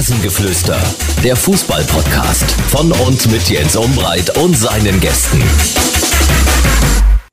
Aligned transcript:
Rasengeflüster, 0.00 0.80
der 1.22 1.36
Fußball-Podcast 1.36 2.52
von 2.70 2.90
und 2.90 3.30
mit 3.30 3.50
Jens 3.50 3.76
Umbreit 3.76 4.34
und 4.38 4.56
seinen 4.56 4.98
Gästen. 4.98 5.42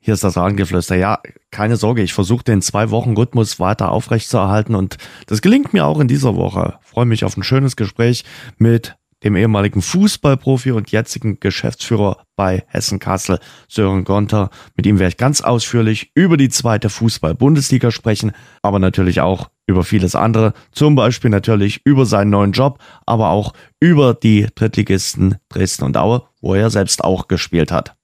Hier 0.02 0.14
ist 0.14 0.26
das 0.26 0.36
Rasengeflüster. 0.36 0.98
Ja, 0.98 1.20
keine 1.50 1.78
Sorge, 1.78 2.02
ich 2.02 2.12
versuche 2.12 2.44
den 2.44 2.62
zwei 2.62 2.92
Wochen 2.92 3.16
Rhythmus 3.16 3.62
weiter 3.62 3.90
aufrechtzuerhalten 3.90 4.76
und 4.76 4.98
das 5.28 5.42
gelingt 5.42 5.72
mir 5.72 5.86
auch 5.86 6.02
in 6.02 6.10
dieser 6.10 6.36
Woche. 6.36 6.78
freue 6.82 7.06
mich 7.06 7.24
auf 7.24 7.38
ein 7.38 7.44
schönes 7.44 7.78
Gespräch 7.78 8.26
mit 8.58 8.98
dem 9.24 9.36
ehemaligen 9.36 9.82
Fußballprofi 9.82 10.72
und 10.72 10.92
jetzigen 10.92 11.40
Geschäftsführer 11.40 12.24
bei 12.36 12.64
Hessen 12.68 13.00
Kassel, 13.00 13.40
Sören 13.68 14.04
Gonter. 14.04 14.50
Mit 14.76 14.86
ihm 14.86 15.00
werde 15.00 15.10
ich 15.10 15.18
ganz 15.18 15.42
ausführlich 15.42 16.12
über 16.14 16.38
die 16.38 16.50
zweite 16.50 16.90
Fußball-Bundesliga 16.90 17.92
sprechen, 17.92 18.32
aber 18.62 18.80
natürlich 18.80 19.22
auch 19.22 19.50
über 19.66 19.84
vieles 19.84 20.16
andere, 20.16 20.54
zum 20.72 20.96
Beispiel 20.96 21.30
natürlich 21.30 21.82
über 21.84 22.06
seinen 22.06 22.30
neuen 22.30 22.54
Job, 22.54 22.80
aber 23.06 23.30
auch 23.30 23.54
über 23.80 24.14
die 24.14 24.48
Drittligisten 24.56 25.36
Dresden 25.50 25.84
und 25.84 25.98
Aue, 25.98 26.24
wo 26.42 26.54
er 26.54 26.70
selbst 26.70 27.04
auch 27.04 27.28
gespielt 27.28 27.72
hat. 27.72 27.97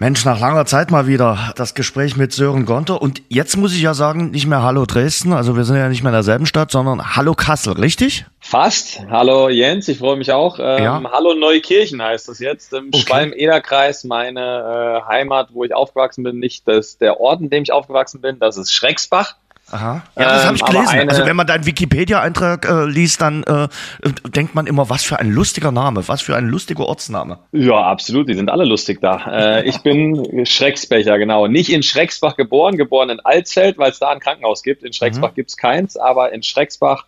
Mensch, 0.00 0.24
nach 0.24 0.38
langer 0.38 0.64
Zeit 0.64 0.92
mal 0.92 1.08
wieder 1.08 1.52
das 1.56 1.74
Gespräch 1.74 2.16
mit 2.16 2.32
Sören 2.32 2.66
Gonter. 2.66 3.02
Und 3.02 3.20
jetzt 3.28 3.56
muss 3.56 3.74
ich 3.74 3.82
ja 3.82 3.94
sagen, 3.94 4.30
nicht 4.30 4.46
mehr 4.46 4.62
Hallo 4.62 4.86
Dresden, 4.86 5.32
also 5.32 5.56
wir 5.56 5.64
sind 5.64 5.76
ja 5.76 5.88
nicht 5.88 6.04
mehr 6.04 6.10
in 6.10 6.14
derselben 6.14 6.46
Stadt, 6.46 6.70
sondern 6.70 7.16
Hallo 7.16 7.34
Kassel, 7.34 7.72
richtig? 7.72 8.24
Fast. 8.38 9.00
Hallo 9.10 9.48
Jens, 9.48 9.88
ich 9.88 9.98
freue 9.98 10.16
mich 10.16 10.30
auch. 10.30 10.60
Ähm, 10.60 10.84
ja. 10.84 11.02
Hallo 11.10 11.34
Neukirchen 11.34 12.00
heißt 12.00 12.28
das 12.28 12.38
jetzt. 12.38 12.72
Im 12.72 12.90
okay. 12.92 13.00
Schwalm-Eder-Kreis, 13.00 14.04
meine 14.04 15.02
äh, 15.04 15.08
Heimat, 15.08 15.48
wo 15.52 15.64
ich 15.64 15.74
aufgewachsen 15.74 16.22
bin. 16.22 16.38
Nicht 16.38 16.68
das, 16.68 16.98
der 16.98 17.18
Ort, 17.18 17.40
in 17.40 17.50
dem 17.50 17.64
ich 17.64 17.72
aufgewachsen 17.72 18.20
bin, 18.20 18.38
das 18.38 18.56
ist 18.56 18.72
Schrecksbach. 18.72 19.34
Aha. 19.70 20.02
Ja, 20.16 20.24
das 20.24 20.46
habe 20.46 20.56
ich 20.56 20.62
ähm, 20.62 20.68
gelesen. 20.68 21.08
also 21.10 21.26
wenn 21.26 21.36
man 21.36 21.46
deinen 21.46 21.66
Wikipedia-Eintrag 21.66 22.68
äh, 22.68 22.84
liest, 22.86 23.20
dann 23.20 23.42
äh, 23.44 23.68
denkt 24.28 24.54
man 24.54 24.66
immer, 24.66 24.88
was 24.88 25.04
für 25.04 25.18
ein 25.18 25.30
lustiger 25.30 25.72
Name, 25.72 26.06
was 26.08 26.22
für 26.22 26.36
ein 26.36 26.48
lustiger 26.48 26.86
Ortsname. 26.86 27.38
Ja, 27.52 27.76
absolut, 27.76 28.28
die 28.28 28.34
sind 28.34 28.50
alle 28.50 28.64
lustig 28.64 29.00
da. 29.00 29.26
Äh, 29.26 29.64
ich 29.68 29.78
bin 29.82 30.46
Schrecksbecher, 30.46 31.18
genau. 31.18 31.46
Nicht 31.46 31.70
in 31.70 31.82
Schrecksbach 31.82 32.36
geboren, 32.36 32.76
geboren 32.76 33.10
in 33.10 33.20
Alsfeld, 33.20 33.78
weil 33.78 33.90
es 33.90 33.98
da 33.98 34.08
ein 34.08 34.20
Krankenhaus 34.20 34.62
gibt. 34.62 34.82
In 34.82 34.92
Schrecksbach 34.92 35.32
mhm. 35.32 35.36
gibt 35.36 35.50
es 35.50 35.56
keins, 35.56 35.96
aber 35.96 36.32
in 36.32 36.42
Schrecksbach 36.42 37.04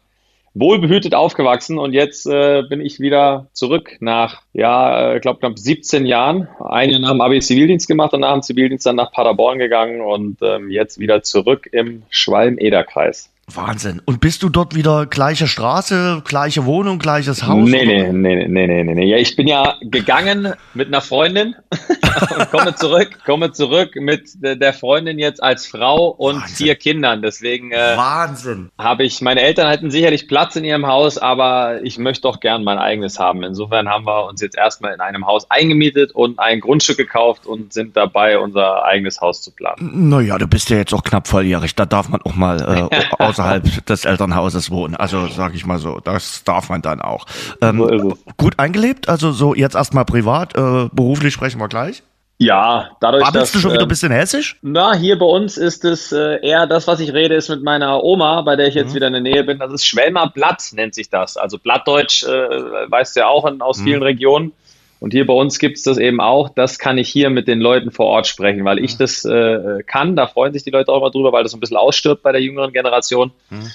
wohlbehütet 0.54 1.14
aufgewachsen 1.14 1.78
und 1.78 1.92
jetzt 1.92 2.26
äh, 2.26 2.62
bin 2.68 2.80
ich 2.80 2.98
wieder 2.98 3.48
zurück 3.52 3.96
nach, 4.00 4.42
ja, 4.52 5.12
ich 5.12 5.16
äh, 5.18 5.20
glaube, 5.20 5.38
knapp 5.38 5.58
17 5.58 6.06
Jahren. 6.06 6.48
Ein 6.58 6.90
Jahr 6.90 7.00
nach 7.00 7.12
dem 7.12 7.20
Abi 7.20 7.40
Zivildienst 7.40 7.86
gemacht 7.86 8.12
und 8.14 8.20
nach 8.20 8.32
dem 8.32 8.42
Zivildienst 8.42 8.84
dann 8.84 8.96
nach 8.96 9.12
Paderborn 9.12 9.58
gegangen 9.58 10.00
und 10.00 10.38
ähm, 10.42 10.70
jetzt 10.70 10.98
wieder 10.98 11.22
zurück 11.22 11.68
im 11.70 12.02
Schwalm-Eder-Kreis. 12.10 13.29
Wahnsinn. 13.56 14.00
Und 14.04 14.20
bist 14.20 14.42
du 14.42 14.48
dort 14.48 14.74
wieder 14.74 15.06
gleiche 15.06 15.46
Straße, 15.46 16.22
gleiche 16.24 16.64
Wohnung, 16.64 16.98
gleiches 16.98 17.46
Haus? 17.46 17.68
Nee, 17.68 17.84
nee, 17.84 18.12
nee, 18.12 18.46
nee, 18.46 18.66
nee, 18.66 18.84
nee, 18.84 18.94
nee. 18.94 19.06
Ja, 19.06 19.16
ich 19.16 19.36
bin 19.36 19.48
ja 19.48 19.76
gegangen 19.80 20.54
mit 20.74 20.88
einer 20.88 21.00
Freundin 21.00 21.54
und 22.38 22.50
komme 22.50 22.74
zurück, 22.74 23.18
komme 23.24 23.52
zurück 23.52 23.90
mit 23.96 24.30
der 24.42 24.72
Freundin 24.72 25.18
jetzt 25.18 25.42
als 25.42 25.66
Frau 25.66 26.08
und 26.08 26.42
Wahnsinn. 26.42 26.56
vier 26.56 26.74
Kindern. 26.76 27.22
Deswegen 27.22 27.72
äh, 27.72 27.96
Wahnsinn. 27.96 28.70
Habe 28.78 29.04
ich, 29.04 29.20
meine 29.20 29.40
Eltern 29.40 29.68
hatten 29.68 29.90
sicherlich 29.90 30.28
Platz 30.28 30.56
in 30.56 30.64
ihrem 30.64 30.86
Haus, 30.86 31.18
aber 31.18 31.82
ich 31.82 31.98
möchte 31.98 32.22
doch 32.22 32.40
gern 32.40 32.64
mein 32.64 32.78
eigenes 32.78 33.18
haben. 33.18 33.42
Insofern 33.42 33.88
haben 33.88 34.06
wir 34.06 34.26
uns 34.26 34.40
jetzt 34.40 34.56
erstmal 34.56 34.94
in 34.94 35.00
einem 35.00 35.26
Haus 35.26 35.50
eingemietet 35.50 36.12
und 36.12 36.38
ein 36.38 36.60
Grundstück 36.60 36.96
gekauft 36.96 37.46
und 37.46 37.72
sind 37.72 37.96
dabei, 37.96 38.38
unser 38.38 38.84
eigenes 38.84 39.20
Haus 39.20 39.42
zu 39.42 39.50
planen. 39.50 40.08
Naja, 40.08 40.38
du 40.38 40.46
bist 40.46 40.70
ja 40.70 40.76
jetzt 40.76 40.94
auch 40.94 41.02
knapp 41.02 41.26
volljährig. 41.28 41.74
Da 41.74 41.86
darf 41.86 42.08
man 42.08 42.22
auch 42.22 42.34
mal 42.34 42.90
äh, 42.90 42.96
aus 43.18 43.39
außerhalb 43.40 43.86
des 43.86 44.04
Elternhauses 44.04 44.70
wohnen. 44.70 44.96
Also 44.96 45.26
sage 45.28 45.56
ich 45.56 45.66
mal 45.66 45.78
so, 45.78 46.00
das 46.02 46.44
darf 46.44 46.68
man 46.68 46.82
dann 46.82 47.00
auch. 47.00 47.26
Ähm, 47.60 48.14
gut 48.36 48.58
eingelebt, 48.58 49.08
also 49.08 49.32
so 49.32 49.54
jetzt 49.54 49.74
erstmal 49.74 50.04
privat, 50.04 50.56
äh, 50.56 50.88
beruflich 50.92 51.34
sprechen 51.34 51.60
wir 51.60 51.68
gleich. 51.68 52.02
Ja, 52.42 52.92
dadurch. 53.00 53.22
Babbelst 53.22 53.54
du 53.54 53.58
schon 53.58 53.72
wieder 53.72 53.80
ein 53.80 53.84
ähm, 53.84 53.88
bisschen 53.88 54.12
hessisch? 54.12 54.56
Na, 54.62 54.94
hier 54.94 55.18
bei 55.18 55.26
uns 55.26 55.58
ist 55.58 55.84
es 55.84 56.10
äh, 56.10 56.40
eher 56.40 56.66
das, 56.66 56.86
was 56.86 56.98
ich 57.00 57.12
rede, 57.12 57.34
ist 57.34 57.50
mit 57.50 57.62
meiner 57.62 58.02
Oma, 58.02 58.40
bei 58.40 58.56
der 58.56 58.68
ich 58.68 58.74
jetzt 58.74 58.92
mhm. 58.92 58.94
wieder 58.94 59.06
in 59.08 59.12
der 59.12 59.22
Nähe 59.22 59.44
bin. 59.44 59.58
Das 59.58 59.70
ist 59.70 59.84
Schwelmer 59.84 60.30
Blatt, 60.30 60.62
nennt 60.72 60.94
sich 60.94 61.10
das. 61.10 61.36
Also 61.36 61.58
Blattdeutsch, 61.58 62.22
äh, 62.22 62.28
weißt 62.28 63.14
du 63.14 63.20
ja 63.20 63.26
auch 63.26 63.44
in, 63.44 63.60
aus 63.60 63.78
mhm. 63.80 63.84
vielen 63.84 64.02
Regionen. 64.02 64.52
Und 65.00 65.14
hier 65.14 65.26
bei 65.26 65.32
uns 65.32 65.58
gibt 65.58 65.78
es 65.78 65.82
das 65.82 65.96
eben 65.96 66.20
auch. 66.20 66.50
Das 66.50 66.78
kann 66.78 66.98
ich 66.98 67.08
hier 67.08 67.30
mit 67.30 67.48
den 67.48 67.58
Leuten 67.58 67.90
vor 67.90 68.06
Ort 68.06 68.26
sprechen, 68.26 68.64
weil 68.64 68.78
ich 68.78 68.94
mhm. 68.94 68.98
das 68.98 69.24
äh, 69.24 69.82
kann. 69.86 70.14
Da 70.14 70.26
freuen 70.26 70.52
sich 70.52 70.62
die 70.62 70.70
Leute 70.70 70.92
auch 70.92 70.98
immer 70.98 71.10
drüber, 71.10 71.32
weil 71.32 71.42
das 71.42 71.52
so 71.52 71.56
ein 71.56 71.60
bisschen 71.60 71.78
ausstirbt 71.78 72.22
bei 72.22 72.32
der 72.32 72.42
jüngeren 72.42 72.72
Generation. 72.72 73.32
Mhm. 73.48 73.70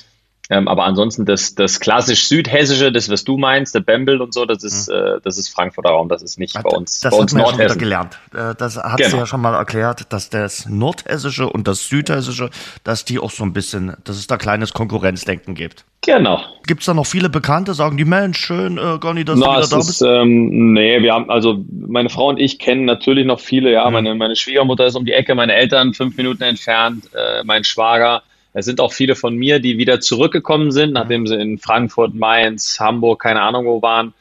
Ähm, 0.50 0.68
aber 0.68 0.84
ansonsten 0.84 1.26
das, 1.26 1.56
das 1.56 1.80
klassisch 1.80 2.28
südhessische, 2.28 2.92
das 2.92 3.10
was 3.10 3.24
du 3.24 3.38
meinst, 3.38 3.74
der 3.74 3.80
Bembel 3.80 4.22
und 4.22 4.34
so, 4.34 4.46
das 4.46 4.64
ist, 4.64 4.90
mhm. 4.90 4.96
äh, 4.96 5.20
das 5.24 5.38
ist 5.38 5.50
Frankfurter 5.50 5.90
Raum, 5.90 6.08
das 6.08 6.22
ist 6.22 6.38
nicht 6.38 6.54
bei 6.54 6.70
uns. 6.70 7.00
Das 7.00 7.12
bei 7.12 7.18
uns 7.18 7.36
hat 7.36 7.42
man 7.42 7.60
ja 7.60 7.70
schon 7.70 7.78
gelernt. 7.80 8.20
Äh, 8.34 8.54
das 8.56 8.78
hat 8.78 8.98
genau. 8.98 9.10
sie 9.10 9.18
ja 9.18 9.26
schon 9.26 9.42
mal 9.42 9.56
erklärt, 9.56 10.14
dass 10.14 10.30
das 10.30 10.68
nordhessische 10.68 11.50
und 11.50 11.68
das 11.68 11.88
südhessische, 11.88 12.52
dass 12.84 13.06
die 13.06 13.20
auch 13.20 13.32
so 13.32 13.44
ein 13.44 13.54
bisschen, 13.54 13.96
dass 14.04 14.18
es 14.18 14.28
da 14.28 14.38
kleines 14.38 14.74
Konkurrenzdenken 14.74 15.56
gibt. 15.56 15.86
Genau. 16.06 16.40
Gibt 16.68 16.82
es 16.82 16.86
da 16.86 16.94
noch 16.94 17.08
viele 17.08 17.30
Bekannte, 17.30 17.74
sagen 17.74 17.98
die 17.98 18.06
Mensch, 18.06 18.38
schön, 18.38 18.78
äh, 18.78 19.00
Gonni, 19.00 19.26
dass 19.26 19.40
Na, 19.40 19.62
du 19.62 19.66
wieder 19.66 19.70
da 19.70 19.78
bist? 19.78 20.02
ähm, 20.04 20.74
nee, 20.74 21.02
wir 21.02 21.14
haben, 21.14 21.32
also 21.32 21.66
meine 21.72 22.10
Frau 22.10 22.30
und 22.30 22.40
ich 22.40 22.60
kennen 22.60 22.86
natürlich 22.86 23.26
noch 23.26 23.40
viele, 23.40 23.72
ja. 23.72 23.88
Mhm. 23.88 23.94
Meine, 23.94 24.16
meine 24.16 24.36
Schwiegermutter 24.36 24.86
ist 24.86 24.96
um 24.96 25.06
die 25.06 25.14
Ecke, 25.14 25.34
meine 25.34 25.54
Eltern 25.54 25.96
fünf 25.96 26.16
Minuten 26.18 26.44
entfernt, 26.44 27.06
äh, 27.16 27.44
mein 27.44 27.64
Schwager. 27.64 28.22
Es 28.58 28.64
sind 28.64 28.80
auch 28.80 28.94
viele 28.94 29.16
von 29.16 29.36
mir, 29.36 29.60
die 29.60 29.78
wieder 29.78 30.00
zurückgekommen 30.00 30.72
sind, 30.72 30.94
nachdem 30.94 31.28
sie 31.28 31.36
in 31.36 31.58
Frankfurt, 31.58 32.16
Mainz, 32.16 32.80
Hamburg, 32.80 33.22
keine 33.22 33.42
Ahnung 33.42 33.66
wo 33.66 33.82
waren. 33.82 34.14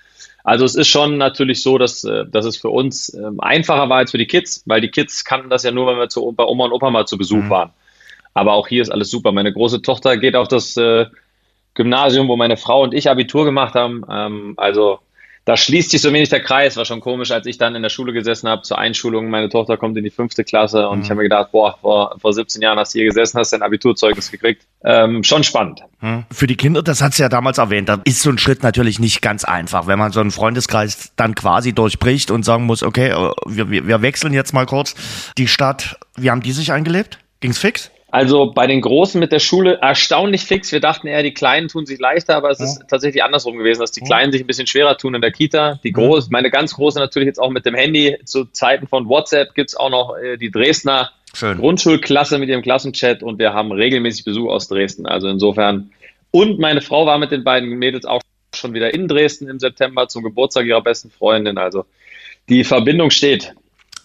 Also 0.42 0.64
es 0.64 0.74
ist 0.74 0.88
schon 0.88 1.18
natürlich 1.18 1.62
so, 1.62 1.78
dass, 1.78 2.02
äh, 2.02 2.24
dass 2.26 2.44
es 2.44 2.56
für 2.56 2.68
uns 2.68 3.14
ähm, 3.14 3.38
einfacher 3.38 3.88
war 3.88 3.98
als 3.98 4.10
für 4.10 4.18
die 4.18 4.26
Kids, 4.26 4.64
weil 4.66 4.80
die 4.80 4.90
Kids 4.90 5.24
kannten 5.24 5.50
das 5.50 5.62
ja 5.62 5.70
nur, 5.70 5.86
wenn 5.86 5.98
wir 5.98 6.08
zu, 6.08 6.32
bei 6.32 6.44
Oma 6.44 6.64
und 6.64 6.72
Opa 6.72 6.90
mal 6.90 7.06
zu 7.06 7.16
Besuch 7.16 7.44
mhm. 7.44 7.50
waren. 7.50 7.70
Aber 8.34 8.54
auch 8.54 8.66
hier 8.66 8.82
ist 8.82 8.90
alles 8.90 9.08
super. 9.08 9.30
Meine 9.30 9.52
große 9.52 9.82
Tochter 9.82 10.16
geht 10.16 10.34
auf 10.34 10.48
das 10.48 10.76
äh, 10.76 11.06
Gymnasium, 11.74 12.26
wo 12.26 12.36
meine 12.36 12.56
Frau 12.56 12.82
und 12.82 12.92
ich 12.92 13.08
Abitur 13.08 13.44
gemacht 13.44 13.74
haben. 13.74 14.04
Ähm, 14.10 14.54
also 14.56 14.98
da 15.44 15.58
schließt 15.58 15.90
sich 15.90 16.00
so 16.00 16.12
wenig 16.12 16.30
der 16.30 16.40
Kreis. 16.40 16.76
War 16.76 16.86
schon 16.86 17.00
komisch, 17.00 17.30
als 17.30 17.46
ich 17.46 17.58
dann 17.58 17.74
in 17.74 17.82
der 17.82 17.90
Schule 17.90 18.12
gesessen 18.12 18.48
habe 18.48 18.62
zur 18.62 18.78
Einschulung. 18.78 19.28
Meine 19.28 19.50
Tochter 19.50 19.76
kommt 19.76 19.96
in 19.98 20.04
die 20.04 20.10
fünfte 20.10 20.42
Klasse 20.42 20.88
und 20.88 20.98
mhm. 20.98 21.04
ich 21.04 21.10
habe 21.10 21.18
mir 21.18 21.24
gedacht, 21.24 21.52
boah, 21.52 21.76
vor, 21.80 22.16
vor 22.18 22.32
17 22.32 22.62
Jahren 22.62 22.78
hast 22.78 22.94
du 22.94 22.98
hier 22.98 23.08
gesessen, 23.08 23.38
hast 23.38 23.52
dein 23.52 23.62
Abiturzeugnis 23.62 24.30
gekriegt. 24.30 24.66
Ähm, 24.84 25.22
schon 25.22 25.44
spannend. 25.44 25.82
Mhm. 26.00 26.24
Für 26.30 26.46
die 26.46 26.56
Kinder, 26.56 26.82
das 26.82 27.02
hat 27.02 27.14
sie 27.14 27.22
ja 27.22 27.28
damals 27.28 27.58
erwähnt, 27.58 27.88
da 27.88 28.00
ist 28.04 28.22
so 28.22 28.30
ein 28.30 28.38
Schritt 28.38 28.62
natürlich 28.62 28.98
nicht 28.98 29.20
ganz 29.20 29.44
einfach, 29.44 29.86
wenn 29.86 29.98
man 29.98 30.12
so 30.12 30.20
einen 30.20 30.30
Freundeskreis 30.30 31.12
dann 31.16 31.34
quasi 31.34 31.74
durchbricht 31.74 32.30
und 32.30 32.44
sagen 32.44 32.64
muss, 32.64 32.82
okay, 32.82 33.10
äh, 33.10 33.32
wir, 33.46 33.86
wir 33.86 34.02
wechseln 34.02 34.32
jetzt 34.32 34.54
mal 34.54 34.66
kurz 34.66 34.94
die 35.36 35.48
Stadt. 35.48 35.98
Wie 36.16 36.30
haben 36.30 36.42
die 36.42 36.52
sich 36.52 36.72
eingelebt? 36.72 37.18
Ging's 37.40 37.58
fix? 37.58 37.90
Also 38.14 38.52
bei 38.52 38.68
den 38.68 38.80
Großen 38.80 39.18
mit 39.18 39.32
der 39.32 39.40
Schule 39.40 39.80
erstaunlich 39.82 40.44
fix. 40.44 40.70
Wir 40.70 40.78
dachten 40.78 41.08
eher, 41.08 41.24
die 41.24 41.34
Kleinen 41.34 41.66
tun 41.66 41.84
sich 41.84 41.98
leichter, 41.98 42.36
aber 42.36 42.48
es 42.50 42.60
ja. 42.60 42.66
ist 42.66 42.84
tatsächlich 42.88 43.24
andersrum 43.24 43.58
gewesen, 43.58 43.80
dass 43.80 43.90
die 43.90 44.02
Kleinen 44.02 44.30
sich 44.30 44.40
ein 44.40 44.46
bisschen 44.46 44.68
schwerer 44.68 44.96
tun 44.96 45.16
in 45.16 45.20
der 45.20 45.32
Kita. 45.32 45.80
Die 45.82 45.90
Groß, 45.90 46.30
meine 46.30 46.48
ganz 46.52 46.74
Große 46.74 47.00
natürlich 47.00 47.26
jetzt 47.26 47.40
auch 47.40 47.50
mit 47.50 47.66
dem 47.66 47.74
Handy. 47.74 48.16
Zu 48.24 48.44
Zeiten 48.44 48.86
von 48.86 49.08
WhatsApp 49.08 49.52
gibt's 49.56 49.74
auch 49.74 49.90
noch 49.90 50.16
äh, 50.16 50.36
die 50.36 50.52
Dresdner 50.52 51.10
Schön. 51.34 51.58
Grundschulklasse 51.58 52.38
mit 52.38 52.48
ihrem 52.48 52.62
Klassenchat 52.62 53.24
und 53.24 53.40
wir 53.40 53.52
haben 53.52 53.72
regelmäßig 53.72 54.24
Besuch 54.24 54.48
aus 54.48 54.68
Dresden. 54.68 55.06
Also 55.06 55.26
insofern. 55.26 55.90
Und 56.30 56.60
meine 56.60 56.82
Frau 56.82 57.06
war 57.06 57.18
mit 57.18 57.32
den 57.32 57.42
beiden 57.42 57.68
Mädels 57.68 58.04
auch 58.04 58.22
schon 58.54 58.74
wieder 58.74 58.94
in 58.94 59.08
Dresden 59.08 59.48
im 59.48 59.58
September 59.58 60.06
zum 60.06 60.22
Geburtstag 60.22 60.66
ihrer 60.66 60.82
besten 60.82 61.10
Freundin. 61.10 61.58
Also 61.58 61.84
die 62.48 62.62
Verbindung 62.62 63.10
steht. 63.10 63.54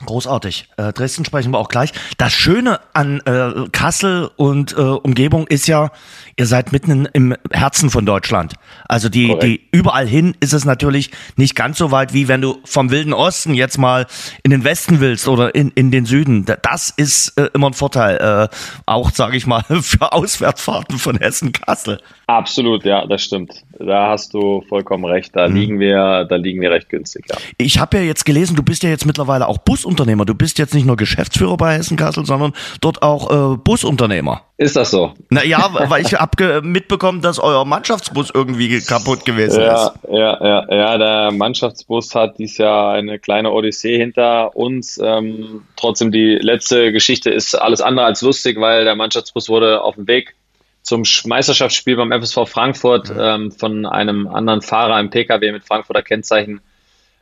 Großartig. 0.05 0.69
Äh, 0.77 0.93
Dresden 0.93 1.25
sprechen 1.25 1.51
wir 1.51 1.57
auch 1.57 1.67
gleich. 1.67 1.91
Das 2.17 2.31
Schöne 2.31 2.79
an 2.93 3.19
äh, 3.25 3.67
Kassel 3.73 4.31
und 4.37 4.71
äh, 4.71 4.81
Umgebung 4.81 5.45
ist 5.47 5.67
ja, 5.67 5.91
ihr 6.37 6.45
seid 6.45 6.71
mitten 6.71 7.05
im 7.11 7.35
Herzen 7.51 7.89
von 7.89 8.05
Deutschland. 8.05 8.53
Also 8.87 9.09
die, 9.09 9.37
die 9.39 9.67
überall 9.73 10.07
hin 10.07 10.37
ist 10.39 10.53
es 10.53 10.63
natürlich 10.63 11.11
nicht 11.35 11.53
ganz 11.53 11.77
so 11.77 11.91
weit, 11.91 12.13
wie 12.13 12.29
wenn 12.29 12.39
du 12.39 12.59
vom 12.63 12.91
Wilden 12.91 13.11
Osten 13.11 13.53
jetzt 13.53 13.77
mal 13.77 14.07
in 14.43 14.51
den 14.51 14.63
Westen 14.63 15.01
willst 15.01 15.27
oder 15.27 15.53
in, 15.53 15.71
in 15.71 15.91
den 15.91 16.05
Süden. 16.05 16.45
Das 16.45 16.93
ist 16.95 17.37
äh, 17.37 17.49
immer 17.53 17.67
ein 17.67 17.73
Vorteil. 17.73 18.49
Äh, 18.49 18.55
auch, 18.85 19.11
sage 19.11 19.35
ich 19.35 19.47
mal, 19.47 19.63
für 19.81 20.13
Auswärtsfahrten 20.13 20.97
von 20.97 21.17
Hessen-Kassel. 21.17 21.99
Absolut, 22.29 22.85
ja, 22.85 23.07
das 23.07 23.23
stimmt. 23.23 23.63
Da 23.79 24.09
hast 24.09 24.35
du 24.35 24.61
vollkommen 24.69 25.03
recht. 25.05 25.35
Da 25.35 25.49
mhm. 25.49 25.55
liegen 25.55 25.79
wir, 25.79 26.27
da 26.29 26.35
liegen 26.35 26.61
wir 26.61 26.69
recht 26.69 26.87
günstig, 26.87 27.25
ja. 27.27 27.35
Ich 27.57 27.79
habe 27.79 27.97
ja 27.97 28.03
jetzt 28.03 28.23
gelesen, 28.23 28.55
du 28.55 28.61
bist 28.61 28.83
ja 28.83 28.89
jetzt 28.91 29.07
mittlerweile 29.07 29.47
auch 29.47 29.57
Busunternehmer. 29.57 30.25
Du 30.25 30.35
bist 30.35 30.59
jetzt 30.59 30.75
nicht 30.75 30.85
nur 30.85 30.95
Geschäftsführer 30.95 31.57
bei 31.57 31.73
Hessen 31.73 31.97
Kassel, 31.97 32.27
sondern 32.27 32.53
dort 32.81 33.01
auch 33.01 33.53
äh, 33.53 33.57
Busunternehmer. 33.57 34.43
Ist 34.57 34.75
das 34.75 34.91
so? 34.91 35.13
Na 35.31 35.43
ja, 35.43 35.71
weil 35.87 36.03
ich 36.03 36.13
habe 36.13 36.61
mitbekommen, 36.61 37.21
dass 37.21 37.39
euer 37.39 37.65
Mannschaftsbus 37.65 38.29
irgendwie 38.31 38.79
kaputt 38.81 39.25
gewesen 39.25 39.61
ja, 39.61 39.87
ist. 39.87 39.93
Ja, 40.11 40.45
ja, 40.45 40.65
ja, 40.69 40.97
der 40.99 41.31
Mannschaftsbus 41.31 42.13
hat 42.13 42.37
dies 42.37 42.59
Jahr 42.59 42.93
eine 42.93 43.17
kleine 43.17 43.51
Odyssee 43.51 43.97
hinter 43.97 44.55
uns. 44.55 44.99
Ähm, 45.03 45.63
trotzdem 45.77 46.11
die 46.11 46.35
letzte 46.35 46.91
Geschichte 46.91 47.31
ist 47.31 47.55
alles 47.55 47.81
andere 47.81 48.05
als 48.05 48.21
lustig, 48.21 48.59
weil 48.59 48.83
der 48.83 48.95
Mannschaftsbus 48.95 49.49
wurde 49.49 49.81
auf 49.81 49.95
dem 49.95 50.07
Weg 50.07 50.35
zum 50.89 51.03
Meisterschaftsspiel 51.25 51.97
beim 51.97 52.11
FSV 52.11 52.47
Frankfurt 52.47 53.13
ähm, 53.15 53.51
von 53.51 53.85
einem 53.85 54.27
anderen 54.27 54.63
Fahrer 54.63 54.99
im 54.99 55.11
Pkw 55.11 55.51
mit 55.51 55.63
Frankfurter 55.63 56.01
Kennzeichen 56.01 56.61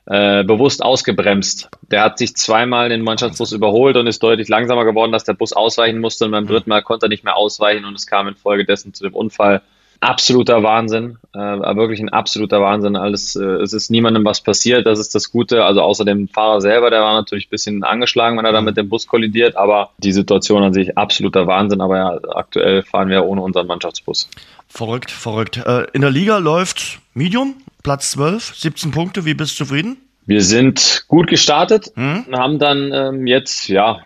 äh, 0.05 0.45
bewusst 0.45 0.81
ausgebremst. 0.81 1.69
Der 1.81 2.01
hat 2.01 2.17
sich 2.17 2.33
zweimal 2.37 2.87
den 2.87 3.01
Mannschaftsbus 3.01 3.51
überholt 3.51 3.97
und 3.97 4.07
ist 4.07 4.23
deutlich 4.23 4.47
langsamer 4.47 4.85
geworden, 4.85 5.11
dass 5.11 5.25
der 5.25 5.33
Bus 5.33 5.51
ausweichen 5.51 5.99
musste 5.99 6.23
und 6.23 6.31
beim 6.31 6.45
mhm. 6.45 6.47
dritten 6.47 6.69
Mal 6.69 6.81
konnte 6.81 7.07
er 7.07 7.09
nicht 7.09 7.25
mehr 7.25 7.35
ausweichen 7.35 7.83
und 7.83 7.93
es 7.93 8.07
kam 8.07 8.29
infolgedessen 8.29 8.93
zu 8.93 9.03
dem 9.03 9.13
Unfall. 9.13 9.61
Absoluter 9.99 10.63
Wahnsinn, 10.63 11.17
äh, 11.33 11.39
wirklich 11.39 11.99
ein 11.99 12.09
absoluter 12.09 12.61
Wahnsinn. 12.61 12.95
Alles, 12.95 13.35
äh, 13.35 13.43
es 13.43 13.73
ist 13.73 13.89
niemandem 13.89 14.25
was 14.25 14.41
passiert, 14.41 14.85
das 14.85 14.99
ist 14.99 15.15
das 15.15 15.31
Gute. 15.31 15.63
Also 15.65 15.81
außer 15.81 16.05
dem 16.05 16.27
Fahrer 16.27 16.61
selber, 16.61 16.89
der 16.89 17.01
war 17.01 17.13
natürlich 17.13 17.47
ein 17.47 17.51
bisschen 17.51 17.83
angeschlagen, 17.83 18.37
wenn 18.37 18.45
er 18.45 18.51
da 18.51 18.61
mhm. 18.61 18.65
mit 18.65 18.77
dem 18.77 18.89
Bus 18.89 19.07
kollidiert, 19.07 19.55
aber 19.55 19.91
die 19.97 20.11
Situation 20.11 20.63
an 20.63 20.73
sich 20.73 20.97
absoluter 20.97 21.47
Wahnsinn. 21.47 21.81
Aber 21.81 21.97
ja, 21.97 22.19
aktuell 22.35 22.83
fahren 22.83 23.09
wir 23.09 23.25
ohne 23.25 23.41
unseren 23.41 23.67
Mannschaftsbus. 23.67 24.29
Verrückt, 24.67 25.11
verrückt. 25.11 25.57
Äh, 25.57 25.87
in 25.93 26.01
der 26.01 26.11
Liga 26.11 26.37
läuft 26.37 26.99
Medium, 27.13 27.55
Platz 27.83 28.11
12, 28.11 28.55
17 28.55 28.91
Punkte. 28.91 29.25
Wie 29.25 29.33
bist 29.33 29.59
du 29.59 29.65
zufrieden? 29.65 29.97
Wir 30.27 30.41
sind 30.41 31.05
gut 31.07 31.27
gestartet, 31.27 31.93
hm? 31.95 32.25
haben 32.33 32.59
dann 32.59 32.91
ähm, 32.93 33.27
jetzt 33.27 33.69
ja 33.69 34.01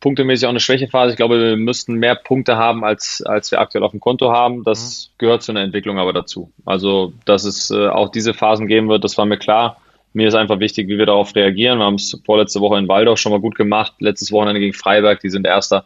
punktemäßig 0.00 0.46
auch 0.46 0.50
eine 0.50 0.58
Schwächephase. 0.58 1.12
Ich 1.12 1.16
glaube, 1.16 1.40
wir 1.40 1.56
müssten 1.56 1.94
mehr 1.94 2.16
Punkte 2.16 2.56
haben, 2.56 2.84
als, 2.84 3.22
als 3.24 3.52
wir 3.52 3.60
aktuell 3.60 3.84
auf 3.84 3.92
dem 3.92 4.00
Konto 4.00 4.32
haben. 4.32 4.64
Das 4.64 5.04
hm. 5.04 5.18
gehört 5.18 5.44
zu 5.44 5.52
einer 5.52 5.60
Entwicklung 5.60 6.00
aber 6.00 6.12
dazu. 6.12 6.50
Also, 6.66 7.12
dass 7.26 7.44
es 7.44 7.70
äh, 7.70 7.86
auch 7.86 8.08
diese 8.08 8.34
Phasen 8.34 8.66
geben 8.66 8.88
wird, 8.88 9.04
das 9.04 9.16
war 9.16 9.24
mir 9.24 9.38
klar. 9.38 9.76
Mir 10.12 10.26
ist 10.26 10.34
einfach 10.34 10.58
wichtig, 10.58 10.88
wie 10.88 10.98
wir 10.98 11.06
darauf 11.06 11.34
reagieren. 11.36 11.78
Wir 11.78 11.84
haben 11.84 11.94
es 11.94 12.20
vorletzte 12.26 12.60
Woche 12.60 12.78
in 12.78 12.88
Waldorf 12.88 13.20
schon 13.20 13.30
mal 13.30 13.40
gut 13.40 13.54
gemacht. 13.54 13.94
Letztes 14.00 14.32
Wochenende 14.32 14.60
gegen 14.60 14.74
Freiberg, 14.74 15.20
die 15.20 15.30
sind 15.30 15.46
Erster. 15.46 15.84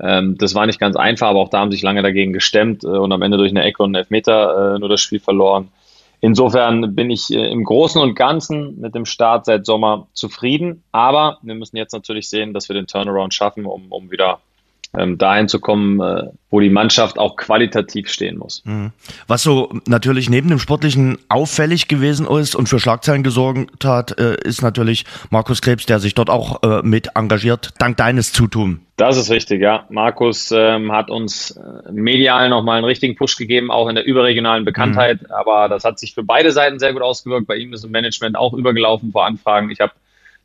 Ähm, 0.00 0.38
das 0.38 0.54
war 0.54 0.64
nicht 0.64 0.80
ganz 0.80 0.96
einfach, 0.96 1.28
aber 1.28 1.40
auch 1.40 1.50
da 1.50 1.60
haben 1.60 1.70
sich 1.70 1.82
lange 1.82 2.02
dagegen 2.02 2.32
gestemmt 2.32 2.82
äh, 2.82 2.86
und 2.86 3.12
am 3.12 3.20
Ende 3.20 3.36
durch 3.36 3.50
eine 3.50 3.62
Ecke 3.62 3.82
und 3.82 3.90
einen 3.90 4.02
Elfmeter 4.02 4.76
äh, 4.76 4.78
nur 4.78 4.88
das 4.88 5.02
Spiel 5.02 5.20
verloren. 5.20 5.68
Insofern 6.24 6.94
bin 6.94 7.10
ich 7.10 7.32
äh, 7.32 7.50
im 7.50 7.64
Großen 7.64 8.00
und 8.00 8.14
Ganzen 8.14 8.80
mit 8.80 8.94
dem 8.94 9.04
Start 9.04 9.44
seit 9.44 9.66
Sommer 9.66 10.06
zufrieden. 10.12 10.84
Aber 10.92 11.38
wir 11.42 11.56
müssen 11.56 11.76
jetzt 11.76 11.92
natürlich 11.92 12.30
sehen, 12.30 12.54
dass 12.54 12.68
wir 12.68 12.74
den 12.74 12.86
Turnaround 12.86 13.34
schaffen, 13.34 13.66
um, 13.66 13.90
um 13.90 14.12
wieder 14.12 14.40
ähm, 14.96 15.16
dahin 15.16 15.48
zu 15.48 15.58
kommen, 15.58 16.00
äh, 16.00 16.28
wo 16.50 16.60
die 16.60 16.68
Mannschaft 16.68 17.18
auch 17.18 17.36
qualitativ 17.36 18.10
stehen 18.10 18.36
muss. 18.36 18.62
Mhm. 18.64 18.92
Was 19.26 19.42
so 19.42 19.72
natürlich 19.86 20.28
neben 20.28 20.48
dem 20.48 20.58
Sportlichen 20.58 21.18
auffällig 21.28 21.88
gewesen 21.88 22.26
ist 22.26 22.54
und 22.54 22.68
für 22.68 22.78
Schlagzeilen 22.78 23.22
gesorgt 23.22 23.84
hat, 23.84 24.18
äh, 24.18 24.36
ist 24.44 24.60
natürlich 24.60 25.04
Markus 25.30 25.62
Krebs, 25.62 25.86
der 25.86 25.98
sich 25.98 26.14
dort 26.14 26.28
auch 26.28 26.62
äh, 26.62 26.82
mit 26.82 27.10
engagiert, 27.14 27.70
dank 27.78 27.96
deines 27.96 28.32
Zutun. 28.32 28.80
Das 28.96 29.16
ist 29.16 29.30
richtig, 29.30 29.62
ja. 29.62 29.86
Markus 29.88 30.52
ähm, 30.54 30.92
hat 30.92 31.10
uns 31.10 31.52
äh, 31.52 31.90
medial 31.90 32.50
nochmal 32.50 32.76
einen 32.76 32.84
richtigen 32.84 33.16
Push 33.16 33.36
gegeben, 33.36 33.70
auch 33.70 33.88
in 33.88 33.94
der 33.94 34.04
überregionalen 34.04 34.66
Bekanntheit. 34.66 35.22
Mhm. 35.22 35.30
Aber 35.30 35.68
das 35.70 35.84
hat 35.84 35.98
sich 35.98 36.14
für 36.14 36.22
beide 36.22 36.52
Seiten 36.52 36.78
sehr 36.78 36.92
gut 36.92 37.02
ausgewirkt. 37.02 37.46
Bei 37.46 37.56
ihm 37.56 37.72
ist 37.72 37.84
im 37.84 37.90
Management 37.90 38.36
auch 38.36 38.52
übergelaufen 38.52 39.10
vor 39.10 39.24
Anfragen. 39.24 39.70
Ich 39.70 39.80
habe 39.80 39.92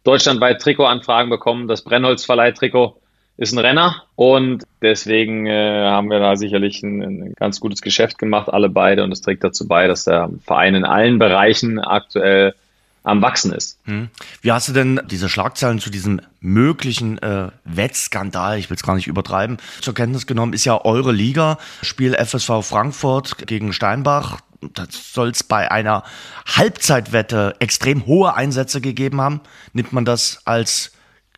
deutschlandweit 0.05 0.61
Trikotanfragen 0.61 1.29
bekommen. 1.29 1.67
Das 1.67 1.83
Brennholzverleih-Trikot 1.83 2.95
ist 3.37 3.53
ein 3.53 3.59
Renner 3.59 4.03
und 4.15 4.63
deswegen 4.81 5.45
äh, 5.45 5.85
haben 5.85 6.09
wir 6.09 6.19
da 6.19 6.35
sicherlich 6.35 6.81
ein, 6.81 7.01
ein, 7.01 7.33
ganz 7.35 7.59
gutes 7.59 7.81
Geschäft 7.81 8.17
gemacht, 8.17 8.49
alle 8.49 8.67
beide. 8.67 9.03
Und 9.03 9.11
es 9.11 9.21
trägt 9.21 9.43
dazu 9.43 9.67
bei, 9.67 9.87
dass 9.87 10.05
der 10.05 10.29
Verein 10.43 10.73
in 10.73 10.85
allen 10.85 11.19
Bereichen 11.19 11.79
aktuell 11.79 12.55
am 13.03 13.21
Wachsen 13.21 13.53
ist. 13.53 13.79
Hm. 13.85 14.09
Wie 14.41 14.51
hast 14.51 14.67
du 14.67 14.73
denn 14.73 14.99
diese 15.09 15.29
Schlagzeilen 15.29 15.79
zu 15.79 15.89
diesem 15.89 16.19
möglichen 16.41 17.19
äh, 17.19 17.49
Wettskandal, 17.63 18.57
ich 18.57 18.69
will 18.69 18.75
es 18.75 18.83
gar 18.83 18.95
nicht 18.95 19.07
übertreiben, 19.07 19.57
zur 19.81 19.93
Kenntnis 19.93 20.25
genommen? 20.25 20.53
Ist 20.53 20.65
ja 20.65 20.83
eure 20.83 21.11
Liga, 21.11 21.59
Spiel 21.83 22.15
FSV 22.15 22.63
Frankfurt 22.63 23.47
gegen 23.47 23.71
Steinbach. 23.71 24.39
Da 24.73 24.87
soll 24.89 25.29
es 25.29 25.43
bei 25.43 25.71
einer 25.71 26.03
Halbzeitwette 26.47 27.55
extrem 27.59 28.07
hohe 28.07 28.33
Einsätze 28.33 28.81
gegeben 28.81 29.21
haben. 29.21 29.41
Nimmt 29.73 29.93
man 29.93 30.03
das 30.03 30.41
als 30.45 30.91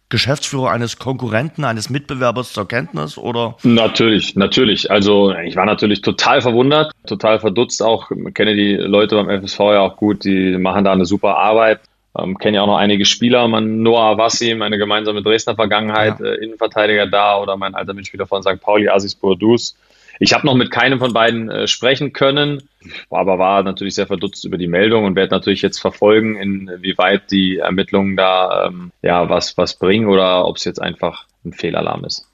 Geschäftsführer 0.10 0.72
eines 0.72 0.98
Konkurrenten, 0.98 1.64
eines 1.64 1.90
Mitbewerbers 1.90 2.54
zur 2.54 2.68
Kenntnis 2.68 3.18
oder? 3.18 3.56
Natürlich, 3.64 4.36
natürlich. 4.36 4.90
Also 4.90 5.34
ich 5.36 5.56
war 5.56 5.66
natürlich 5.66 6.02
total 6.02 6.42
verwundert, 6.42 6.92
total 7.06 7.40
verdutzt 7.40 7.84
auch. 7.84 8.10
Ich 8.10 8.34
kenne 8.34 8.56
die 8.56 8.74
Leute 8.74 9.16
beim 9.16 9.30
FSV 9.30 9.60
ja 9.60 9.82
auch 9.82 9.98
gut, 9.98 10.24
die 10.24 10.58
machen 10.58 10.84
da 10.84 10.92
eine 10.92 11.06
super 11.06 11.38
Arbeit. 11.38 11.82
Ähm, 12.18 12.40
kenne 12.40 12.58
ja 12.58 12.64
auch 12.64 12.68
noch 12.68 12.78
einige 12.78 13.06
Spieler, 13.06 13.48
man 13.48 13.84
Noah 13.84 14.18
Wassi, 14.18 14.56
meine 14.56 14.80
gemeinsame 14.80 15.22
Dresdner 15.22 15.56
Vergangenheit, 15.56 16.20
ja. 16.20 16.26
äh, 16.26 16.44
Innenverteidiger 16.44 17.06
da 17.06 17.40
oder 17.40 17.56
mein 17.56 17.76
alter 17.76 17.94
Mitspieler 17.94 18.26
von 18.26 18.42
St. 18.42 18.60
Pauli, 18.60 18.90
Asis 18.90 19.14
Bourdous. 19.14 19.76
Ich 20.20 20.34
habe 20.34 20.46
noch 20.46 20.56
mit 20.56 20.70
keinem 20.70 21.00
von 21.00 21.14
beiden 21.14 21.50
äh, 21.50 21.68
sprechen 21.68 22.14
können, 22.14 22.62
aber 23.10 23.40
war 23.40 23.64
natürlich 23.64 23.96
sehr 23.96 24.08
verdutzt 24.08 24.46
über 24.46 24.58
die 24.58 24.68
Meldung 24.68 25.06
und 25.06 25.16
werde 25.16 25.34
natürlich 25.34 25.62
jetzt 25.62 25.80
verfolgen, 25.80 26.36
inwieweit 26.36 27.32
die 27.32 27.58
Ermittlungen 27.58 28.18
da 28.18 28.68
ähm, 28.68 28.92
ja 29.02 29.30
was 29.30 29.58
was 29.58 29.80
bringen 29.80 30.08
oder 30.08 30.46
ob 30.46 30.58
es 30.58 30.66
jetzt 30.66 30.82
einfach 30.82 31.26
ein 31.46 31.54
Fehlalarm 31.54 32.04
ist. 32.04 32.28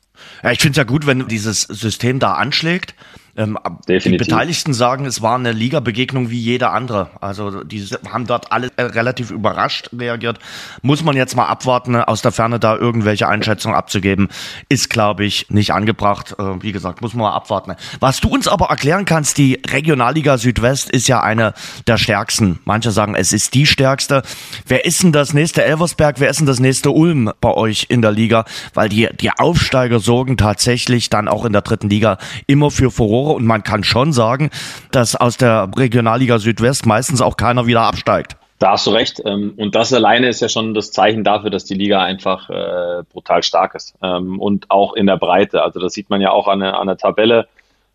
Ja, 0.44 0.52
ich 0.52 0.60
finde 0.60 0.72
es 0.72 0.78
ja 0.78 0.84
gut, 0.84 1.06
wenn 1.06 1.28
dieses 1.28 1.62
System 1.62 2.20
da 2.20 2.34
anschlägt. 2.34 2.96
Ähm, 3.38 3.58
die 3.90 4.18
Beteiligten 4.18 4.74
sagen, 4.74 5.06
es 5.06 5.22
war 5.22 5.36
eine 5.36 5.52
Liga-Begegnung 5.52 6.30
wie 6.30 6.40
jeder 6.40 6.72
andere. 6.72 7.10
Also 7.20 7.66
die 7.66 7.86
haben 8.10 8.28
dort 8.28 8.54
alle 8.54 8.72
äh, 8.78 8.84
relativ 8.84 9.30
überrascht 9.30 9.90
reagiert. 9.92 10.40
Muss 10.82 11.04
man 11.04 11.18
jetzt 11.18 11.36
mal 11.36 11.46
abwarten, 11.46 11.98
aus 11.98 12.22
der 12.22 12.32
Ferne 12.32 12.60
da 12.60 12.78
irgendwelche 12.78 13.28
Einschätzungen 13.28 13.76
abzugeben, 13.76 14.30
ist, 14.70 14.90
glaube 14.90 15.26
ich, 15.26 15.50
nicht 15.50 15.74
angebracht. 15.74 16.36
Äh, 16.40 16.64
wie 16.64 16.72
gesagt, 16.72 17.02
muss 17.02 17.14
man 17.14 17.24
mal 17.24 17.36
abwarten. 17.36 17.76
Was 18.00 18.22
du 18.22 18.30
uns 18.30 18.48
aber 18.48 18.68
erklären 18.68 19.04
kannst, 19.04 19.38
die 19.38 19.60
Regionalliga 19.68 20.38
Südwest 20.38 20.90
ist 20.90 21.10
ja 21.10 21.22
eine 21.22 21.54
der 21.88 21.98
stärksten. 21.98 22.60
Manche 22.64 22.92
sagen, 22.92 23.16
es 23.16 23.34
ist 23.34 23.54
die 23.54 23.66
stärkste. 23.66 24.22
Wer 24.66 24.86
ist 24.86 25.04
denn 25.04 25.12
das 25.12 25.34
nächste 25.34 25.62
Elversberg? 25.62 26.22
Wer 26.22 26.30
ist 26.30 26.40
denn 26.40 26.48
das 26.48 26.62
nächste 26.62 26.92
Ulm 26.92 27.34
bei 27.42 27.54
euch 27.54 27.88
in 27.90 28.02
der 28.02 28.12
Liga? 28.12 28.46
Weil 28.74 28.88
die, 28.88 29.10
die 29.20 29.32
Aufsteiger 29.32 30.00
sorgen 30.00 30.38
tatsächlich 30.38 31.10
dann 31.10 31.28
auch 31.28 31.44
in 31.44 31.52
der 31.52 31.62
dritten 31.64 31.90
Liga 31.90 32.18
immer 32.48 32.72
für 32.72 32.92
Furore 32.92 33.25
Tore 33.26 33.36
und 33.36 33.46
man 33.46 33.64
kann 33.64 33.84
schon 33.84 34.14
sagen, 34.14 34.50
dass 34.92 35.16
aus 35.16 35.38
der 35.38 35.70
Regionalliga 35.76 36.40
Südwest 36.40 36.86
meistens 36.86 37.22
auch 37.22 37.38
keiner 37.38 37.66
wieder 37.68 37.82
absteigt. 37.82 38.38
Da 38.60 38.72
hast 38.72 38.88
du 38.88 38.92
recht. 38.92 39.22
Ähm, 39.26 39.54
und 39.58 39.76
das 39.76 39.92
alleine 39.92 40.30
ist 40.30 40.42
ja 40.42 40.48
schon 40.48 40.74
das 40.74 40.92
Zeichen 40.92 41.24
dafür, 41.24 41.50
dass 41.50 41.66
die 41.66 41.74
Liga 41.74 42.02
einfach 42.02 42.50
äh, 42.50 43.04
brutal 43.12 43.44
stark 43.44 43.76
ist. 43.76 43.96
Ähm, 44.02 44.40
und 44.40 44.72
auch 44.72 44.94
in 44.94 45.08
der 45.08 45.18
Breite. 45.18 45.62
Also 45.62 45.80
das 45.80 45.94
sieht 45.94 46.10
man 46.10 46.22
ja 46.22 46.32
auch 46.32 46.48
an 46.48 46.62
der, 46.62 46.80
an 46.80 46.88
der 46.88 46.98
Tabelle. 46.98 47.48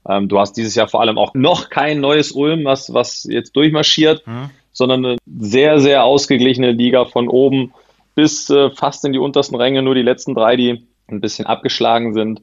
Ähm, 0.07 0.29
du 0.29 0.39
hast 0.39 0.53
dieses 0.59 0.75
Jahr 0.75 0.89
vor 0.89 1.01
allem 1.01 1.17
auch 1.17 1.33
noch 1.33 1.71
kein 1.71 2.01
neues 2.01 2.33
Ulm, 2.33 2.65
was, 2.65 2.93
was 2.93 3.25
jetzt 3.25 3.57
durchmarschiert, 3.57 4.27
mhm. 4.27 4.51
sondern 4.73 5.05
eine 5.05 5.17
sehr, 5.27 5.81
sehr 5.81 6.05
ausgeglichene 6.05 6.73
Liga 6.73 7.07
von 7.07 7.29
oben 7.29 7.73
bis 8.15 8.51
äh, 8.51 8.71
fast 8.71 9.05
in 9.07 9.13
die 9.13 9.19
untersten 9.19 9.57
Ränge. 9.57 9.83
Nur 9.83 9.95
die 9.95 10.03
letzten 10.03 10.35
drei, 10.35 10.57
die 10.57 10.87
ein 11.09 11.21
bisschen 11.23 11.47
abgeschlagen 11.47 12.13
sind. 12.13 12.43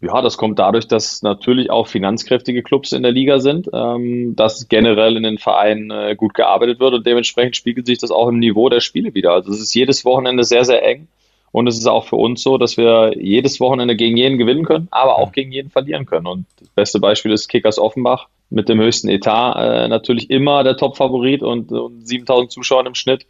Ja, 0.00 0.22
das 0.22 0.36
kommt 0.36 0.60
dadurch, 0.60 0.86
dass 0.86 1.22
natürlich 1.22 1.70
auch 1.70 1.88
finanzkräftige 1.88 2.62
Clubs 2.62 2.92
in 2.92 3.02
der 3.02 3.10
Liga 3.10 3.40
sind, 3.40 3.68
ähm, 3.72 4.36
dass 4.36 4.68
generell 4.68 5.16
in 5.16 5.24
den 5.24 5.38
Vereinen 5.38 5.90
äh, 5.90 6.14
gut 6.14 6.34
gearbeitet 6.34 6.78
wird 6.78 6.94
und 6.94 7.04
dementsprechend 7.04 7.56
spiegelt 7.56 7.86
sich 7.86 7.98
das 7.98 8.12
auch 8.12 8.28
im 8.28 8.38
Niveau 8.38 8.68
der 8.68 8.80
Spiele 8.80 9.14
wieder. 9.14 9.32
Also 9.32 9.50
es 9.50 9.60
ist 9.60 9.74
jedes 9.74 10.04
Wochenende 10.04 10.44
sehr, 10.44 10.64
sehr 10.64 10.84
eng 10.84 11.08
und 11.50 11.66
es 11.66 11.76
ist 11.76 11.88
auch 11.88 12.06
für 12.06 12.14
uns 12.14 12.42
so, 12.42 12.58
dass 12.58 12.76
wir 12.76 13.12
jedes 13.18 13.58
Wochenende 13.58 13.96
gegen 13.96 14.16
jeden 14.16 14.38
gewinnen 14.38 14.64
können, 14.64 14.86
aber 14.92 15.18
auch 15.18 15.32
gegen 15.32 15.50
jeden 15.50 15.70
verlieren 15.70 16.06
können. 16.06 16.28
Und 16.28 16.46
das 16.60 16.68
beste 16.68 17.00
Beispiel 17.00 17.32
ist 17.32 17.48
Kickers 17.48 17.80
Offenbach 17.80 18.28
mit 18.50 18.68
dem 18.68 18.80
höchsten 18.80 19.08
Etat, 19.08 19.56
äh, 19.56 19.88
natürlich 19.88 20.30
immer 20.30 20.62
der 20.62 20.76
Top-Favorit 20.76 21.42
und, 21.42 21.72
und 21.72 22.06
7000 22.06 22.52
Zuschauern 22.52 22.86
im 22.86 22.94
Schnitt. 22.94 23.26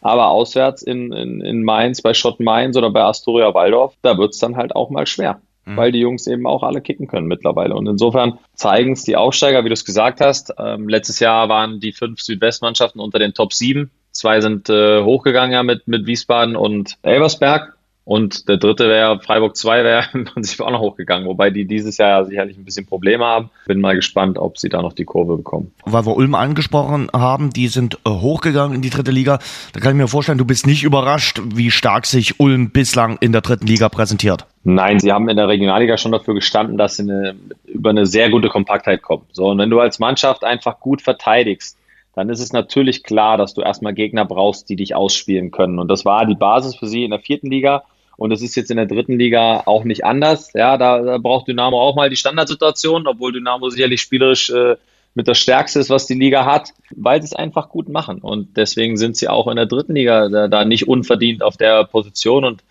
Aber 0.00 0.28
auswärts 0.30 0.82
in, 0.82 1.12
in, 1.12 1.40
in 1.40 1.62
Mainz, 1.64 2.00
bei 2.00 2.14
Schott 2.14 2.38
Mainz 2.38 2.76
oder 2.76 2.90
bei 2.90 3.02
Astoria 3.02 3.54
Waldorf, 3.54 3.94
da 4.02 4.18
wird's 4.18 4.38
dann 4.38 4.56
halt 4.56 4.76
auch 4.76 4.90
mal 4.90 5.06
schwer. 5.06 5.40
Mhm. 5.64 5.76
weil 5.76 5.92
die 5.92 6.00
Jungs 6.00 6.26
eben 6.26 6.46
auch 6.46 6.62
alle 6.62 6.80
kicken 6.80 7.06
können 7.06 7.26
mittlerweile. 7.26 7.74
Und 7.74 7.86
insofern 7.86 8.38
zeigen 8.54 8.92
es 8.92 9.04
die 9.04 9.16
Aufsteiger, 9.16 9.64
wie 9.64 9.68
du 9.68 9.74
es 9.74 9.84
gesagt 9.84 10.20
hast. 10.20 10.52
Ähm, 10.58 10.88
letztes 10.88 11.20
Jahr 11.20 11.48
waren 11.48 11.80
die 11.80 11.92
fünf 11.92 12.20
Südwestmannschaften 12.20 13.00
unter 13.00 13.18
den 13.18 13.34
Top 13.34 13.52
sieben. 13.52 13.90
Zwei 14.10 14.40
sind 14.40 14.68
äh, 14.68 15.02
hochgegangen 15.02 15.52
ja 15.52 15.62
mit, 15.62 15.86
mit 15.88 16.06
Wiesbaden 16.06 16.56
und 16.56 16.98
Elversberg. 17.02 17.76
Und 18.04 18.48
der 18.48 18.56
dritte 18.56 18.88
wäre, 18.88 19.20
Freiburg 19.20 19.56
2 19.56 19.84
wäre 19.84 20.04
im 20.12 20.24
Prinzip 20.24 20.60
auch 20.60 20.70
noch 20.70 20.80
hochgegangen, 20.80 21.26
wobei 21.28 21.50
die 21.50 21.66
dieses 21.66 21.98
Jahr 21.98 22.24
sicherlich 22.24 22.56
ein 22.56 22.64
bisschen 22.64 22.86
Probleme 22.86 23.24
haben. 23.24 23.50
Bin 23.66 23.80
mal 23.80 23.94
gespannt, 23.94 24.38
ob 24.38 24.58
sie 24.58 24.68
da 24.68 24.82
noch 24.82 24.92
die 24.92 25.04
Kurve 25.04 25.36
bekommen. 25.36 25.72
Weil 25.84 26.04
wir 26.04 26.16
Ulm 26.16 26.34
angesprochen 26.34 27.08
haben, 27.12 27.50
die 27.50 27.68
sind 27.68 27.98
äh, 28.04 28.10
hochgegangen 28.10 28.74
in 28.74 28.82
die 28.82 28.90
dritte 28.90 29.12
Liga. 29.12 29.38
Da 29.72 29.80
kann 29.80 29.92
ich 29.92 29.96
mir 29.96 30.08
vorstellen, 30.08 30.38
du 30.38 30.44
bist 30.44 30.66
nicht 30.66 30.82
überrascht, 30.82 31.40
wie 31.54 31.70
stark 31.70 32.06
sich 32.06 32.40
Ulm 32.40 32.70
bislang 32.70 33.18
in 33.20 33.32
der 33.32 33.40
dritten 33.40 33.66
Liga 33.66 33.88
präsentiert. 33.88 34.46
Nein, 34.64 35.00
sie 35.00 35.12
haben 35.12 35.28
in 35.28 35.36
der 35.36 35.48
Regionalliga 35.48 35.96
schon 35.96 36.12
dafür 36.12 36.34
gestanden, 36.34 36.78
dass 36.78 36.96
sie 36.96 37.02
eine, 37.02 37.34
über 37.66 37.90
eine 37.90 38.06
sehr 38.06 38.30
gute 38.30 38.48
Kompaktheit 38.48 39.02
kommen. 39.02 39.24
So, 39.32 39.46
und 39.46 39.58
wenn 39.58 39.70
du 39.70 39.80
als 39.80 39.98
Mannschaft 39.98 40.44
einfach 40.44 40.80
gut 40.80 41.02
verteidigst, 41.02 41.76
dann 42.14 42.28
ist 42.28 42.40
es 42.40 42.52
natürlich 42.52 43.02
klar, 43.02 43.38
dass 43.38 43.54
du 43.54 43.62
erstmal 43.62 43.94
Gegner 43.94 44.24
brauchst, 44.24 44.68
die 44.68 44.76
dich 44.76 44.94
ausspielen 44.94 45.50
können. 45.50 45.78
Und 45.78 45.88
das 45.88 46.04
war 46.04 46.26
die 46.26 46.34
Basis 46.34 46.76
für 46.76 46.86
sie 46.86 47.04
in 47.04 47.10
der 47.10 47.20
vierten 47.20 47.50
Liga. 47.50 47.84
Und 48.16 48.30
das 48.30 48.42
ist 48.42 48.54
jetzt 48.54 48.70
in 48.70 48.76
der 48.76 48.86
dritten 48.86 49.18
Liga 49.18 49.62
auch 49.66 49.84
nicht 49.84 50.04
anders. 50.04 50.52
Ja, 50.54 50.76
da, 50.76 51.00
da 51.00 51.18
braucht 51.18 51.48
Dynamo 51.48 51.80
auch 51.80 51.96
mal 51.96 52.10
die 52.10 52.16
Standardsituation, 52.16 53.06
obwohl 53.06 53.32
Dynamo 53.32 53.70
sicherlich 53.70 54.00
spielerisch 54.00 54.50
äh, 54.50 54.76
mit 55.14 55.28
das 55.28 55.38
Stärkste 55.38 55.78
ist, 55.78 55.90
was 55.90 56.06
die 56.06 56.14
Liga 56.14 56.44
hat, 56.44 56.70
weil 56.94 57.20
sie 57.20 57.26
es 57.26 57.34
einfach 57.34 57.68
gut 57.68 57.88
machen. 57.88 58.18
Und 58.20 58.56
deswegen 58.56 58.96
sind 58.96 59.16
sie 59.16 59.28
auch 59.28 59.48
in 59.48 59.56
der 59.56 59.66
dritten 59.66 59.94
Liga 59.94 60.28
da, 60.28 60.48
da 60.48 60.64
nicht 60.64 60.88
unverdient 60.88 61.42
auf 61.42 61.56
der 61.56 61.84
Position. 61.84 62.44
Und 62.44 62.62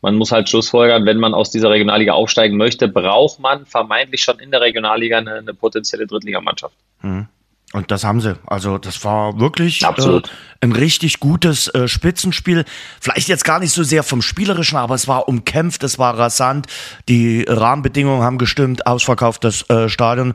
man 0.00 0.16
muss 0.16 0.32
halt 0.32 0.48
schlussfolgern, 0.48 1.06
wenn 1.06 1.18
man 1.18 1.34
aus 1.34 1.50
dieser 1.50 1.70
Regionalliga 1.70 2.12
aufsteigen 2.12 2.56
möchte, 2.56 2.88
braucht 2.88 3.40
man 3.40 3.64
vermeintlich 3.66 4.22
schon 4.22 4.38
in 4.38 4.50
der 4.50 4.60
Regionalliga 4.60 5.18
eine, 5.18 5.34
eine 5.34 5.54
potenzielle 5.54 6.06
Drittligamannschaft. 6.06 6.76
Mhm. 7.02 7.28
Und 7.74 7.90
das 7.90 8.04
haben 8.04 8.20
sie. 8.20 8.36
Also 8.46 8.78
das 8.78 9.04
war 9.04 9.40
wirklich 9.40 9.82
äh, 9.82 10.20
ein 10.60 10.70
richtig 10.70 11.18
gutes 11.18 11.66
äh, 11.66 11.88
Spitzenspiel. 11.88 12.64
Vielleicht 13.00 13.26
jetzt 13.26 13.44
gar 13.44 13.58
nicht 13.58 13.72
so 13.72 13.82
sehr 13.82 14.04
vom 14.04 14.22
Spielerischen, 14.22 14.78
aber 14.78 14.94
es 14.94 15.08
war 15.08 15.26
umkämpft, 15.26 15.82
es 15.82 15.98
war 15.98 16.16
rasant. 16.16 16.68
Die 17.08 17.44
Rahmenbedingungen 17.48 18.22
haben 18.22 18.38
gestimmt, 18.38 18.86
ausverkauftes 18.86 19.68
äh, 19.70 19.88
Stadion. 19.88 20.34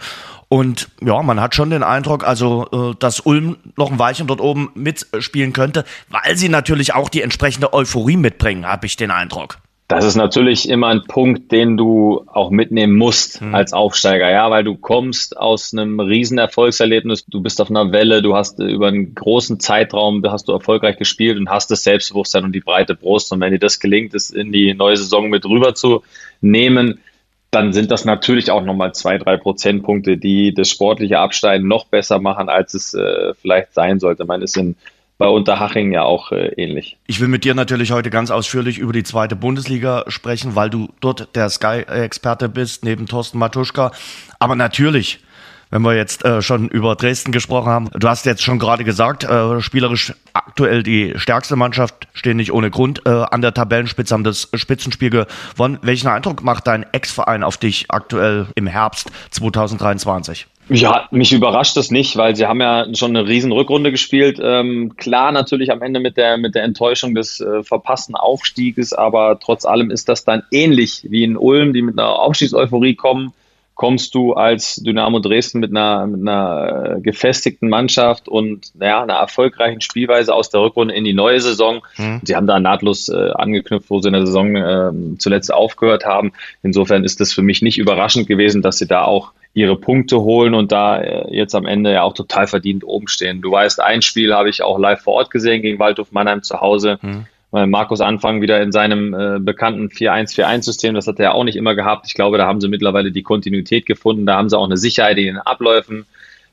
Und 0.49 0.89
ja, 1.01 1.23
man 1.23 1.39
hat 1.39 1.55
schon 1.55 1.69
den 1.69 1.81
Eindruck, 1.81 2.27
also 2.27 2.91
äh, 2.91 2.95
dass 2.99 3.21
Ulm 3.21 3.55
noch 3.77 3.89
ein 3.89 3.99
Weilchen 3.99 4.27
dort 4.27 4.41
oben 4.41 4.71
mitspielen 4.75 5.53
könnte, 5.53 5.85
weil 6.09 6.35
sie 6.35 6.49
natürlich 6.49 6.93
auch 6.93 7.07
die 7.07 7.21
entsprechende 7.21 7.71
Euphorie 7.71 8.17
mitbringen, 8.17 8.67
habe 8.67 8.85
ich 8.85 8.97
den 8.97 9.11
Eindruck. 9.11 9.59
Das 9.89 10.05
ist 10.05 10.15
natürlich 10.15 10.69
immer 10.69 10.89
ein 10.89 11.01
Punkt, 11.05 11.51
den 11.51 11.75
du 11.75 12.23
auch 12.27 12.51
mitnehmen 12.51 12.95
musst 12.95 13.41
mhm. 13.41 13.55
als 13.55 13.73
Aufsteiger, 13.73 14.29
ja, 14.29 14.51
weil 14.51 14.63
du 14.63 14.77
kommst 14.77 15.35
aus 15.35 15.73
einem 15.73 15.99
riesen 15.99 16.37
Erfolgserlebnis, 16.37 17.25
du 17.25 17.41
bist 17.41 17.59
auf 17.59 17.71
einer 17.71 17.91
Welle, 17.91 18.21
du 18.21 18.35
hast 18.35 18.59
über 18.59 18.89
einen 18.89 19.15
großen 19.15 19.59
Zeitraum, 19.59 20.23
hast 20.29 20.47
du 20.47 20.51
erfolgreich 20.51 20.97
gespielt 20.97 21.39
und 21.39 21.49
hast 21.49 21.71
das 21.71 21.83
Selbstbewusstsein 21.83 22.43
und 22.43 22.51
die 22.51 22.59
breite 22.59 22.93
Brust. 22.93 23.31
Und 23.31 23.41
wenn 23.41 23.51
dir 23.51 23.57
das 23.57 23.79
gelingt, 23.79 24.13
es 24.13 24.29
in 24.29 24.51
die 24.51 24.75
neue 24.75 24.95
Saison 24.95 25.27
mit 25.27 25.43
rüber 25.45 25.73
zu 25.73 26.03
nehmen, 26.39 26.99
dann 27.49 27.73
sind 27.73 27.89
das 27.89 28.05
natürlich 28.05 28.51
auch 28.51 28.63
nochmal 28.63 28.93
zwei, 28.93 29.17
drei 29.17 29.37
Prozentpunkte, 29.37 30.17
die 30.17 30.53
das 30.53 30.69
sportliche 30.69 31.17
Absteigen 31.17 31.67
noch 31.67 31.87
besser 31.87 32.19
machen, 32.19 32.47
als 32.47 32.75
es 32.75 32.93
äh, 32.93 33.33
vielleicht 33.41 33.73
sein 33.73 33.99
sollte. 33.99 34.25
Man 34.25 34.43
ist 34.43 34.55
in 34.55 34.75
bei 35.19 35.27
Unterhaching 35.27 35.91
ja 35.91 36.03
auch 36.03 36.31
äh, 36.31 36.47
ähnlich. 36.55 36.97
Ich 37.05 37.19
will 37.19 37.27
mit 37.27 37.43
dir 37.43 37.53
natürlich 37.53 37.91
heute 37.91 38.09
ganz 38.09 38.31
ausführlich 38.31 38.79
über 38.79 38.93
die 38.93 39.03
zweite 39.03 39.35
Bundesliga 39.35 40.05
sprechen, 40.07 40.55
weil 40.55 40.69
du 40.69 40.87
dort 41.01 41.35
der 41.35 41.49
Sky-Experte 41.49 42.47
bist, 42.47 42.85
neben 42.85 43.05
Thorsten 43.05 43.37
Matuschka. 43.37 43.91
Aber 44.39 44.55
natürlich, 44.55 45.19
wenn 45.71 45.81
wir 45.81 45.93
jetzt 45.93 46.23
äh, 46.23 46.41
schon 46.41 46.69
über 46.69 46.95
Dresden 46.95 47.33
gesprochen 47.33 47.67
haben, 47.67 47.89
du 47.93 48.07
hast 48.07 48.25
jetzt 48.25 48.41
schon 48.41 48.59
gerade 48.59 48.85
gesagt, 48.85 49.25
äh, 49.25 49.59
spielerisch 49.59 50.13
aktuell 50.31 50.83
die 50.83 51.13
stärkste 51.17 51.57
Mannschaft, 51.57 52.07
stehen 52.13 52.37
nicht 52.37 52.53
ohne 52.53 52.71
Grund 52.71 53.01
äh, 53.05 53.09
an 53.09 53.41
der 53.41 53.53
Tabellenspitze, 53.53 54.13
haben 54.13 54.23
das 54.23 54.49
Spitzenspiel 54.53 55.09
gewonnen. 55.09 55.79
Welchen 55.81 56.07
Eindruck 56.07 56.43
macht 56.43 56.65
dein 56.65 56.85
Ex-Verein 56.93 57.43
auf 57.43 57.57
dich 57.57 57.87
aktuell 57.89 58.47
im 58.55 58.67
Herbst 58.67 59.11
2023? 59.31 60.47
Ja, 60.69 61.07
mich 61.09 61.33
überrascht 61.33 61.75
das 61.77 61.89
nicht, 61.89 62.15
weil 62.15 62.35
sie 62.35 62.45
haben 62.45 62.61
ja 62.61 62.85
schon 62.93 63.15
eine 63.15 63.27
riesen 63.27 63.51
Rückrunde 63.51 63.91
gespielt. 63.91 64.39
Ähm, 64.41 64.95
klar, 64.97 65.31
natürlich 65.31 65.71
am 65.71 65.81
Ende 65.81 65.99
mit 65.99 66.15
der, 66.15 66.37
mit 66.37 66.53
der 66.53 66.63
Enttäuschung 66.63 67.15
des 67.15 67.41
äh, 67.41 67.63
verpassten 67.63 68.15
Aufstieges, 68.15 68.93
aber 68.93 69.39
trotz 69.39 69.65
allem 69.65 69.89
ist 69.89 70.09
das 70.09 70.25
dann 70.25 70.43
ähnlich 70.51 71.07
wie 71.09 71.23
in 71.23 71.37
Ulm, 71.37 71.73
die 71.73 71.81
mit 71.81 71.97
einer 71.97 72.19
Aufstiegseuphorie 72.19 72.95
kommen. 72.95 73.33
Kommst 73.73 74.13
du 74.13 74.33
als 74.33 74.75
Dynamo 74.75 75.19
Dresden 75.19 75.59
mit 75.59 75.71
einer, 75.71 76.05
mit 76.05 76.19
einer 76.19 76.97
äh, 76.97 77.01
gefestigten 77.01 77.69
Mannschaft 77.69 78.27
und 78.27 78.73
ja, 78.79 79.01
einer 79.01 79.13
erfolgreichen 79.13 79.79
Spielweise 79.79 80.35
aus 80.35 80.49
der 80.49 80.61
Rückrunde 80.61 80.93
in 80.93 81.05
die 81.05 81.13
neue 81.13 81.39
Saison. 81.39 81.81
Mhm. 81.97 82.19
Sie 82.23 82.35
haben 82.35 82.45
da 82.45 82.59
nahtlos 82.59 83.07
äh, 83.07 83.31
angeknüpft, 83.31 83.89
wo 83.89 84.01
sie 84.01 84.09
in 84.09 84.13
der 84.13 84.25
Saison 84.25 84.55
äh, 84.55 85.17
zuletzt 85.17 85.53
aufgehört 85.53 86.05
haben. 86.05 86.33
Insofern 86.61 87.05
ist 87.05 87.21
das 87.21 87.31
für 87.31 87.41
mich 87.41 87.61
nicht 87.61 87.77
überraschend 87.77 88.27
gewesen, 88.27 88.61
dass 88.61 88.77
sie 88.77 88.87
da 88.87 89.05
auch 89.05 89.31
ihre 89.53 89.75
Punkte 89.75 90.19
holen 90.21 90.53
und 90.53 90.71
da 90.71 91.01
äh, 91.01 91.35
jetzt 91.35 91.55
am 91.55 91.65
Ende 91.65 91.91
ja 91.91 92.03
auch 92.03 92.13
total 92.13 92.47
verdient 92.47 92.83
oben 92.83 93.07
stehen. 93.07 93.41
Du 93.41 93.51
weißt, 93.51 93.81
ein 93.81 94.01
Spiel 94.01 94.33
habe 94.33 94.49
ich 94.49 94.61
auch 94.61 94.77
live 94.77 95.01
vor 95.01 95.15
Ort 95.15 95.31
gesehen 95.31 95.61
gegen 95.61 95.79
Waldhof 95.79 96.11
Mannheim 96.11 96.43
zu 96.43 96.61
Hause. 96.61 96.99
Mhm. 97.01 97.25
Markus 97.51 97.99
Anfang 97.99 98.41
wieder 98.41 98.61
in 98.61 98.71
seinem 98.71 99.13
äh, 99.15 99.39
bekannten 99.39 99.87
4-1-4-1-System, 99.87 100.93
das 100.93 101.07
hat 101.07 101.17
er 101.17 101.23
ja 101.23 101.31
auch 101.31 101.43
nicht 101.43 101.55
immer 101.55 101.73
gehabt. 101.73 102.05
Ich 102.07 102.13
glaube, 102.13 102.37
da 102.37 102.45
haben 102.45 102.61
sie 102.61 102.67
mittlerweile 102.67 103.11
die 103.11 103.23
Kontinuität 103.23 103.87
gefunden, 103.87 104.27
da 104.27 104.37
haben 104.37 104.49
sie 104.49 104.57
auch 104.57 104.65
eine 104.65 104.77
Sicherheit 104.77 105.17
in 105.17 105.25
den 105.25 105.37
Abläufen, 105.39 106.05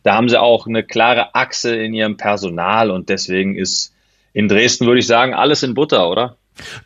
da 0.04 0.14
haben 0.14 0.30
sie 0.30 0.40
auch 0.40 0.66
eine 0.66 0.82
klare 0.82 1.34
Achse 1.34 1.76
in 1.76 1.92
ihrem 1.92 2.16
Personal 2.16 2.90
und 2.90 3.10
deswegen 3.10 3.56
ist 3.56 3.94
in 4.32 4.48
Dresden, 4.48 4.86
würde 4.86 5.00
ich 5.00 5.06
sagen, 5.06 5.34
alles 5.34 5.62
in 5.62 5.74
Butter, 5.74 6.08
oder? 6.08 6.36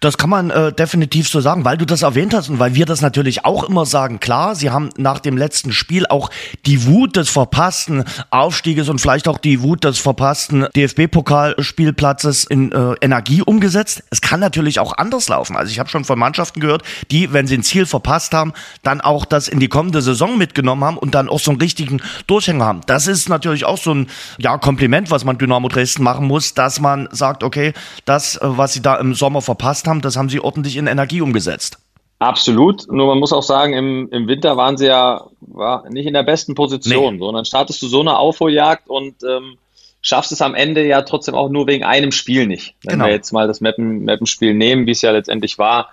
Das 0.01 0.19
kann 0.19 0.31
man 0.31 0.51
äh, 0.51 0.73
definitiv 0.73 1.29
so 1.29 1.41
sagen, 1.41 1.65
weil 1.65 1.77
du 1.77 1.85
das 1.85 2.03
erwähnt 2.03 2.35
hast 2.35 2.49
und 2.49 2.59
weil 2.59 2.75
wir 2.75 2.87
das 2.87 3.01
natürlich 3.01 3.45
auch 3.45 3.65
immer 3.65 3.87
sagen. 3.87 4.19
Klar, 4.19 4.55
sie 4.57 4.71
haben 4.71 4.91
nach 4.97 5.21
dem 5.21 5.37
letzten 5.37 5.73
Spiel 5.73 6.07
auch 6.07 6.31
die 6.67 6.87
Wut 6.87 7.17
des 7.17 7.31
verpassten 7.31 8.05
Aufstieges 8.31 8.89
und 8.89 9.01
vielleicht 9.01 9.29
auch 9.29 9.39
die 9.39 9.63
Wut 9.63 9.85
des 9.85 9.99
verpassten 9.99 10.67
DFB-Pokalspielplatzes 10.75 12.45
in 12.45 12.73
äh, 12.73 12.95
Energie 13.01 13.43
umgesetzt. 13.43 14.03
Es 14.11 14.21
kann 14.21 14.41
natürlich 14.41 14.81
auch 14.81 14.97
anders 14.97 15.29
laufen. 15.29 15.57
Also 15.57 15.71
ich 15.71 15.79
habe 15.79 15.89
schon 15.89 16.05
von 16.05 16.19
Mannschaften 16.19 16.61
gehört, 16.61 16.83
die, 17.11 17.33
wenn 17.33 17.47
sie 17.47 17.57
ein 17.57 17.63
Ziel 17.63 17.87
verpasst 17.87 18.35
haben, 18.35 18.53
dann 18.83 19.01
auch 19.01 19.25
das 19.25 19.47
in 19.47 19.61
die 19.61 19.69
kommende 19.69 20.03
Saison 20.03 20.37
mitgenommen 20.37 20.83
haben 20.85 20.99
und 20.99 21.15
dann 21.15 21.29
auch 21.29 21.41
so 21.41 21.53
einen 21.53 21.61
richtigen 21.61 22.01
Durchhänger 22.27 22.65
haben. 22.65 22.81
Das 22.87 23.07
ist 23.07 23.29
natürlich 23.29 23.65
auch 23.65 23.79
so 23.79 23.95
ein 23.95 24.09
ja, 24.39 24.59
Kompliment, 24.59 25.11
was 25.11 25.25
man 25.25 25.39
Dynamo 25.39 25.69
Dresden 25.69 26.03
machen 26.03 26.27
muss, 26.27 26.55
dass 26.55 26.81
man 26.81 27.09
sagt, 27.13 27.45
okay, 27.45 27.73
das, 28.05 28.37
äh, 28.37 28.41
was 28.43 28.73
sie 28.73 28.83
da 28.83 28.97
im 28.97 29.15
Sommer 29.15 29.43
verpasst 29.43 29.60
verpasst 29.61 29.87
haben, 29.87 30.01
das 30.01 30.17
haben 30.17 30.29
sie 30.29 30.41
ordentlich 30.41 30.77
in 30.77 30.87
Energie 30.87 31.21
umgesetzt. 31.21 31.79
Absolut. 32.19 32.91
Nur 32.91 33.07
man 33.07 33.19
muss 33.19 33.33
auch 33.33 33.43
sagen, 33.43 33.73
im, 33.73 34.09
im 34.11 34.27
Winter 34.27 34.57
waren 34.57 34.77
sie 34.77 34.87
ja 34.87 35.27
war 35.41 35.89
nicht 35.89 36.07
in 36.07 36.15
der 36.15 36.23
besten 36.23 36.55
Position. 36.55 37.15
Nee. 37.15 37.19
So, 37.21 37.29
und 37.29 37.35
dann 37.35 37.45
startest 37.45 37.81
du 37.83 37.89
so 37.89 38.01
eine 38.01 38.19
Aufholjagd 38.19 38.89
und 38.89 39.15
ähm, 39.23 39.57
schaffst 40.03 40.33
es 40.33 40.43
am 40.43 40.55
Ende 40.55 40.87
ja 40.87 41.03
trotzdem 41.03 41.35
auch 41.35 41.49
nur 41.49 41.67
wegen 41.67 41.85
einem 41.85 42.13
Spiel 42.13 42.47
nicht. 42.47 42.75
Wenn 42.85 42.95
genau. 42.95 43.07
wir 43.07 43.13
jetzt 43.13 43.33
mal 43.33 43.47
das 43.47 43.61
Mappen, 43.61 44.05
Mappenspiel 44.05 44.55
nehmen, 44.55 44.87
wie 44.87 44.91
es 44.91 45.03
ja 45.03 45.13
letztendlich 45.13 45.59
war. 45.59 45.91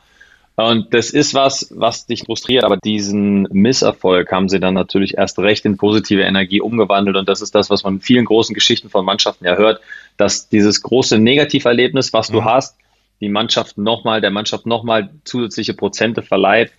Und 0.58 0.94
das 0.94 1.12
ist 1.12 1.34
was, 1.34 1.68
was 1.70 2.08
dich 2.08 2.24
frustriert. 2.24 2.64
Aber 2.64 2.78
diesen 2.78 3.44
Misserfolg 3.52 4.32
haben 4.32 4.50
sie 4.50 4.60
dann 4.60 4.74
natürlich 4.74 5.18
erst 5.18 5.40
recht 5.40 5.64
in 5.66 5.78
positive 5.78 6.24
Energie 6.24 6.62
umgewandelt. 6.62 7.16
Und 7.16 7.30
das 7.30 7.42
ist 7.42 7.56
das, 7.56 7.70
was 7.70 7.84
man 7.84 7.96
in 7.96 8.02
vielen 8.02 8.26
großen 8.26 8.54
Geschichten 8.54 8.90
von 8.90 9.06
Mannschaften 9.06 9.46
ja 9.46 9.56
hört, 9.56 9.80
dass 10.18 10.50
dieses 10.50 10.82
große 10.82 11.20
Negativerlebnis, 11.20 12.12
was 12.12 12.30
mhm. 12.30 12.34
du 12.34 12.44
hast, 12.44 12.76
die 13.22 13.30
Mannschaft 13.30 13.78
nochmal, 13.78 14.22
der 14.22 14.32
Mannschaft 14.32 14.66
nochmal 14.66 15.10
zusätzliche 15.24 15.74
Prozente 15.74 16.22
verleiht, 16.22 16.72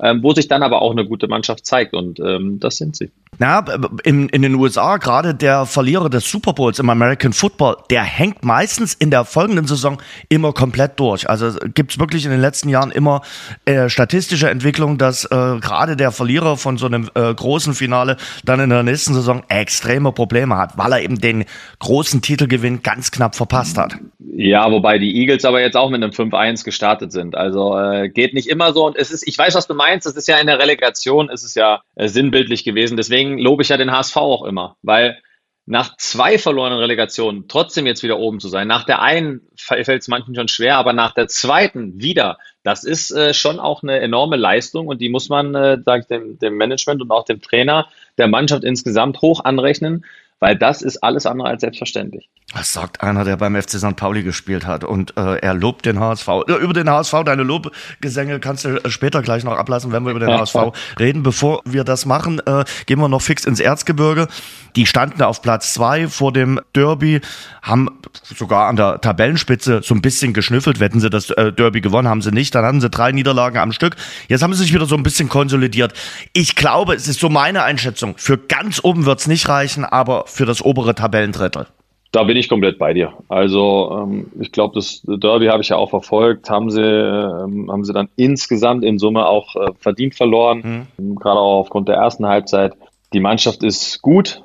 ähm, 0.00 0.22
wo 0.22 0.32
sich 0.32 0.48
dann 0.48 0.62
aber 0.62 0.82
auch 0.82 0.92
eine 0.92 1.06
gute 1.06 1.28
Mannschaft 1.28 1.66
zeigt 1.66 1.94
und 1.94 2.20
ähm, 2.20 2.60
das 2.60 2.76
sind 2.76 2.96
sie. 2.96 3.10
Na, 3.38 3.64
in, 4.04 4.28
in 4.28 4.42
den 4.42 4.54
USA, 4.56 4.98
gerade 4.98 5.34
der 5.34 5.64
Verlierer 5.64 6.10
des 6.10 6.30
Super 6.30 6.52
Bowls 6.52 6.78
im 6.78 6.90
American 6.90 7.32
Football, 7.32 7.76
der 7.88 8.02
hängt 8.02 8.44
meistens 8.44 8.92
in 8.92 9.10
der 9.10 9.24
folgenden 9.24 9.66
Saison 9.66 10.02
immer 10.28 10.52
komplett 10.52 11.00
durch. 11.00 11.28
Also 11.30 11.58
gibt 11.74 11.92
es 11.92 11.98
wirklich 11.98 12.26
in 12.26 12.30
den 12.30 12.42
letzten 12.42 12.68
Jahren 12.68 12.90
immer 12.90 13.22
äh, 13.64 13.88
statistische 13.88 14.50
Entwicklungen, 14.50 14.98
dass 14.98 15.24
äh, 15.24 15.28
gerade 15.28 15.96
der 15.96 16.12
Verlierer 16.12 16.58
von 16.58 16.76
so 16.76 16.84
einem 16.84 17.08
äh, 17.14 17.32
großen 17.32 17.72
Finale 17.72 18.18
dann 18.44 18.60
in 18.60 18.68
der 18.68 18.82
nächsten 18.82 19.14
Saison 19.14 19.42
extreme 19.48 20.12
Probleme 20.12 20.58
hat, 20.58 20.76
weil 20.76 20.92
er 20.92 21.00
eben 21.02 21.18
den 21.18 21.46
großen 21.78 22.20
Titelgewinn 22.20 22.82
ganz 22.82 23.10
knapp 23.10 23.34
verpasst 23.34 23.78
hat. 23.78 23.96
Ja, 24.34 24.70
wobei 24.70 24.98
die 24.98 25.14
Eagles 25.20 25.44
aber 25.44 25.60
jetzt 25.60 25.76
auch 25.76 25.90
mit 25.90 26.02
einem 26.02 26.12
5-1 26.12 26.64
gestartet 26.64 27.12
sind. 27.12 27.36
Also 27.36 27.78
äh, 27.78 28.08
geht 28.08 28.32
nicht 28.32 28.48
immer 28.48 28.72
so. 28.72 28.86
Und 28.86 28.96
es 28.96 29.10
ist, 29.10 29.28
ich 29.28 29.36
weiß, 29.36 29.54
was 29.54 29.66
du 29.66 29.74
meinst, 29.74 30.06
es 30.06 30.16
ist 30.16 30.26
ja 30.26 30.38
in 30.38 30.46
der 30.46 30.58
Relegation, 30.58 31.28
es 31.28 31.44
ist 31.44 31.54
ja 31.54 31.82
äh, 31.96 32.08
sinnbildlich 32.08 32.64
gewesen. 32.64 32.96
Deswegen 32.96 33.21
deswegen 33.22 33.38
lobe 33.38 33.62
ich 33.62 33.68
ja 33.68 33.76
den 33.76 33.92
HSV 33.92 34.16
auch 34.16 34.44
immer, 34.44 34.76
weil 34.82 35.18
nach 35.64 35.96
zwei 35.96 36.38
verlorenen 36.38 36.80
Relegationen 36.80 37.46
trotzdem 37.46 37.86
jetzt 37.86 38.02
wieder 38.02 38.18
oben 38.18 38.40
zu 38.40 38.48
sein. 38.48 38.66
Nach 38.66 38.84
der 38.84 39.00
einen 39.00 39.42
fällt 39.56 40.02
es 40.02 40.08
manchen 40.08 40.34
schon 40.34 40.48
schwer, 40.48 40.76
aber 40.76 40.92
nach 40.92 41.14
der 41.14 41.28
zweiten 41.28 42.00
wieder, 42.00 42.38
das 42.64 42.82
ist 42.82 43.12
äh, 43.12 43.32
schon 43.32 43.60
auch 43.60 43.84
eine 43.84 44.00
enorme 44.00 44.36
Leistung 44.36 44.88
und 44.88 45.00
die 45.00 45.08
muss 45.08 45.28
man, 45.28 45.54
äh, 45.54 45.78
sage 45.84 46.00
ich 46.00 46.08
dem, 46.08 46.38
dem 46.40 46.56
Management 46.56 47.00
und 47.00 47.12
auch 47.12 47.24
dem 47.24 47.40
Trainer 47.40 47.86
der 48.18 48.26
Mannschaft 48.26 48.64
insgesamt 48.64 49.22
hoch 49.22 49.44
anrechnen, 49.44 50.04
weil 50.42 50.56
das 50.56 50.82
ist 50.82 51.04
alles 51.04 51.24
andere 51.24 51.48
als 51.48 51.60
selbstverständlich. 51.60 52.28
Das 52.52 52.72
sagt 52.72 53.00
einer, 53.00 53.24
der 53.24 53.36
beim 53.36 53.54
FC 53.54 53.78
St. 53.78 53.94
Pauli 53.94 54.24
gespielt 54.24 54.66
hat 54.66 54.82
und 54.82 55.16
äh, 55.16 55.36
er 55.36 55.54
lobt 55.54 55.86
den 55.86 56.00
HSV. 56.00 56.28
Über 56.48 56.74
den 56.74 56.90
HSV, 56.90 57.14
deine 57.24 57.44
Lobgesänge 57.44 58.40
kannst 58.40 58.64
du 58.64 58.80
später 58.90 59.22
gleich 59.22 59.44
noch 59.44 59.56
ablassen, 59.56 59.92
wenn 59.92 60.04
wir 60.04 60.10
über 60.10 60.20
den 60.20 60.30
HSV 60.30 60.56
reden. 60.98 61.22
Bevor 61.22 61.62
wir 61.64 61.84
das 61.84 62.06
machen, 62.06 62.40
äh, 62.44 62.64
gehen 62.86 62.98
wir 62.98 63.08
noch 63.08 63.22
fix 63.22 63.44
ins 63.44 63.60
Erzgebirge. 63.60 64.26
Die 64.74 64.86
standen 64.86 65.22
auf 65.22 65.42
Platz 65.42 65.74
zwei 65.74 66.08
vor 66.08 66.32
dem 66.32 66.60
Derby, 66.74 67.20
haben 67.62 68.00
sogar 68.22 68.68
an 68.68 68.76
der 68.76 69.00
Tabellenspitze 69.00 69.80
so 69.82 69.94
ein 69.94 70.02
bisschen 70.02 70.32
geschnüffelt. 70.32 70.80
Wetten 70.80 71.00
sie 71.00 71.10
das 71.10 71.30
äh, 71.30 71.52
Derby 71.52 71.80
gewonnen, 71.80 72.08
haben 72.08 72.22
sie 72.22 72.32
nicht. 72.32 72.54
Dann 72.54 72.64
hatten 72.64 72.80
sie 72.80 72.90
drei 72.90 73.12
Niederlagen 73.12 73.58
am 73.58 73.72
Stück. 73.72 73.96
Jetzt 74.28 74.42
haben 74.42 74.52
sie 74.54 74.62
sich 74.62 74.74
wieder 74.74 74.86
so 74.86 74.96
ein 74.96 75.02
bisschen 75.02 75.28
konsolidiert. 75.28 75.92
Ich 76.32 76.56
glaube, 76.56 76.94
es 76.94 77.06
ist 77.06 77.20
so 77.20 77.28
meine 77.28 77.62
Einschätzung. 77.62 78.14
Für 78.16 78.36
ganz 78.38 78.80
oben 78.82 79.06
wird's 79.06 79.26
nicht 79.26 79.48
reichen, 79.48 79.84
aber 79.84 80.24
für 80.32 80.46
das 80.46 80.64
obere 80.64 80.94
Tabellendrittel. 80.94 81.66
Da 82.10 82.24
bin 82.24 82.36
ich 82.36 82.48
komplett 82.48 82.78
bei 82.78 82.92
dir. 82.92 83.14
Also 83.28 84.02
ähm, 84.02 84.30
ich 84.38 84.52
glaube, 84.52 84.74
das 84.74 85.02
Derby 85.06 85.46
habe 85.46 85.62
ich 85.62 85.70
ja 85.70 85.76
auch 85.76 85.88
verfolgt. 85.88 86.50
Haben 86.50 86.70
sie, 86.70 86.82
ähm, 86.82 87.70
haben 87.70 87.84
sie 87.84 87.94
dann 87.94 88.10
insgesamt 88.16 88.84
in 88.84 88.98
Summe 88.98 89.26
auch 89.26 89.56
äh, 89.56 89.72
verdient 89.78 90.14
verloren, 90.14 90.86
mhm. 90.98 91.16
gerade 91.16 91.40
auch 91.40 91.60
aufgrund 91.60 91.88
der 91.88 91.96
ersten 91.96 92.26
Halbzeit. 92.26 92.74
Die 93.14 93.20
Mannschaft 93.20 93.62
ist 93.62 94.02
gut, 94.02 94.42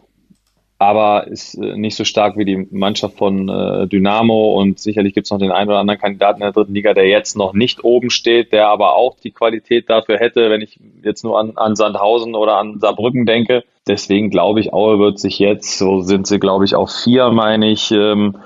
aber 0.80 1.28
ist 1.28 1.56
äh, 1.56 1.76
nicht 1.76 1.96
so 1.96 2.04
stark 2.04 2.38
wie 2.38 2.46
die 2.46 2.68
Mannschaft 2.72 3.18
von 3.18 3.50
äh, 3.50 3.88
Dynamo 3.88 4.60
und 4.60 4.80
sicherlich 4.80 5.14
gibt 5.14 5.26
es 5.26 5.32
noch 5.32 5.40
den 5.40 5.52
einen 5.52 5.70
oder 5.70 5.80
anderen 5.80 6.00
Kandidaten 6.00 6.42
in 6.42 6.46
der 6.46 6.52
dritten 6.52 6.74
Liga, 6.74 6.94
der 6.94 7.08
jetzt 7.08 7.36
noch 7.36 7.54
nicht 7.54 7.84
oben 7.84 8.10
steht, 8.10 8.52
der 8.52 8.68
aber 8.68 8.96
auch 8.96 9.18
die 9.20 9.32
Qualität 9.32 9.90
dafür 9.90 10.18
hätte, 10.20 10.50
wenn 10.50 10.62
ich 10.62 10.80
jetzt 11.04 11.24
nur 11.24 11.40
an, 11.40 11.54
an 11.56 11.76
Sandhausen 11.76 12.36
oder 12.36 12.58
an 12.58 12.80
Saarbrücken 12.80 13.26
denke. 13.26 13.64
Deswegen 13.88 14.30
glaube 14.30 14.60
ich, 14.60 14.74
Aue 14.74 15.00
wird 15.00 15.20
sich 15.20 15.40
jetzt, 15.40 15.78
so 15.78 16.02
sind 16.02 16.28
sie 16.28 16.40
glaube 16.40 16.66
ich 16.66 16.76
auf 16.76 16.92
vier, 16.92 17.32
meine 17.32 17.70
ich, 17.70 17.92
ähm, 17.92 18.38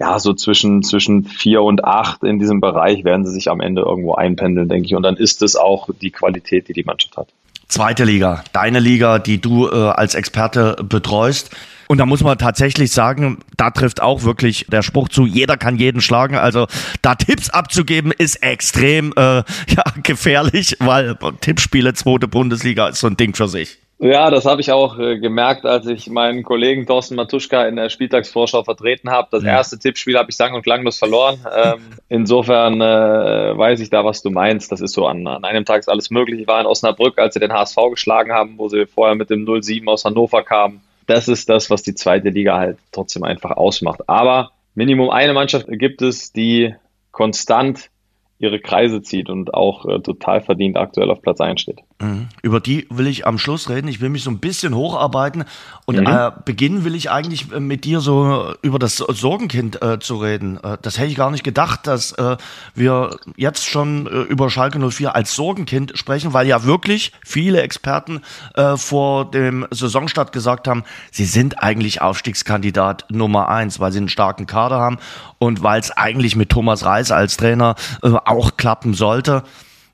ja, 0.00 0.18
so 0.18 0.32
zwischen, 0.32 0.82
zwischen 0.82 1.24
vier 1.24 1.62
und 1.62 1.84
acht 1.84 2.22
in 2.22 2.38
diesem 2.38 2.60
Bereich 2.60 3.02
werden 3.04 3.26
sie 3.26 3.32
sich 3.32 3.50
am 3.50 3.60
Ende 3.60 3.82
irgendwo 3.82 4.14
einpendeln, 4.14 4.68
denke 4.68 4.86
ich. 4.86 4.94
Und 4.94 5.02
dann 5.02 5.16
ist 5.16 5.42
es 5.42 5.56
auch 5.56 5.88
die 6.00 6.10
Qualität, 6.10 6.68
die 6.68 6.72
die 6.72 6.84
Mannschaft 6.84 7.16
hat. 7.16 7.28
Zweite 7.66 8.04
Liga, 8.04 8.44
deine 8.52 8.78
Liga, 8.78 9.18
die 9.18 9.40
du 9.40 9.68
äh, 9.68 9.74
als 9.74 10.14
Experte 10.14 10.76
betreust. 10.82 11.50
Und 11.88 11.98
da 11.98 12.06
muss 12.06 12.22
man 12.22 12.36
tatsächlich 12.36 12.92
sagen, 12.92 13.38
da 13.56 13.70
trifft 13.70 14.02
auch 14.02 14.22
wirklich 14.22 14.66
der 14.68 14.82
Spruch 14.82 15.08
zu, 15.08 15.24
jeder 15.24 15.56
kann 15.56 15.76
jeden 15.76 16.02
schlagen. 16.02 16.36
Also 16.36 16.66
da 17.00 17.14
Tipps 17.14 17.48
abzugeben 17.48 18.12
ist 18.16 18.42
extrem 18.42 19.12
äh, 19.16 19.20
ja, 19.68 19.84
gefährlich, 20.02 20.76
weil 20.80 21.16
Tippspiele 21.40 21.94
zweite 21.94 22.28
Bundesliga 22.28 22.88
ist 22.88 23.00
so 23.00 23.06
ein 23.06 23.16
Ding 23.16 23.34
für 23.34 23.48
sich. 23.48 23.78
Ja, 24.00 24.30
das 24.30 24.44
habe 24.44 24.60
ich 24.60 24.70
auch 24.70 24.96
äh, 24.98 25.18
gemerkt, 25.18 25.64
als 25.64 25.86
ich 25.86 26.08
meinen 26.08 26.44
Kollegen 26.44 26.86
Thorsten 26.86 27.16
Matuschka 27.16 27.66
in 27.66 27.74
der 27.74 27.88
Spieltagsvorschau 27.88 28.62
vertreten 28.62 29.10
habe. 29.10 29.28
Das 29.32 29.42
ja. 29.42 29.50
erste 29.50 29.76
Tippspiel 29.78 30.16
habe 30.16 30.30
ich 30.30 30.36
sang- 30.36 30.54
und 30.54 30.62
klanglos 30.62 30.98
verloren. 30.98 31.38
Ähm, 31.52 31.80
insofern 32.08 32.80
äh, 32.80 33.58
weiß 33.58 33.80
ich 33.80 33.90
da, 33.90 34.04
was 34.04 34.22
du 34.22 34.30
meinst. 34.30 34.70
Das 34.70 34.82
ist 34.82 34.92
so, 34.92 35.06
an, 35.06 35.26
an 35.26 35.42
einem 35.42 35.64
Tag 35.64 35.80
ist 35.80 35.88
alles 35.88 36.10
möglich. 36.10 36.42
Ich 36.42 36.46
war 36.46 36.60
in 36.60 36.66
Osnabrück, 36.66 37.18
als 37.18 37.34
sie 37.34 37.40
den 37.40 37.52
HSV 37.52 37.76
geschlagen 37.90 38.32
haben, 38.32 38.58
wo 38.58 38.68
sie 38.68 38.86
vorher 38.86 39.16
mit 39.16 39.30
dem 39.30 39.46
07 39.46 39.88
aus 39.88 40.04
Hannover 40.04 40.44
kamen 40.44 40.82
das 41.08 41.26
ist 41.26 41.48
das, 41.48 41.70
was 41.70 41.82
die 41.82 41.94
zweite 41.94 42.28
Liga 42.28 42.58
halt 42.58 42.78
trotzdem 42.92 43.24
einfach 43.24 43.52
ausmacht. 43.52 44.08
Aber 44.08 44.52
Minimum 44.74 45.10
eine 45.10 45.32
Mannschaft 45.32 45.66
gibt 45.68 46.02
es, 46.02 46.32
die 46.32 46.74
konstant 47.10 47.90
ihre 48.38 48.60
Kreise 48.60 49.02
zieht 49.02 49.30
und 49.30 49.52
auch 49.52 49.84
äh, 49.86 50.00
total 50.00 50.40
verdient 50.40 50.76
aktuell 50.76 51.10
auf 51.10 51.20
Platz 51.22 51.40
1 51.40 51.60
steht. 51.60 51.80
Mhm. 52.00 52.28
Über 52.42 52.60
die 52.60 52.86
will 52.88 53.08
ich 53.08 53.26
am 53.26 53.36
Schluss 53.36 53.68
reden. 53.68 53.88
Ich 53.88 54.00
will 54.00 54.10
mich 54.10 54.22
so 54.22 54.30
ein 54.30 54.38
bisschen 54.38 54.76
hocharbeiten 54.76 55.44
und 55.86 55.98
mhm. 55.98 56.06
äh, 56.06 56.30
beginnen 56.44 56.84
will 56.84 56.94
ich 56.94 57.10
eigentlich 57.10 57.50
äh, 57.52 57.58
mit 57.58 57.84
dir 57.84 57.98
so 57.98 58.52
über 58.62 58.78
das 58.78 58.98
Sorgenkind 58.98 59.82
äh, 59.82 59.98
zu 59.98 60.18
reden. 60.18 60.58
Äh, 60.62 60.78
das 60.80 60.98
hätte 60.98 61.10
ich 61.10 61.16
gar 61.16 61.32
nicht 61.32 61.42
gedacht, 61.42 61.88
dass 61.88 62.12
äh, 62.12 62.36
wir 62.76 63.16
jetzt 63.36 63.66
schon 63.66 64.06
äh, 64.06 64.10
über 64.10 64.50
Schalke 64.50 64.78
04 64.78 65.16
als 65.16 65.34
Sorgenkind 65.34 65.98
sprechen, 65.98 66.32
weil 66.32 66.46
ja 66.46 66.62
wirklich 66.62 67.10
viele 67.24 67.62
Experten 67.62 68.20
äh, 68.54 68.76
vor 68.76 69.28
dem 69.28 69.66
Saisonstart 69.72 70.30
gesagt 70.30 70.68
haben, 70.68 70.84
sie 71.10 71.24
sind 71.24 71.60
eigentlich 71.60 72.02
Aufstiegskandidat 72.02 73.06
Nummer 73.10 73.48
eins, 73.48 73.80
weil 73.80 73.90
sie 73.90 73.98
einen 73.98 74.08
starken 74.08 74.46
Kader 74.46 74.78
haben 74.78 74.98
und 75.38 75.62
weil 75.62 75.80
es 75.80 75.90
eigentlich 75.90 76.36
mit 76.36 76.50
Thomas 76.50 76.84
Reis 76.84 77.10
als 77.10 77.36
Trainer 77.36 77.74
äh, 78.02 78.10
auch 78.28 78.56
klappen 78.56 78.94
sollte. 78.94 79.42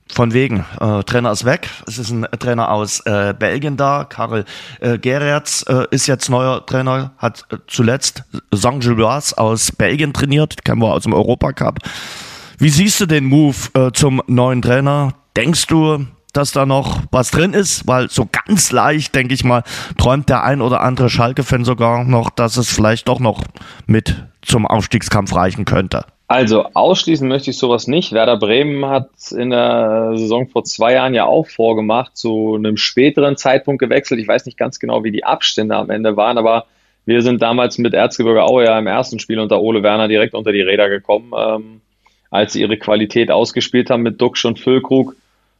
Von 0.06 0.34
wegen, 0.34 0.64
äh, 0.80 1.02
Trainer 1.04 1.32
ist 1.32 1.44
weg. 1.44 1.70
Es 1.86 1.98
ist 1.98 2.10
ein 2.10 2.26
Trainer 2.38 2.70
aus 2.70 3.00
äh, 3.06 3.34
Belgien 3.36 3.76
da. 3.76 4.04
Karel 4.04 4.44
äh, 4.80 4.98
Geretz 4.98 5.64
äh, 5.66 5.86
ist 5.90 6.06
jetzt 6.06 6.28
neuer 6.28 6.64
Trainer, 6.66 7.12
hat 7.16 7.46
äh, 7.50 7.56
zuletzt 7.66 8.22
Saint-Gilloise 8.50 9.38
aus 9.38 9.72
Belgien 9.72 10.12
trainiert, 10.12 10.64
kennen 10.64 10.82
wir 10.82 10.92
aus 10.92 11.04
dem 11.04 11.14
Europacup. 11.14 11.78
Wie 12.58 12.68
siehst 12.68 13.00
du 13.00 13.06
den 13.06 13.24
Move 13.24 13.56
äh, 13.74 13.92
zum 13.92 14.22
neuen 14.26 14.60
Trainer? 14.60 15.14
Denkst 15.36 15.66
du, 15.66 16.06
dass 16.34 16.52
da 16.52 16.66
noch 16.66 17.00
was 17.10 17.30
drin 17.30 17.54
ist? 17.54 17.86
Weil 17.86 18.10
so 18.10 18.28
ganz 18.30 18.72
leicht, 18.72 19.14
denke 19.14 19.32
ich 19.32 19.42
mal, 19.42 19.62
träumt 19.96 20.28
der 20.28 20.44
ein 20.44 20.60
oder 20.60 20.82
andere 20.82 21.08
Schalke-Fan 21.08 21.64
sogar 21.64 22.04
noch, 22.04 22.28
dass 22.30 22.58
es 22.58 22.68
vielleicht 22.68 23.08
doch 23.08 23.20
noch 23.20 23.42
mit 23.86 24.22
zum 24.42 24.66
Aufstiegskampf 24.66 25.34
reichen 25.34 25.64
könnte. 25.64 26.04
Also 26.34 26.64
ausschließen 26.74 27.28
möchte 27.28 27.50
ich 27.50 27.58
sowas 27.58 27.86
nicht. 27.86 28.10
Werder 28.10 28.36
Bremen 28.36 28.86
hat 28.86 29.08
in 29.30 29.50
der 29.50 30.14
Saison 30.16 30.48
vor 30.48 30.64
zwei 30.64 30.94
Jahren 30.94 31.14
ja 31.14 31.26
auch 31.26 31.46
vorgemacht, 31.46 32.16
zu 32.16 32.56
einem 32.56 32.76
späteren 32.76 33.36
Zeitpunkt 33.36 33.78
gewechselt. 33.78 34.18
Ich 34.18 34.26
weiß 34.26 34.44
nicht 34.44 34.58
ganz 34.58 34.80
genau, 34.80 35.04
wie 35.04 35.12
die 35.12 35.22
Abstände 35.22 35.76
am 35.76 35.90
Ende 35.90 36.16
waren, 36.16 36.36
aber 36.36 36.66
wir 37.06 37.22
sind 37.22 37.40
damals 37.40 37.78
mit 37.78 37.94
Erzgebirge 37.94 38.42
Aue 38.42 38.64
ja 38.64 38.76
im 38.76 38.88
ersten 38.88 39.20
Spiel 39.20 39.38
unter 39.38 39.60
Ole 39.60 39.84
Werner 39.84 40.08
direkt 40.08 40.34
unter 40.34 40.50
die 40.50 40.62
Räder 40.62 40.88
gekommen, 40.88 41.30
ähm, 41.38 41.80
als 42.32 42.54
sie 42.54 42.62
ihre 42.62 42.78
Qualität 42.78 43.30
ausgespielt 43.30 43.88
haben 43.88 44.02
mit 44.02 44.20
Duxch 44.20 44.44
und 44.44 44.58
Füllkrug. 44.58 45.14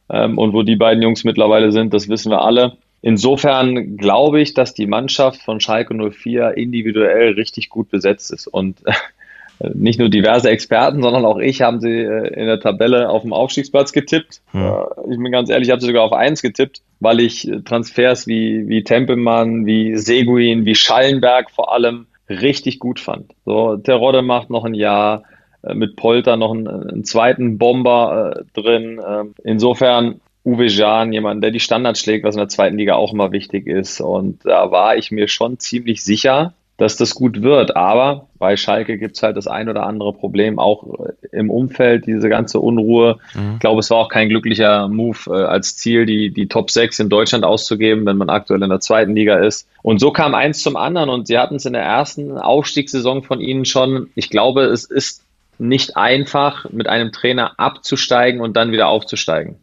Ähm, 0.09 0.37
und 0.37 0.51
wo 0.51 0.63
die 0.63 0.75
beiden 0.75 1.01
Jungs 1.01 1.23
mittlerweile 1.23 1.71
sind, 1.71 1.93
das 1.93 2.09
wissen 2.09 2.31
wir 2.31 2.41
alle. 2.41 2.75
Insofern 3.01 3.95
glaube 3.95 4.41
ich, 4.41 4.53
dass 4.53 4.73
die 4.73 4.87
Mannschaft 4.87 5.41
von 5.41 5.61
Schalke 5.61 5.95
04 5.95 6.57
individuell 6.57 7.31
richtig 7.35 7.69
gut 7.69 7.89
besetzt 7.89 8.33
ist. 8.33 8.47
Und 8.47 8.79
nicht 9.59 9.99
nur 9.99 10.09
diverse 10.09 10.49
Experten, 10.49 11.01
sondern 11.01 11.25
auch 11.25 11.37
ich 11.37 11.61
haben 11.61 11.79
sie 11.79 12.01
äh, 12.01 12.27
in 12.33 12.45
der 12.45 12.59
Tabelle 12.59 13.09
auf 13.09 13.21
dem 13.21 13.33
Aufstiegsplatz 13.33 13.93
getippt. 13.93 14.41
Hm. 14.51 14.71
Ich 15.09 15.17
bin 15.17 15.31
ganz 15.31 15.49
ehrlich, 15.49 15.67
ich 15.67 15.71
habe 15.71 15.81
sie 15.81 15.87
sogar 15.87 16.03
auf 16.03 16.13
eins 16.13 16.41
getippt, 16.41 16.81
weil 16.99 17.19
ich 17.19 17.47
äh, 17.47 17.61
Transfers 17.61 18.27
wie, 18.27 18.67
wie 18.67 18.83
Tempelmann, 18.83 19.65
wie 19.65 19.95
Seguin, 19.97 20.65
wie 20.65 20.75
Schallenberg 20.75 21.51
vor 21.51 21.73
allem 21.73 22.07
richtig 22.29 22.79
gut 22.79 22.99
fand. 22.99 23.33
So, 23.45 23.77
Terodde 23.77 24.21
macht 24.21 24.49
noch 24.49 24.65
ein 24.65 24.73
Jahr, 24.73 25.23
äh, 25.63 25.73
mit 25.73 25.95
Polter 25.95 26.37
noch 26.37 26.51
einen, 26.51 26.67
einen 26.67 27.03
zweiten 27.03 27.57
Bomber 27.57 28.35
äh, 28.35 28.59
drin. 28.59 28.99
Ähm, 29.07 29.35
insofern 29.43 30.21
Uwe 30.43 30.67
Jan, 30.67 31.11
jemand, 31.11 31.43
der 31.43 31.51
die 31.51 31.59
Standards 31.59 32.01
schlägt, 32.01 32.23
was 32.23 32.35
in 32.35 32.39
der 32.39 32.49
zweiten 32.49 32.77
Liga 32.77 32.95
auch 32.95 33.13
immer 33.13 33.31
wichtig 33.31 33.65
ist. 33.65 33.99
Und 33.99 34.45
da 34.45 34.69
war 34.69 34.95
ich 34.95 35.11
mir 35.11 35.27
schon 35.27 35.59
ziemlich 35.59 36.03
sicher, 36.03 36.53
dass 36.77 36.97
das 36.97 37.15
gut 37.15 37.41
wird. 37.41 37.75
Aber 37.75 38.27
bei 38.37 38.57
Schalke 38.57 38.97
gibt's 38.97 39.23
halt 39.23 39.37
das 39.37 39.47
ein 39.47 39.69
oder 39.69 39.85
andere 39.85 40.13
Problem, 40.13 40.59
auch 40.59 41.07
im 41.31 41.49
Umfeld, 41.49 42.05
diese 42.05 42.27
ganze 42.27 42.59
Unruhe. 42.59 43.17
Mhm. 43.33 43.53
Ich 43.53 43.59
glaube, 43.59 43.79
es 43.79 43.89
war 43.89 43.97
auch 43.97 44.09
kein 44.09 44.29
glücklicher 44.29 44.87
Move 44.89 45.17
äh, 45.27 45.43
als 45.45 45.77
Ziel, 45.77 46.05
die, 46.05 46.31
die 46.31 46.47
Top 46.47 46.69
6 46.69 46.99
in 46.99 47.09
Deutschland 47.09 47.45
auszugeben, 47.45 48.05
wenn 48.05 48.17
man 48.17 48.29
aktuell 48.29 48.61
in 48.61 48.69
der 48.69 48.81
zweiten 48.81 49.15
Liga 49.15 49.37
ist. 49.37 49.69
Und 49.81 49.99
so 49.99 50.11
kam 50.11 50.33
eins 50.33 50.61
zum 50.61 50.75
anderen 50.75 51.09
und 51.09 51.27
sie 51.27 51.37
hatten 51.37 51.55
es 51.55 51.65
in 51.65 51.73
der 51.73 51.83
ersten 51.83 52.37
Aufstiegssaison 52.37 53.23
von 53.23 53.39
ihnen 53.39 53.65
schon. 53.65 54.09
Ich 54.15 54.29
glaube, 54.29 54.63
es 54.63 54.83
ist 54.83 55.23
nicht 55.57 55.95
einfach, 55.95 56.69
mit 56.71 56.87
einem 56.87 57.13
Trainer 57.13 57.53
abzusteigen 57.57 58.41
und 58.41 58.57
dann 58.57 58.73
wieder 58.73 58.87
aufzusteigen. 58.87 59.55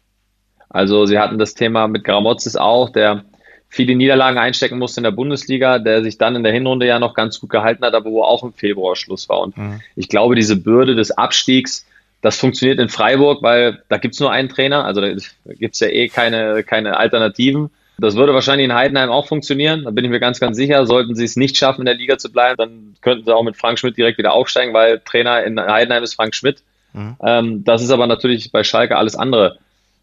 Also 0.71 1.05
sie 1.05 1.19
hatten 1.19 1.39
das 1.39 1.53
Thema 1.53 1.87
mit 1.87 2.05
Gramozis 2.05 2.57
auch, 2.57 2.89
der 2.89 3.25
viele 3.73 3.97
Niederlagen 3.97 4.37
einstecken 4.37 4.79
musste 4.79 5.01
in 5.01 5.05
der 5.05 5.13
Bundesliga, 5.13 5.79
der 5.79 6.03
sich 6.03 6.19
dann 6.19 6.37
in 6.37 6.43
der 6.43 6.53
Hinrunde 6.53 6.87
ja 6.87 6.99
noch 6.99 7.15
ganz 7.15 7.41
gut 7.41 7.49
gehalten 7.49 7.83
hat, 7.83 7.95
aber 7.95 8.11
wo 8.11 8.23
auch 8.23 8.43
im 8.43 8.53
Februar 8.53 8.97
Schluss 8.97 9.31
war. 9.31 9.41
Und 9.41 9.57
mhm. 9.57 9.81
ich 9.97 10.11
glaube, 10.11 10.35
diese 10.35 10.57
Bürde 10.57 10.95
des 10.95 11.11
Abstiegs, 11.11 11.87
das 12.21 12.39
funktioniert 12.39 12.79
in 12.79 12.91
Freiburg, 12.91 13.43
weil 13.43 13.83
da 13.89 13.97
gibt's 13.97 14.21
nur 14.21 14.31
einen 14.31 14.51
Trainer, 14.51 14.85
also 14.85 15.01
da 15.01 15.09
gibt's 15.55 15.81
ja 15.81 15.89
eh 15.89 16.09
keine, 16.09 16.63
keine 16.65 16.99
Alternativen. 16.99 17.71
Das 17.97 18.15
würde 18.15 18.35
wahrscheinlich 18.35 18.67
in 18.67 18.75
Heidenheim 18.75 19.09
auch 19.09 19.27
funktionieren, 19.27 19.85
da 19.85 19.91
bin 19.91 20.05
ich 20.05 20.11
mir 20.11 20.21
ganz, 20.21 20.39
ganz 20.39 20.59
sicher. 20.59 20.85
Sollten 20.85 21.15
sie 21.15 21.25
es 21.25 21.37
nicht 21.37 21.57
schaffen, 21.57 21.81
in 21.81 21.87
der 21.87 21.95
Liga 21.95 22.19
zu 22.19 22.31
bleiben, 22.31 22.57
dann 22.59 22.95
könnten 23.01 23.25
sie 23.25 23.35
auch 23.35 23.43
mit 23.43 23.57
Frank 23.57 23.79
Schmidt 23.79 23.97
direkt 23.97 24.19
wieder 24.19 24.35
aufsteigen, 24.35 24.75
weil 24.75 25.01
Trainer 25.01 25.45
in 25.45 25.59
Heidenheim 25.59 26.03
ist 26.03 26.15
Frank 26.15 26.35
Schmidt. 26.35 26.63
Mhm. 26.93 27.17
Ähm, 27.25 27.65
das 27.65 27.83
ist 27.83 27.91
aber 27.91 28.07
natürlich 28.07 28.53
bei 28.53 28.65
Schalke 28.65 28.99
alles 28.99 29.17
andere 29.17 29.57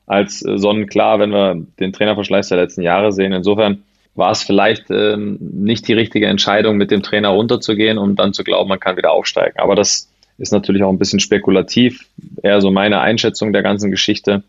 als 0.09 0.43
äh, 0.43 0.57
sonnenklar, 0.57 1.19
wenn 1.19 1.31
wir 1.31 1.55
den 1.79 1.93
Trainerverschleiß 1.93 2.49
der 2.49 2.57
letzten 2.57 2.81
Jahre 2.81 3.13
sehen. 3.13 3.31
Insofern 3.31 3.83
war 4.15 4.31
es 4.31 4.43
vielleicht 4.43 4.89
ähm, 4.89 5.37
nicht 5.39 5.87
die 5.87 5.93
richtige 5.93 6.25
Entscheidung, 6.25 6.77
mit 6.77 6.91
dem 6.91 7.03
Trainer 7.03 7.29
runterzugehen 7.29 7.97
und 7.97 8.17
dann 8.17 8.33
zu 8.33 8.43
glauben, 8.43 8.67
man 8.67 8.79
kann 8.79 8.97
wieder 8.97 9.11
aufsteigen. 9.11 9.59
Aber 9.59 9.75
das 9.75 10.09
ist 10.39 10.51
natürlich 10.51 10.83
auch 10.83 10.89
ein 10.89 10.97
bisschen 10.97 11.19
spekulativ, 11.19 12.07
eher 12.41 12.59
so 12.59 12.71
meine 12.71 13.01
Einschätzung 13.01 13.53
der 13.53 13.61
ganzen 13.61 13.91
Geschichte. 13.91 14.43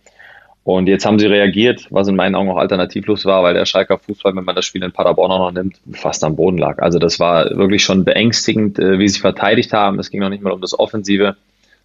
Und 0.65 0.89
jetzt 0.89 1.05
haben 1.05 1.19
sie 1.19 1.27
reagiert, 1.27 1.87
was 1.91 2.09
in 2.09 2.17
meinen 2.17 2.37
Augen 2.37 2.51
auch 2.51 2.57
alternativlos 2.57 3.27
war, 3.27 3.43
weil 3.43 3.55
der 3.55 3.67
Schalker 3.67 3.99
Fußball, 3.99 4.35
wenn 4.35 4.45
man 4.45 4.57
das 4.57 4.65
Spiel 4.65 4.83
in 4.83 4.93
Paderborn 4.93 5.31
auch 5.31 5.39
noch 5.39 5.53
nimmt, 5.53 5.79
fast 5.93 6.25
am 6.25 6.37
Boden 6.37 6.59
lag. 6.59 6.79
Also 6.79 6.99
das 6.99 7.21
war 7.21 7.51
wirklich 7.57 7.85
schon 7.85 8.05
beängstigend, 8.05 8.79
äh, 8.79 8.99
wie 8.99 9.09
sie 9.09 9.21
verteidigt 9.21 9.75
haben. 9.75 9.99
Es 9.99 10.11
ging 10.11 10.21
noch 10.21 10.31
nicht 10.31 10.43
mal 10.43 10.53
um 10.53 10.61
das 10.63 10.79
Offensive, 10.79 11.37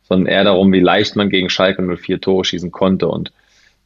sondern 0.04 0.28
eher 0.28 0.46
darum, 0.46 0.72
wie 0.72 0.80
leicht 0.80 1.18
man 1.18 1.30
gegen 1.30 1.50
Schalke 1.50 1.82
04 1.82 2.22
Tore 2.22 2.46
schießen 2.46 2.72
konnte. 2.72 3.08
Und 3.08 3.32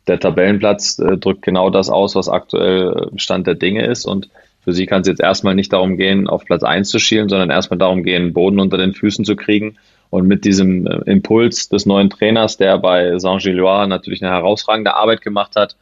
der 0.09 0.19
Tabellenplatz 0.19 0.99
äh, 0.99 1.17
drückt 1.17 1.43
genau 1.43 1.69
das 1.69 1.89
aus, 1.89 2.15
was 2.15 2.27
aktuell 2.27 3.09
äh, 3.13 3.19
Stand 3.19 3.47
der 3.47 3.55
Dinge 3.55 3.85
ist. 3.85 4.05
Und 4.05 4.29
für 4.61 4.73
sie 4.73 4.85
kann 4.85 5.01
es 5.01 5.07
jetzt 5.07 5.21
erstmal 5.21 5.55
nicht 5.55 5.71
darum 5.71 5.95
gehen, 5.95 6.27
auf 6.27 6.43
Platz 6.43 6.63
1 6.63 6.89
zu 6.89 6.99
schielen, 6.99 7.29
sondern 7.29 7.49
erstmal 7.49 7.77
darum 7.77 8.03
gehen, 8.03 8.33
Boden 8.33 8.59
unter 8.59 8.77
den 8.77 8.93
Füßen 8.93 9.23
zu 9.23 9.35
kriegen. 9.35 9.77
Und 10.09 10.27
mit 10.27 10.43
diesem 10.43 10.87
äh, 10.87 10.99
Impuls 11.05 11.69
des 11.69 11.85
neuen 11.85 12.09
Trainers, 12.09 12.57
der 12.57 12.77
bei 12.79 13.17
Saint-Gilloise 13.19 13.87
natürlich 13.87 14.23
eine 14.23 14.33
herausragende 14.33 14.95
Arbeit 14.95 15.21
gemacht 15.21 15.55
hat, 15.55 15.75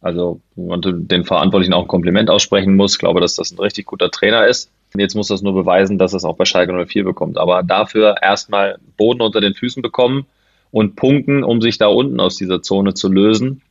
also 0.00 0.40
man 0.56 0.80
den 0.82 1.24
Verantwortlichen 1.24 1.72
auch 1.72 1.82
ein 1.82 1.88
Kompliment 1.88 2.28
aussprechen 2.30 2.74
muss, 2.74 2.94
ich 2.94 2.98
glaube, 2.98 3.20
dass 3.20 3.36
das 3.36 3.52
ein 3.52 3.58
richtig 3.58 3.86
guter 3.86 4.10
Trainer 4.10 4.46
ist. 4.46 4.70
Jetzt 4.96 5.14
muss 5.14 5.28
das 5.28 5.42
nur 5.42 5.54
beweisen, 5.54 5.96
dass 5.96 6.12
es 6.12 6.24
auch 6.24 6.36
bei 6.36 6.44
Schalke 6.44 6.72
04 6.72 7.04
bekommt. 7.04 7.38
Aber 7.38 7.62
dafür 7.62 8.16
erstmal 8.20 8.78
Boden 8.96 9.22
unter 9.22 9.40
den 9.40 9.54
Füßen 9.54 9.80
bekommen 9.80 10.26
und 10.70 10.96
punkten, 10.96 11.44
um 11.44 11.60
sich 11.60 11.78
da 11.78 11.86
unten 11.86 12.18
aus 12.18 12.36
dieser 12.36 12.62
Zone 12.62 12.94
zu 12.94 13.08
lösen, 13.08 13.62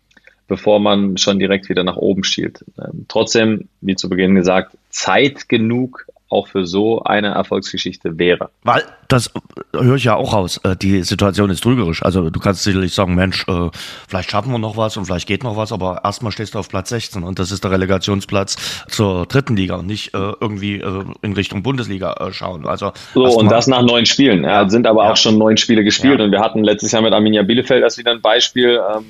bevor 0.52 0.82
man 0.82 1.16
schon 1.16 1.40
direkt 1.40 1.70
wieder 1.70 1.86
nach 1.86 1.96
oben 1.96 2.26
schielt. 2.26 2.66
Ähm, 2.78 3.06
trotzdem, 3.08 3.70
wie 3.80 3.96
zu 3.96 4.10
Beginn 4.10 4.36
gesagt, 4.36 4.78
Zeit 4.90 5.48
genug 5.48 6.08
auch 6.28 6.48
für 6.48 6.66
so 6.66 7.04
eine 7.04 7.28
Erfolgsgeschichte 7.28 8.18
wäre. 8.18 8.50
Weil 8.64 8.84
das 9.08 9.32
höre 9.74 9.96
ich 9.96 10.04
ja 10.04 10.16
auch 10.16 10.34
raus. 10.34 10.60
Äh, 10.66 10.76
die 10.76 11.04
Situation 11.04 11.50
ist 11.50 11.62
trügerisch. 11.64 12.04
Also 12.04 12.30
du 12.30 12.40
kannst 12.42 12.64
sicherlich 12.64 12.94
sagen, 12.94 13.16
Mensch, 13.16 13.46
äh, 13.48 13.70
vielleicht 14.10 14.30
schaffen 14.30 14.52
wir 14.52 14.60
noch 14.60 14.76
was 14.76 14.98
und 14.98 15.06
vielleicht 15.06 15.26
geht 15.26 15.44
noch 15.44 15.56
was, 15.56 15.72
aber 15.72 16.02
erstmal 16.04 16.34
stehst 16.34 16.56
du 16.56 16.60
auf 16.60 16.68
Platz 16.68 16.90
16 16.90 17.24
und 17.24 17.40
das 17.40 17.52
ist 17.52 17.64
der 17.64 17.72
Relegationsplatz 17.72 18.86
zur 18.90 19.26
dritten 19.26 19.56
Liga 19.56 19.76
und 19.76 19.88
nicht 19.88 20.14
äh, 20.14 20.34
irgendwie 20.42 20.84
in 21.22 21.34
Richtung 21.34 21.64
Bundesliga 21.64 22.30
schauen. 22.34 22.66
Also 22.66 22.92
so 23.14 23.24
und 23.24 23.50
das 23.50 23.68
nach 23.68 23.84
neun 23.84 24.06
Spielen. 24.06 24.44
Ja, 24.44 24.68
sind 24.68 24.86
aber 24.86 25.06
ja. 25.06 25.12
auch 25.12 25.18
schon 25.18 25.38
neun 25.38 25.56
Spiele 25.56 25.86
gespielt 25.86 26.20
ja. 26.20 26.26
und 26.26 26.32
wir 26.32 26.42
hatten 26.42 26.62
letztes 26.64 26.92
Jahr 26.92 27.02
mit 27.02 27.14
Arminia 27.14 27.44
Bielefeld 27.44 27.84
erst 27.84 27.98
wieder 27.98 28.12
ein 28.12 28.22
Beispiel. 28.22 28.82
Ähm, 28.96 29.06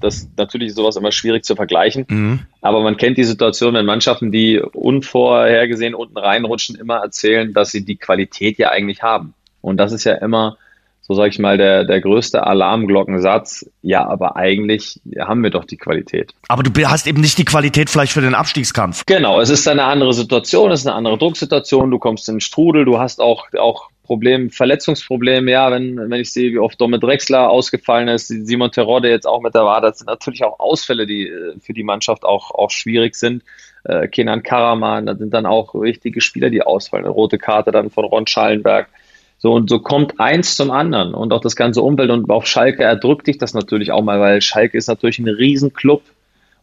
das 0.00 0.28
natürlich 0.36 0.68
ist 0.68 0.76
sowas 0.76 0.96
immer 0.96 1.12
schwierig 1.12 1.44
zu 1.44 1.56
vergleichen. 1.56 2.06
Mhm. 2.08 2.40
Aber 2.60 2.82
man 2.82 2.96
kennt 2.96 3.18
die 3.18 3.24
Situation, 3.24 3.74
wenn 3.74 3.86
Mannschaften, 3.86 4.30
die 4.30 4.60
unvorhergesehen 4.60 5.94
unten 5.94 6.18
reinrutschen, 6.18 6.76
immer 6.76 6.98
erzählen, 6.98 7.52
dass 7.52 7.70
sie 7.70 7.84
die 7.84 7.96
Qualität 7.96 8.58
ja 8.58 8.70
eigentlich 8.70 9.02
haben. 9.02 9.34
Und 9.60 9.76
das 9.76 9.92
ist 9.92 10.04
ja 10.04 10.14
immer, 10.14 10.56
so 11.00 11.14
sage 11.14 11.30
ich 11.30 11.38
mal, 11.38 11.58
der, 11.58 11.84
der 11.84 12.00
größte 12.00 12.46
Alarmglockensatz. 12.46 13.68
Ja, 13.82 14.06
aber 14.06 14.36
eigentlich 14.36 15.00
haben 15.18 15.42
wir 15.42 15.50
doch 15.50 15.64
die 15.64 15.76
Qualität. 15.76 16.32
Aber 16.48 16.62
du 16.62 16.70
hast 16.86 17.06
eben 17.06 17.20
nicht 17.20 17.38
die 17.38 17.44
Qualität 17.44 17.90
vielleicht 17.90 18.12
für 18.12 18.20
den 18.20 18.34
Abstiegskampf. 18.34 19.04
Genau, 19.06 19.40
es 19.40 19.50
ist 19.50 19.66
eine 19.66 19.84
andere 19.84 20.12
Situation, 20.12 20.70
es 20.70 20.80
ist 20.80 20.86
eine 20.86 20.96
andere 20.96 21.18
Drucksituation, 21.18 21.90
du 21.90 21.98
kommst 21.98 22.28
in 22.28 22.36
den 22.36 22.40
Strudel, 22.40 22.84
du 22.84 22.98
hast 22.98 23.20
auch, 23.20 23.46
auch 23.58 23.88
Problem, 24.08 24.48
Verletzungsproblem, 24.48 25.48
ja, 25.48 25.70
wenn, 25.70 25.98
wenn 25.98 26.20
ich 26.20 26.32
sehe, 26.32 26.50
wie 26.50 26.58
oft 26.58 26.80
Domit 26.80 27.02
Drexler 27.02 27.50
ausgefallen 27.50 28.08
ist, 28.08 28.28
Simon 28.28 28.72
Terodde 28.72 29.10
jetzt 29.10 29.26
auch 29.26 29.42
mit 29.42 29.54
der 29.54 29.66
war, 29.66 29.82
das 29.82 29.98
sind 29.98 30.06
natürlich 30.06 30.44
auch 30.44 30.58
Ausfälle, 30.58 31.06
die 31.06 31.28
äh, 31.28 31.56
für 31.60 31.74
die 31.74 31.82
Mannschaft 31.82 32.24
auch, 32.24 32.50
auch 32.52 32.70
schwierig 32.70 33.14
sind. 33.16 33.42
Äh, 33.84 34.08
Kenan 34.08 34.42
Karaman, 34.42 35.04
da 35.04 35.14
sind 35.14 35.34
dann 35.34 35.44
auch 35.44 35.74
richtige 35.74 36.22
Spieler, 36.22 36.48
die 36.48 36.62
ausfallen. 36.62 37.04
Eine 37.04 37.12
rote 37.12 37.36
Karte 37.36 37.70
dann 37.70 37.90
von 37.90 38.06
Ron 38.06 38.26
Schallenberg. 38.26 38.88
So, 39.36 39.52
und 39.52 39.68
so 39.68 39.78
kommt 39.78 40.18
eins 40.18 40.56
zum 40.56 40.70
anderen 40.70 41.12
und 41.12 41.34
auch 41.34 41.42
das 41.42 41.54
ganze 41.54 41.82
Umfeld 41.82 42.08
und 42.10 42.30
auf 42.30 42.46
Schalke 42.46 42.84
erdrückt 42.84 43.26
dich 43.26 43.36
das 43.36 43.52
natürlich 43.52 43.92
auch 43.92 44.02
mal, 44.02 44.18
weil 44.20 44.40
Schalke 44.40 44.78
ist 44.78 44.88
natürlich 44.88 45.18
ein 45.18 45.28
Riesenclub 45.28 46.02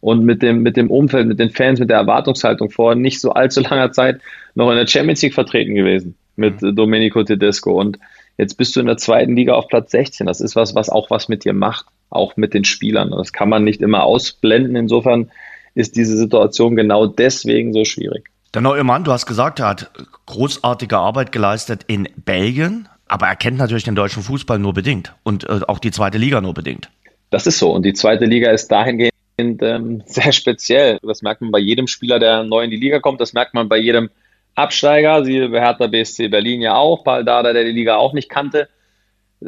und 0.01 0.25
mit 0.25 0.41
dem, 0.41 0.63
mit 0.63 0.77
dem 0.77 0.89
Umfeld, 0.89 1.27
mit 1.27 1.39
den 1.39 1.51
Fans, 1.51 1.79
mit 1.79 1.91
der 1.91 1.97
Erwartungshaltung 1.97 2.71
vor 2.71 2.95
nicht 2.95 3.21
so 3.21 3.33
allzu 3.33 3.61
langer 3.61 3.91
Zeit 3.91 4.19
noch 4.55 4.71
in 4.71 4.77
der 4.77 4.87
Champions 4.87 5.21
League 5.21 5.35
vertreten 5.35 5.75
gewesen 5.75 6.17
mit 6.35 6.61
mhm. 6.61 6.75
Domenico 6.75 7.23
Tedesco. 7.23 7.79
Und 7.79 7.99
jetzt 8.37 8.55
bist 8.55 8.75
du 8.75 8.79
in 8.79 8.85
der 8.85 8.97
zweiten 8.97 9.35
Liga 9.35 9.53
auf 9.53 9.67
Platz 9.67 9.91
16. 9.91 10.27
Das 10.27 10.41
ist 10.41 10.55
was, 10.55 10.75
was 10.75 10.89
auch 10.89 11.09
was 11.09 11.29
mit 11.29 11.45
dir 11.45 11.53
macht, 11.53 11.85
auch 12.09 12.37
mit 12.37 12.53
den 12.53 12.65
Spielern. 12.65 13.11
Das 13.11 13.33
kann 13.33 13.49
man 13.49 13.63
nicht 13.63 13.81
immer 13.81 14.03
ausblenden. 14.03 14.75
Insofern 14.75 15.31
ist 15.73 15.95
diese 15.95 16.17
Situation 16.17 16.75
genau 16.75 17.05
deswegen 17.05 17.73
so 17.73 17.83
schwierig. 17.85 18.29
Der 18.53 18.61
neue 18.61 18.85
Mann, 18.85 19.03
du 19.03 19.11
hast 19.11 19.25
gesagt, 19.25 19.59
er 19.59 19.67
hat 19.67 19.91
großartige 20.25 20.97
Arbeit 20.97 21.33
geleistet 21.33 21.83
in 21.87 22.07
Belgien, 22.15 22.87
aber 23.05 23.27
er 23.27 23.35
kennt 23.35 23.57
natürlich 23.57 23.83
den 23.83 23.95
deutschen 23.95 24.23
Fußball 24.23 24.59
nur 24.59 24.73
bedingt 24.73 25.13
und 25.23 25.43
äh, 25.49 25.59
auch 25.67 25.79
die 25.79 25.91
zweite 25.91 26.17
Liga 26.17 26.39
nur 26.39 26.53
bedingt. 26.53 26.89
Das 27.29 27.47
ist 27.47 27.59
so. 27.59 27.71
Und 27.71 27.83
die 27.83 27.93
zweite 27.93 28.23
Liga 28.23 28.51
ist 28.51 28.69
dahingehend 28.69 29.11
ähm, 29.37 30.03
sehr 30.05 30.31
speziell. 30.31 30.99
Das 31.03 31.21
merkt 31.21 31.41
man 31.41 31.51
bei 31.51 31.59
jedem 31.59 31.87
Spieler, 31.87 32.17
der 32.17 32.43
neu 32.45 32.63
in 32.63 32.71
die 32.71 32.77
Liga 32.77 32.99
kommt. 32.99 33.19
Das 33.19 33.33
merkt 33.33 33.53
man 33.53 33.67
bei 33.67 33.77
jedem 33.77 34.09
Absteiger, 34.55 35.23
sie 35.25 35.49
Hertha 35.49 35.87
BSC 35.87 36.29
Berlin 36.29 36.61
ja 36.61 36.75
auch, 36.75 37.03
Paul 37.03 37.25
Dada, 37.25 37.53
der 37.53 37.65
die 37.65 37.71
Liga 37.71 37.97
auch 37.97 38.13
nicht 38.13 38.29
kannte. 38.29 38.69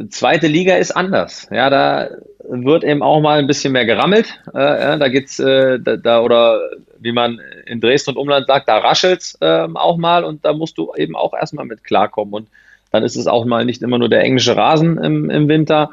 Zweite 0.09 0.47
Liga 0.47 0.75
ist 0.75 0.91
anders. 0.91 1.47
Ja, 1.49 1.69
da 1.69 2.09
wird 2.49 2.83
eben 2.83 3.01
auch 3.01 3.21
mal 3.21 3.39
ein 3.39 3.47
bisschen 3.47 3.73
mehr 3.73 3.85
gerammelt. 3.85 4.39
Äh, 4.53 4.59
ja, 4.59 4.97
da 4.97 5.07
geht's 5.07 5.39
äh, 5.39 5.79
da, 5.79 5.97
da, 5.97 6.21
oder 6.21 6.59
wie 6.99 7.11
man 7.11 7.39
in 7.65 7.79
Dresden 7.79 8.11
und 8.11 8.17
Umland 8.17 8.47
sagt, 8.47 8.67
da 8.67 8.77
raschelt's 8.77 9.37
äh, 9.41 9.67
auch 9.73 9.97
mal 9.97 10.23
und 10.23 10.45
da 10.45 10.53
musst 10.53 10.77
du 10.77 10.93
eben 10.95 11.15
auch 11.15 11.33
erstmal 11.33 11.65
mit 11.65 11.83
klarkommen. 11.83 12.33
Und 12.33 12.49
dann 12.91 13.03
ist 13.03 13.15
es 13.15 13.27
auch 13.27 13.45
mal 13.45 13.65
nicht 13.65 13.81
immer 13.81 13.97
nur 13.97 14.09
der 14.09 14.23
englische 14.23 14.55
Rasen 14.55 14.97
im, 14.97 15.29
im 15.29 15.47
Winter. 15.47 15.91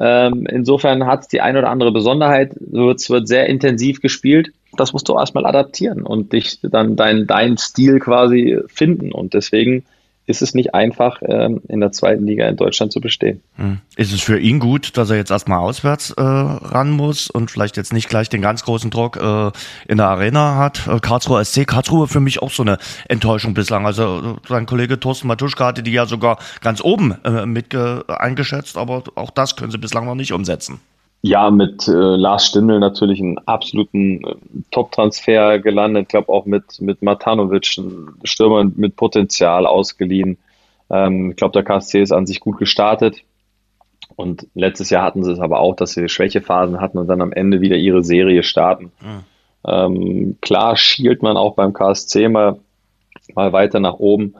Ähm, 0.00 0.46
insofern 0.50 1.06
hat 1.06 1.20
es 1.22 1.28
die 1.28 1.40
eine 1.40 1.58
oder 1.58 1.68
andere 1.68 1.92
Besonderheit. 1.92 2.56
Es 2.56 3.10
wird 3.10 3.28
sehr 3.28 3.46
intensiv 3.46 4.00
gespielt 4.00 4.52
das 4.76 4.92
musst 4.92 5.08
du 5.08 5.14
erstmal 5.14 5.46
adaptieren 5.46 6.02
und 6.02 6.32
dich 6.32 6.58
dann 6.62 6.96
dein, 6.96 7.26
dein 7.26 7.58
Stil 7.58 7.98
quasi 7.98 8.58
finden. 8.68 9.12
Und 9.12 9.34
deswegen 9.34 9.84
ist 10.30 10.42
es 10.42 10.54
nicht 10.54 10.74
einfach, 10.74 11.20
ähm, 11.26 11.60
in 11.68 11.80
der 11.80 11.92
zweiten 11.92 12.26
Liga 12.26 12.48
in 12.48 12.56
Deutschland 12.56 12.92
zu 12.92 13.00
bestehen. 13.00 13.42
Hm. 13.56 13.78
Ist 13.96 14.12
es 14.12 14.20
für 14.22 14.38
ihn 14.38 14.60
gut, 14.60 14.96
dass 14.96 15.10
er 15.10 15.16
jetzt 15.16 15.30
erstmal 15.30 15.58
auswärts 15.58 16.12
äh, 16.12 16.22
ran 16.22 16.90
muss 16.90 17.28
und 17.28 17.50
vielleicht 17.50 17.76
jetzt 17.76 17.92
nicht 17.92 18.08
gleich 18.08 18.28
den 18.28 18.40
ganz 18.40 18.64
großen 18.64 18.90
Druck 18.90 19.16
äh, 19.16 19.50
in 19.88 19.98
der 19.98 20.06
Arena 20.06 20.56
hat? 20.56 20.86
Äh, 20.86 21.00
Karlsruhe 21.00 21.44
SC, 21.44 21.66
Karlsruhe 21.66 22.06
für 22.06 22.20
mich 22.20 22.40
auch 22.40 22.50
so 22.50 22.62
eine 22.62 22.78
Enttäuschung 23.08 23.52
bislang. 23.52 23.84
Also 23.84 24.38
sein 24.48 24.66
Kollege 24.66 24.98
Thorsten 24.98 25.28
Matuschka 25.28 25.66
hatte 25.66 25.82
die 25.82 25.92
ja 25.92 26.06
sogar 26.06 26.38
ganz 26.60 26.80
oben 26.80 27.16
äh, 27.24 27.44
mit 27.46 27.74
eingeschätzt, 27.74 28.76
aber 28.76 29.04
auch 29.14 29.30
das 29.30 29.56
können 29.56 29.70
sie 29.70 29.78
bislang 29.78 30.04
noch 30.06 30.14
nicht 30.14 30.32
umsetzen. 30.32 30.80
Ja, 31.22 31.50
mit 31.50 31.86
äh, 31.86 31.92
Lars 31.92 32.46
Stindl 32.46 32.78
natürlich 32.78 33.20
einen 33.20 33.38
absoluten 33.38 34.24
äh, 34.24 34.34
Top-Transfer 34.70 35.58
gelandet. 35.58 36.04
Ich 36.04 36.08
glaube 36.08 36.30
auch 36.30 36.46
mit, 36.46 36.80
mit 36.80 37.02
Matanovic, 37.02 37.76
ein 37.76 38.14
Stürmer 38.24 38.64
mit 38.64 38.96
Potenzial 38.96 39.66
ausgeliehen. 39.66 40.38
Ähm, 40.88 41.30
ich 41.30 41.36
glaube, 41.36 41.52
der 41.52 41.62
KSC 41.62 42.00
ist 42.00 42.12
an 42.12 42.26
sich 42.26 42.40
gut 42.40 42.58
gestartet. 42.58 43.22
Und 44.16 44.46
letztes 44.54 44.90
Jahr 44.90 45.04
hatten 45.04 45.22
sie 45.22 45.32
es 45.32 45.40
aber 45.40 45.60
auch, 45.60 45.76
dass 45.76 45.92
sie 45.92 46.08
Schwächephasen 46.08 46.80
hatten 46.80 46.98
und 46.98 47.06
dann 47.06 47.20
am 47.20 47.32
Ende 47.32 47.60
wieder 47.60 47.76
ihre 47.76 48.02
Serie 48.02 48.42
starten. 48.42 48.90
Mhm. 49.00 49.24
Ähm, 49.66 50.38
klar 50.40 50.76
schielt 50.76 51.22
man 51.22 51.36
auch 51.36 51.54
beim 51.54 51.74
KSC 51.74 52.28
mal, 52.28 52.58
mal 53.34 53.52
weiter 53.52 53.78
nach 53.78 53.94
oben, 53.94 54.34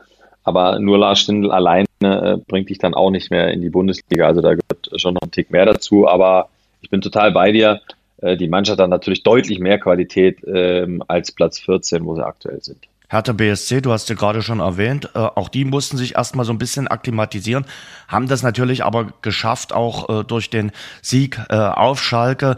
aber 0.45 0.79
nur 0.79 0.99
Lars 0.99 1.21
Stindl 1.21 1.51
alleine 1.51 1.87
äh, 2.01 2.39
bringt 2.49 2.71
dich 2.71 2.79
dann 2.79 2.95
auch 2.95 3.11
nicht 3.11 3.31
mehr 3.31 3.53
in 3.53 3.61
die 3.61 3.69
Bundesliga. 3.69 4.27
Also 4.27 4.41
da 4.41 4.55
gehört 4.55 4.91
schon 4.97 5.15
noch 5.15 5.23
ein 5.23 5.31
Tick 5.31 5.51
mehr 5.51 5.67
dazu, 5.67 6.09
aber 6.09 6.49
ich 6.81 6.91
bin 6.91 7.01
total 7.01 7.33
bei 7.33 7.53
dir. 7.53 7.81
Äh, 8.19 8.37
die 8.37 8.49
Mannschaft 8.49 8.81
hat 8.81 8.91
natürlich 8.91 9.23
deutlich 9.23 9.59
mehr 9.59 9.79
Qualität 9.79 10.39
ähm, 10.47 11.03
als 11.09 11.33
Platz 11.33 11.59
14, 11.61 12.05
wo 12.05 12.15
sie 12.15 12.25
aktuell 12.25 12.63
sind. 12.63 12.87
Hertha 13.09 13.33
BSC, 13.33 13.81
du 13.81 13.91
hast 13.91 14.09
ja 14.09 14.15
gerade 14.15 14.41
schon 14.41 14.61
erwähnt, 14.61 15.11
äh, 15.15 15.19
auch 15.19 15.49
die 15.49 15.65
mussten 15.65 15.97
sich 15.97 16.15
erstmal 16.15 16.45
so 16.45 16.53
ein 16.53 16.59
bisschen 16.59 16.87
akklimatisieren, 16.87 17.65
haben 18.07 18.29
das 18.29 18.43
natürlich 18.43 18.85
aber 18.85 19.13
geschafft, 19.21 19.73
auch 19.73 20.21
äh, 20.21 20.25
durch 20.25 20.49
den 20.49 20.71
Sieg 21.03 21.41
auf 21.51 22.01
Schalke 22.01 22.55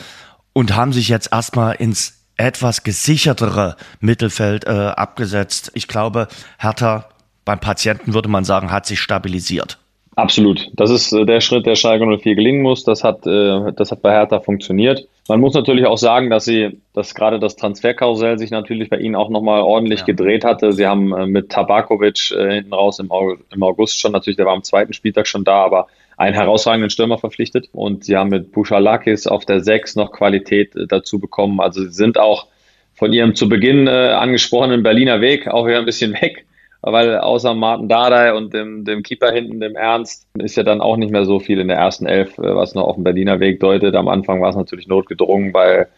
und 0.53 0.77
haben 0.77 0.93
sich 0.93 1.09
jetzt 1.09 1.33
erstmal 1.33 1.77
ins 1.77 2.19
etwas 2.37 2.83
gesichertere 2.83 3.77
Mittelfeld 4.01 4.67
abgesetzt. 4.67 5.71
Ich 5.75 5.89
glaube, 5.89 6.29
Hertha 6.59 7.09
beim 7.45 7.61
Patienten 7.61 8.15
würde 8.15 8.29
man 8.29 8.45
sagen, 8.45 8.71
hat 8.71 8.87
sich 8.87 9.01
stabilisiert. 9.01 9.79
Absolut. 10.15 10.71
Das 10.75 10.91
ist 10.91 11.13
äh, 11.13 11.25
der 11.25 11.41
Schritt, 11.41 11.65
der 11.65 11.75
Schalke 11.75 12.05
04 12.07 12.35
gelingen 12.35 12.63
muss. 12.63 12.85
Das 12.85 13.03
hat, 13.03 13.27
äh, 13.27 13.73
das 13.73 13.91
hat 13.91 14.03
bei 14.03 14.13
Hertha 14.13 14.41
funktioniert. 14.41 15.09
Man 15.29 15.41
muss 15.41 15.55
natürlich 15.55 15.87
auch 15.87 15.97
sagen, 15.97 16.29
dass 16.29 16.45
sie, 16.45 16.81
dass 16.93 17.15
gerade 17.15 17.39
das 17.39 17.57
Transferkarussell 17.57 18.39
sich 18.39 18.51
natürlich 18.51 18.91
bei 18.91 18.99
ihnen 18.99 19.15
auch 19.15 19.31
nochmal 19.31 19.63
ordentlich 19.63 20.01
ja. 20.01 20.07
gedreht 20.07 20.45
hatte. 20.45 20.73
Sie 20.73 20.87
haben 20.87 21.15
äh, 21.15 21.27
mit 21.27 21.49
Tabakovic 21.49 22.19
hinten 22.19 22.75
raus 22.75 22.99
im, 22.99 23.11
August 23.11 24.01
schon, 24.01 24.13
natürlich, 24.13 24.37
der 24.37 24.47
war 24.47 24.53
am 24.53 24.63
zweiten 24.63 24.93
Spieltag 24.93 25.27
schon 25.27 25.45
da, 25.45 25.65
aber 25.65 25.87
einen 26.19 26.35
herausragenden 26.35 26.91
Stürmer 26.91 27.17
verpflichtet. 27.17 27.71
Und 27.73 28.05
sie 28.05 28.17
haben 28.17 28.29
mit 28.29 28.53
Buchalakis 28.53 29.27
auf 29.27 29.47
der 29.47 29.61
6 29.61 29.97
noch 29.97 30.13
Qualität 30.13 30.73
dazu 30.89 31.19
bekommen. 31.21 31.59
Also 31.61 31.83
sie 31.85 31.91
sind 31.91 32.19
auch 32.19 32.49
von 32.95 33.15
ihrem 33.15 33.35
zu 33.35 33.49
Beginn 33.49 33.89
angesprochenen 33.89 34.83
Berliner 34.83 35.23
Weg 35.23 35.49
auch 35.49 35.67
wieder 35.67 35.79
ein 35.79 35.87
bisschen 35.87 36.13
weg 36.21 36.45
weil 36.83 37.19
außer 37.19 37.55
Martin 37.55 37.89
Dardai 37.89 38.35
und 38.35 38.53
dem, 38.53 38.85
dem 38.85 39.03
Keeper 39.03 39.31
hinten, 39.31 39.61
dem 39.61 39.77
Ernst, 39.77 40.27
ist 40.35 40.57
ja 40.57 40.65
dann 40.65 40.81
auch 40.81 40.97
nicht 40.97 41.13
mehr 41.13 41.25
so 41.25 41.39
viel 41.39 41.61
in 41.61 41.69
der 41.69 41.79
ersten 41.79 42.07
Elf, 42.07 42.37
äh, 42.39 42.55
was 42.55 42.75
noch 42.75 42.85
auf 42.85 42.97
dem 42.97 43.05
Berliner 43.05 43.41
Weg 43.41 43.61
deutet. 43.61 43.95
Am 43.95 44.09
Anfang 44.09 44.43
war 44.43 44.51
es 44.51 44.57
natürlich 44.57 44.89
notgedrungen, 44.89 45.55
weil 45.55 45.89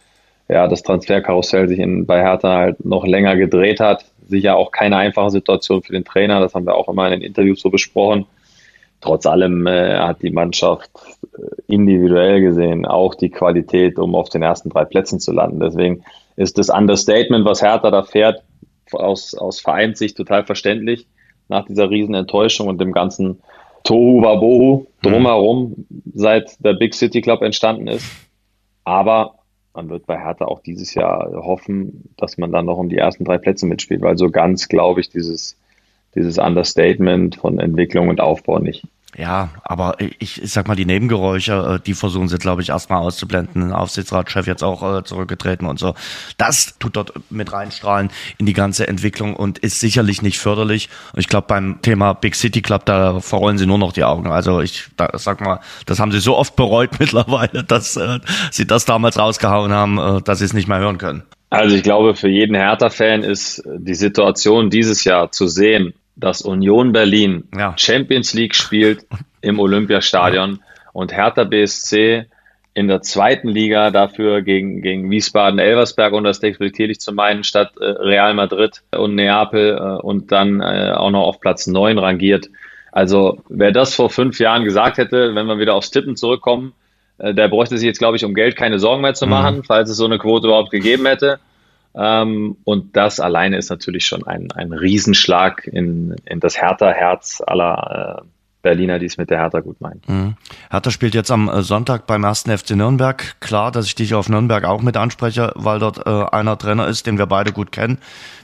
ja 0.49 0.68
das 0.68 0.83
Transferkarussell 0.83 1.68
sich 1.68 1.79
in, 1.79 2.05
bei 2.05 2.20
Hertha 2.20 2.57
halt 2.57 2.85
noch 2.85 3.07
länger 3.07 3.37
gedreht 3.37 3.81
hat. 3.81 4.05
Sicher 4.29 4.57
auch 4.57 4.70
keine 4.73 4.97
einfache 4.99 5.31
Situation 5.31 5.83
für 5.83 5.92
den 5.92 6.05
Trainer, 6.05 6.40
das 6.40 6.55
haben 6.55 6.66
wir 6.66 6.75
auch 6.75 6.88
immer 6.88 7.07
in 7.07 7.20
den 7.20 7.23
Interviews 7.23 7.61
so 7.61 7.70
besprochen. 7.70 8.27
Trotz 9.01 9.27
allem 9.27 9.66
äh, 9.66 9.97
hat 9.99 10.23
die 10.23 10.31
Mannschaft 10.31 10.90
äh, 11.23 11.73
individuell 11.73 12.40
gesehen 12.40 12.87
auch 12.87 13.14
die 13.14 13.31
Qualität, 13.31 13.99
um 13.99 14.14
auf 14.14 14.29
den 14.29 14.42
ersten 14.42 14.70
drei 14.70 14.85
Plätzen 14.85 15.18
zu 15.20 15.33
landen. 15.33 15.61
Deswegen 15.61 16.05
ist 16.37 16.59
das 16.59 16.68
Understatement, 16.68 17.44
was 17.44 17.62
Hertha 17.62 17.90
da 17.90 18.03
fährt, 18.03 18.42
aus, 18.96 19.35
aus 19.35 19.61
Vereinssicht 19.61 20.16
total 20.16 20.44
verständlich 20.44 21.07
nach 21.48 21.66
dieser 21.66 21.90
riesen 21.90 22.14
Enttäuschung 22.14 22.68
und 22.68 22.80
dem 22.80 22.92
ganzen 22.92 23.42
Tohu 23.83 24.22
Wabohu 24.22 24.87
drumherum, 25.02 25.87
mhm. 25.88 26.12
seit 26.14 26.64
der 26.64 26.74
Big 26.74 26.94
City 26.94 27.20
Club 27.20 27.42
entstanden 27.42 27.87
ist. 27.87 28.07
Aber 28.85 29.37
man 29.74 29.90
wird 29.90 30.07
bei 30.07 30.18
Hertha 30.18 30.46
auch 30.46 30.61
dieses 30.61 30.94
Jahr 30.94 31.33
hoffen, 31.35 32.09
dass 32.16 32.38
man 32.38 32.52
dann 32.52 32.66
noch 32.66 32.78
um 32.78 32.88
die 32.88 32.96
ersten 32.96 33.24
drei 33.24 33.38
Plätze 33.38 33.66
mitspielt, 33.66 34.02
weil 34.02 34.16
so 34.16 34.30
ganz 34.30 34.68
glaube 34.68 35.00
ich 35.00 35.11
dieses 35.11 35.59
dieses 36.14 36.38
Understatement 36.38 37.37
von 37.37 37.59
Entwicklung 37.59 38.09
und 38.09 38.20
Aufbau 38.20 38.59
nicht. 38.59 38.87
Ja, 39.16 39.50
aber 39.62 39.96
ich, 40.00 40.42
ich 40.42 40.50
sag 40.50 40.66
mal, 40.66 40.74
die 40.74 40.87
Nebengeräusche, 40.87 41.77
äh, 41.77 41.85
die 41.85 41.94
versuchen 41.94 42.29
sie, 42.29 42.38
glaube 42.38 42.62
ich, 42.62 42.70
erstmal 42.70 43.00
auszublenden. 43.00 43.72
Aufsichtsratschef 43.72 44.46
jetzt 44.46 44.64
auch 44.64 44.98
äh, 44.98 45.05
zurückgetreten 45.05 45.66
und 45.66 45.79
so. 45.79 45.94
Das 46.37 46.79
tut 46.79 46.96
dort 46.96 47.12
mit 47.31 47.53
reinstrahlen 47.53 48.11
in 48.38 48.46
die 48.46 48.53
ganze 48.53 48.88
Entwicklung 48.88 49.37
und 49.37 49.59
ist 49.59 49.79
sicherlich 49.79 50.22
nicht 50.22 50.38
förderlich. 50.38 50.88
Und 51.12 51.20
ich 51.20 51.29
glaube, 51.29 51.46
beim 51.46 51.81
Thema 51.81 52.14
Big 52.14 52.35
City 52.35 52.61
Club, 52.61 52.87
da 52.87 53.20
verrollen 53.20 53.57
sie 53.57 53.66
nur 53.66 53.79
noch 53.79 53.92
die 53.92 54.05
Augen. 54.05 54.33
Also 54.33 54.61
ich 54.61 54.88
da, 54.96 55.11
sag 55.14 55.40
mal, 55.40 55.61
das 55.87 56.00
haben 56.00 56.11
sie 56.11 56.20
so 56.20 56.37
oft 56.37 56.57
bereut 56.57 56.90
mittlerweile, 56.98 57.62
dass 57.62 57.96
äh, 57.96 58.18
sie 58.50 58.66
das 58.66 58.85
damals 58.85 59.18
rausgehauen 59.18 59.72
haben, 59.72 59.98
äh, 59.98 60.22
dass 60.22 60.40
sie 60.40 60.44
es 60.44 60.53
nicht 60.55 60.66
mehr 60.66 60.79
hören 60.79 60.98
können. 60.98 61.22
Also 61.50 61.77
ich 61.77 61.85
glaube, 61.85 62.16
für 62.16 62.29
jeden 62.29 62.57
Hertha-Fan 62.57 63.22
ist 63.22 63.62
die 63.64 63.94
Situation 63.94 64.70
dieses 64.70 65.05
Jahr 65.05 65.31
zu 65.31 65.46
sehen, 65.46 65.94
dass 66.16 66.42
Union 66.42 66.92
Berlin 66.92 67.48
ja. 67.57 67.74
Champions 67.77 68.35
League 68.35 68.55
spielt 68.55 69.07
im 69.40 69.59
Olympiastadion 69.59 70.61
und 70.92 71.12
Hertha 71.12 71.44
BSC 71.44 72.27
in 72.74 72.88
der 72.88 73.03
zweiten 73.03 73.48
Liga 73.48 73.90
dafür 73.90 74.42
gegen, 74.42 74.83
gegen 74.83 75.09
Wiesbaden, 75.11 75.61
Elversberg 75.61 76.12
und 76.12 76.24
das 76.24 76.40
despektierlich 76.40 76.98
zu 76.98 77.12
meinen, 77.12 77.44
statt 77.44 77.72
äh, 77.81 77.85
Real 77.85 78.35
Madrid 78.35 78.83
und 78.96 79.14
Neapel 79.14 79.79
äh, 79.79 80.03
und 80.03 80.33
dann 80.33 80.61
äh, 80.61 80.92
auch 80.92 81.11
noch 81.11 81.22
auf 81.22 81.40
Platz 81.40 81.68
neun 81.68 81.98
rangiert. 81.98 82.48
Also 82.90 83.38
wer 83.48 83.70
das 83.70 83.94
vor 83.94 84.11
fünf 84.11 84.40
Jahren 84.40 84.64
gesagt 84.64 84.98
hätte, 84.98 85.35
wenn 85.35 85.46
wir 85.46 85.59
wieder 85.59 85.74
aufs 85.74 85.90
Tippen 85.90 86.16
zurückkommen, 86.16 86.72
der 87.18 87.48
bräuchte 87.48 87.79
sich 87.79 87.87
jetzt, 87.87 87.98
glaube 87.98 88.16
ich, 88.16 88.24
um 88.24 88.35
Geld 88.35 88.57
keine 88.57 88.81
Sorgen 88.81 89.03
mehr 89.03 89.14
zu 89.14 89.27
mhm. 89.27 89.31
machen, 89.31 89.57
mhm. 89.59 89.64
falls 89.64 89.88
es 89.88 89.96
so 89.96 90.05
eine 90.05 90.18
Quote 90.18 90.48
überhaupt 90.48 90.70
gegeben 90.70 91.07
hätte. 91.07 91.38
Ähm, 91.96 92.57
und 92.64 92.96
das 92.96 93.20
alleine 93.20 93.57
ist 93.57 93.70
natürlich 93.70 94.07
schon 94.07 94.26
ein, 94.26 94.50
ein 94.52 94.72
Riesenschlag 94.72 95.66
in, 95.66 96.16
in 96.24 96.40
das 96.40 96.61
Hertha-Herz 96.61 97.42
aller 97.46 98.22
äh, 98.22 98.26
Berliner, 98.62 98.98
die 98.98 99.07
es 99.07 99.16
mit 99.16 99.30
der 99.30 99.38
Hertha 99.38 99.61
gut 99.61 99.80
meinen. 99.80 100.00
Mhm. 100.09 100.37
Hertha 100.70 100.90
spielt 100.90 101.14
jetzt 101.14 101.30
am 101.30 101.48
äh, 101.48 101.62
Sonntag 101.62 102.07
beim 102.09 102.24
ersten 102.24 102.57
FC 102.57 102.70
Nürnberg. 102.70 103.40
Klar, 103.40 103.70
dass 103.70 103.87
ich 103.87 103.94
dich 103.94 104.14
auf 104.14 104.28
Nürnberg 104.28 104.64
auch 104.64 104.83
mit 104.83 104.96
anspreche, 104.96 105.52
weil 105.54 105.78
dort 105.78 106.04
äh, 106.07 106.11
einer 106.35 106.59
Trainer 106.59 106.88
ist, 106.88 107.07
den 107.07 107.18
wir 107.18 107.26
beide 107.26 107.52
gut 107.52 107.70
kennen. 107.70 107.98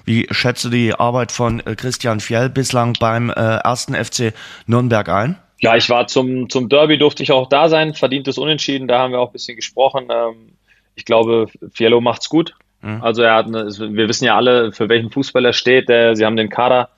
Wie 0.04 0.28
schätze 0.30 0.70
die 0.70 0.94
Arbeit 0.94 1.32
von 1.32 1.60
äh, 1.60 1.74
Christian 1.74 2.20
Fjell 2.20 2.50
bislang 2.50 2.94
beim 3.00 3.30
äh, 3.30 3.32
ersten 3.32 3.94
FC 3.94 4.34
Nürnberg 4.66 5.08
ein? 5.08 5.36
Ja, 5.58 5.76
ich 5.76 5.90
war 5.90 6.06
zum, 6.06 6.48
zum 6.48 6.68
Derby, 6.68 6.98
durfte 6.98 7.22
ich 7.22 7.32
auch 7.32 7.48
da 7.48 7.68
sein, 7.68 7.94
verdientes 7.94 8.38
Unentschieden, 8.38 8.88
da 8.88 9.00
haben 9.00 9.12
wir 9.12 9.20
auch 9.20 9.30
ein 9.30 9.32
bisschen 9.32 9.56
gesprochen. 9.56 10.08
Ähm, 10.10 10.52
ich 10.94 11.04
glaube, 11.04 11.46
Fiello 11.72 12.00
macht's 12.00 12.28
gut. 12.28 12.54
Mhm. 12.82 13.02
Also 13.02 13.22
er 13.22 13.34
hat, 13.34 13.46
eine, 13.46 13.66
wir 13.66 14.08
wissen 14.08 14.24
ja 14.24 14.36
alle, 14.36 14.72
für 14.72 14.88
welchen 14.88 15.10
Fußball 15.10 15.44
er 15.44 15.52
steht. 15.52 15.88
Der, 15.88 16.16
sie 16.16 16.24
haben 16.24 16.36
den 16.36 16.48
Kader 16.48 16.90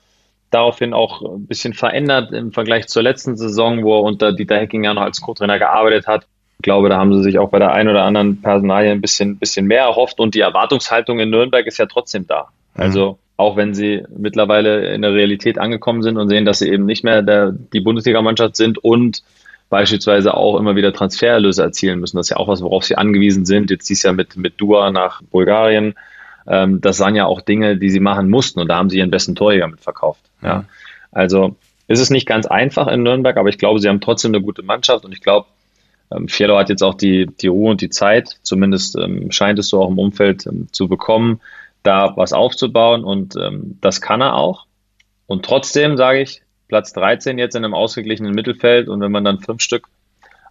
daraufhin 0.49 0.93
auch 0.93 1.21
ein 1.21 1.47
bisschen 1.47 1.73
verändert 1.73 2.31
im 2.31 2.51
Vergleich 2.51 2.87
zur 2.87 3.03
letzten 3.03 3.35
Saison, 3.35 3.83
wo 3.83 3.97
er 3.97 4.03
unter 4.03 4.33
Dieter 4.33 4.57
Hecking 4.57 4.83
ja 4.83 4.93
noch 4.93 5.01
als 5.01 5.21
Co-Trainer 5.21 5.59
gearbeitet 5.59 6.07
hat. 6.07 6.27
Ich 6.59 6.63
glaube, 6.63 6.89
da 6.89 6.97
haben 6.97 7.13
sie 7.13 7.23
sich 7.23 7.39
auch 7.39 7.49
bei 7.49 7.59
der 7.59 7.73
einen 7.73 7.89
oder 7.89 8.03
anderen 8.03 8.41
Personalie 8.41 8.91
ein 8.91 9.01
bisschen, 9.01 9.37
bisschen 9.37 9.65
mehr 9.65 9.83
erhofft 9.83 10.19
und 10.19 10.35
die 10.35 10.41
Erwartungshaltung 10.41 11.19
in 11.19 11.29
Nürnberg 11.29 11.65
ist 11.65 11.79
ja 11.79 11.87
trotzdem 11.87 12.27
da. 12.27 12.49
Mhm. 12.75 12.81
Also 12.81 13.19
auch 13.35 13.57
wenn 13.57 13.73
sie 13.73 14.03
mittlerweile 14.15 14.93
in 14.93 15.01
der 15.01 15.13
Realität 15.13 15.57
angekommen 15.57 16.03
sind 16.03 16.17
und 16.17 16.29
sehen, 16.29 16.45
dass 16.45 16.59
sie 16.59 16.69
eben 16.69 16.85
nicht 16.85 17.03
mehr 17.03 17.23
der, 17.23 17.51
die 17.51 17.81
Bundesligamannschaft 17.81 18.55
sind 18.55 18.77
und 18.77 19.23
beispielsweise 19.73 20.35
auch 20.35 20.59
immer 20.59 20.75
wieder 20.75 20.93
Transfererlöse 20.93 21.63
erzielen 21.63 21.99
müssen. 21.99 22.17
Das 22.17 22.27
ist 22.27 22.29
ja 22.29 22.37
auch 22.37 22.47
was, 22.47 22.61
worauf 22.61 22.83
sie 22.83 22.95
angewiesen 22.95 23.43
sind. 23.43 23.71
Jetzt 23.71 23.89
dies 23.89 24.03
Jahr 24.03 24.13
mit, 24.13 24.37
mit 24.37 24.61
Dua 24.61 24.91
nach 24.91 25.23
Bulgarien. 25.23 25.95
Ähm, 26.45 26.79
das 26.79 26.99
waren 26.99 27.15
ja 27.15 27.25
auch 27.25 27.41
Dinge, 27.41 27.77
die 27.77 27.89
sie 27.89 27.99
machen 27.99 28.29
mussten 28.29 28.59
und 28.59 28.67
da 28.67 28.75
haben 28.75 28.91
sie 28.91 28.99
ihren 28.99 29.09
besten 29.09 29.33
Torjäger 29.33 29.67
mit 29.67 29.81
verkauft. 29.81 30.21
Ja. 30.43 30.59
Mhm. 30.59 30.65
Also 31.11 31.55
ist 31.87 31.99
es 31.99 32.11
nicht 32.11 32.27
ganz 32.27 32.45
einfach 32.45 32.85
in 32.85 33.01
Nürnberg, 33.01 33.35
aber 33.35 33.49
ich 33.49 33.57
glaube, 33.57 33.79
sie 33.79 33.89
haben 33.89 33.99
trotzdem 33.99 34.35
eine 34.35 34.43
gute 34.43 34.61
Mannschaft 34.61 35.05
und 35.05 35.11
ich 35.11 35.21
glaube, 35.21 35.47
ähm, 36.11 36.27
Fiello 36.27 36.55
hat 36.55 36.69
jetzt 36.69 36.83
auch 36.83 36.93
die, 36.93 37.25
die 37.25 37.47
Ruhe 37.47 37.71
und 37.71 37.81
die 37.81 37.89
Zeit, 37.89 38.37
zumindest 38.43 38.95
ähm, 38.95 39.31
scheint 39.31 39.57
es 39.57 39.69
so 39.69 39.81
auch 39.81 39.89
im 39.89 39.97
Umfeld 39.97 40.45
ähm, 40.45 40.67
zu 40.71 40.87
bekommen, 40.87 41.41
da 41.81 42.13
was 42.15 42.31
aufzubauen 42.31 43.03
und 43.03 43.35
ähm, 43.37 43.79
das 43.81 44.01
kann 44.01 44.21
er 44.21 44.35
auch. 44.35 44.67
Und 45.25 45.43
trotzdem 45.43 45.97
sage 45.97 46.21
ich, 46.21 46.42
Platz 46.73 46.91
13 46.93 47.37
jetzt 47.37 47.55
in 47.55 47.63
einem 47.63 47.75
ausgeglichenen 47.75 48.33
Mittelfeld 48.33 48.89
und 48.89 48.99
wenn 48.99 49.11
man 49.11 49.23
dann 49.23 49.37
fünf 49.37 49.61
Stück 49.61 49.89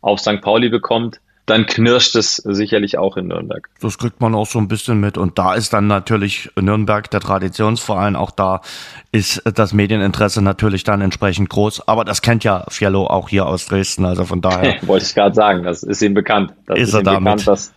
auf 0.02 0.20
St. 0.20 0.40
Pauli 0.40 0.68
bekommt, 0.68 1.20
dann 1.46 1.66
knirscht 1.66 2.14
es 2.14 2.36
sicherlich 2.36 2.96
auch 2.96 3.16
in 3.16 3.26
Nürnberg. 3.26 3.68
Das 3.80 3.98
kriegt 3.98 4.20
man 4.20 4.32
auch 4.36 4.46
so 4.46 4.60
ein 4.60 4.68
bisschen 4.68 5.00
mit. 5.00 5.18
Und 5.18 5.36
da 5.40 5.54
ist 5.54 5.72
dann 5.72 5.88
natürlich 5.88 6.48
Nürnberg 6.54 7.10
der 7.10 7.18
Traditionsverein. 7.18 8.14
Auch 8.14 8.30
da 8.30 8.60
ist 9.10 9.42
das 9.52 9.72
Medieninteresse 9.72 10.42
natürlich 10.42 10.84
dann 10.84 11.00
entsprechend 11.00 11.48
groß. 11.48 11.88
Aber 11.88 12.04
das 12.04 12.22
kennt 12.22 12.44
ja 12.44 12.64
Fiello 12.68 13.08
auch 13.08 13.28
hier 13.28 13.46
aus 13.46 13.66
Dresden. 13.66 14.04
Also 14.04 14.24
von 14.24 14.40
daher. 14.40 14.76
Wollte 14.86 15.06
ich 15.06 15.14
gerade 15.16 15.34
sagen, 15.34 15.64
das 15.64 15.82
ist 15.82 16.02
ihm 16.02 16.14
bekannt. 16.14 16.52
Das 16.66 16.78
ist, 16.78 16.88
ist 16.90 16.94
er 16.94 17.02
damit. 17.02 17.24
Bekannt, 17.24 17.48
dass 17.48 17.72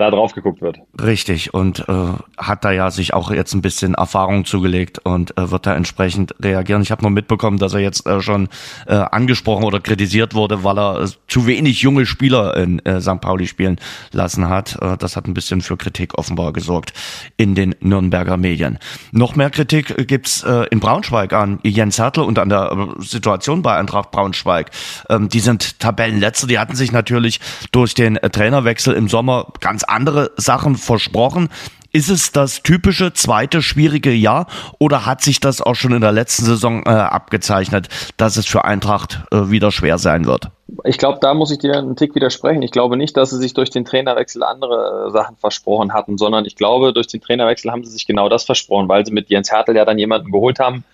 da 0.00 0.10
drauf 0.10 0.34
geguckt 0.34 0.60
wird. 0.60 0.78
Richtig 1.00 1.54
und 1.54 1.88
äh, 1.88 1.94
hat 2.38 2.64
da 2.64 2.72
ja 2.72 2.90
sich 2.90 3.14
auch 3.14 3.30
jetzt 3.30 3.54
ein 3.54 3.62
bisschen 3.62 3.94
Erfahrung 3.94 4.44
zugelegt 4.44 4.98
und 5.00 5.36
äh, 5.38 5.50
wird 5.50 5.66
da 5.66 5.74
entsprechend 5.74 6.34
reagieren. 6.42 6.82
Ich 6.82 6.90
habe 6.90 7.02
nur 7.02 7.10
mitbekommen, 7.10 7.58
dass 7.58 7.74
er 7.74 7.80
jetzt 7.80 8.06
äh, 8.06 8.20
schon 8.20 8.48
äh, 8.86 8.94
angesprochen 8.94 9.64
oder 9.64 9.80
kritisiert 9.80 10.34
wurde, 10.34 10.64
weil 10.64 10.78
er 10.78 11.02
äh, 11.02 11.08
zu 11.28 11.46
wenig 11.46 11.82
junge 11.82 12.06
Spieler 12.06 12.56
in 12.56 12.78
äh, 12.80 13.00
St. 13.00 13.20
Pauli 13.20 13.46
spielen 13.46 13.78
lassen 14.12 14.48
hat. 14.48 14.80
Äh, 14.80 14.96
das 14.96 15.16
hat 15.16 15.26
ein 15.26 15.34
bisschen 15.34 15.60
für 15.60 15.76
Kritik 15.76 16.18
offenbar 16.18 16.52
gesorgt 16.52 16.92
in 17.36 17.54
den 17.54 17.74
Nürnberger 17.80 18.36
Medien. 18.36 18.78
Noch 19.12 19.36
mehr 19.36 19.50
Kritik 19.50 20.08
gibt's 20.08 20.42
äh, 20.42 20.66
in 20.70 20.80
Braunschweig 20.80 21.32
an 21.32 21.60
Jens 21.62 21.98
Hertel 21.98 22.24
und 22.24 22.38
an 22.38 22.48
der 22.48 22.72
äh, 22.72 23.02
Situation 23.02 23.62
bei 23.62 23.76
Eintracht 23.76 24.10
Braunschweig. 24.10 24.70
Ähm, 25.08 25.28
die 25.28 25.40
sind 25.40 25.78
Tabellenletzter, 25.78 26.46
die 26.46 26.58
hatten 26.58 26.74
sich 26.74 26.92
natürlich 26.92 27.40
durch 27.72 27.94
den 27.94 28.16
äh, 28.16 28.30
Trainerwechsel 28.30 28.94
im 28.94 29.08
Sommer 29.08 29.52
ganz 29.60 29.84
andere 29.90 30.30
Sachen 30.36 30.76
versprochen. 30.76 31.48
Ist 31.92 32.08
es 32.08 32.30
das 32.30 32.62
typische 32.62 33.12
zweite 33.12 33.62
schwierige 33.62 34.12
Jahr 34.12 34.46
oder 34.78 35.06
hat 35.06 35.22
sich 35.22 35.40
das 35.40 35.60
auch 35.60 35.74
schon 35.74 35.92
in 35.92 36.00
der 36.00 36.12
letzten 36.12 36.44
Saison 36.44 36.84
äh, 36.86 36.90
abgezeichnet, 36.90 37.88
dass 38.16 38.36
es 38.36 38.46
für 38.46 38.64
Eintracht 38.64 39.24
äh, 39.32 39.50
wieder 39.50 39.72
schwer 39.72 39.98
sein 39.98 40.24
wird? 40.24 40.50
Ich 40.84 40.98
glaube, 40.98 41.18
da 41.20 41.34
muss 41.34 41.50
ich 41.50 41.58
dir 41.58 41.76
einen 41.76 41.96
Tick 41.96 42.14
widersprechen. 42.14 42.62
Ich 42.62 42.70
glaube 42.70 42.96
nicht, 42.96 43.16
dass 43.16 43.30
sie 43.30 43.38
sich 43.38 43.54
durch 43.54 43.70
den 43.70 43.84
Trainerwechsel 43.84 44.44
andere 44.44 45.08
äh, 45.08 45.10
Sachen 45.10 45.36
versprochen 45.36 45.92
hatten, 45.92 46.16
sondern 46.16 46.44
ich 46.44 46.54
glaube, 46.54 46.92
durch 46.92 47.08
den 47.08 47.20
Trainerwechsel 47.20 47.72
haben 47.72 47.84
sie 47.84 47.90
sich 47.90 48.06
genau 48.06 48.28
das 48.28 48.44
versprochen, 48.44 48.88
weil 48.88 49.04
sie 49.04 49.12
mit 49.12 49.28
Jens 49.28 49.50
Hertel 49.50 49.74
ja 49.74 49.84
dann 49.84 49.98
jemanden 49.98 50.30
geholt 50.30 50.60
haben, 50.60 50.84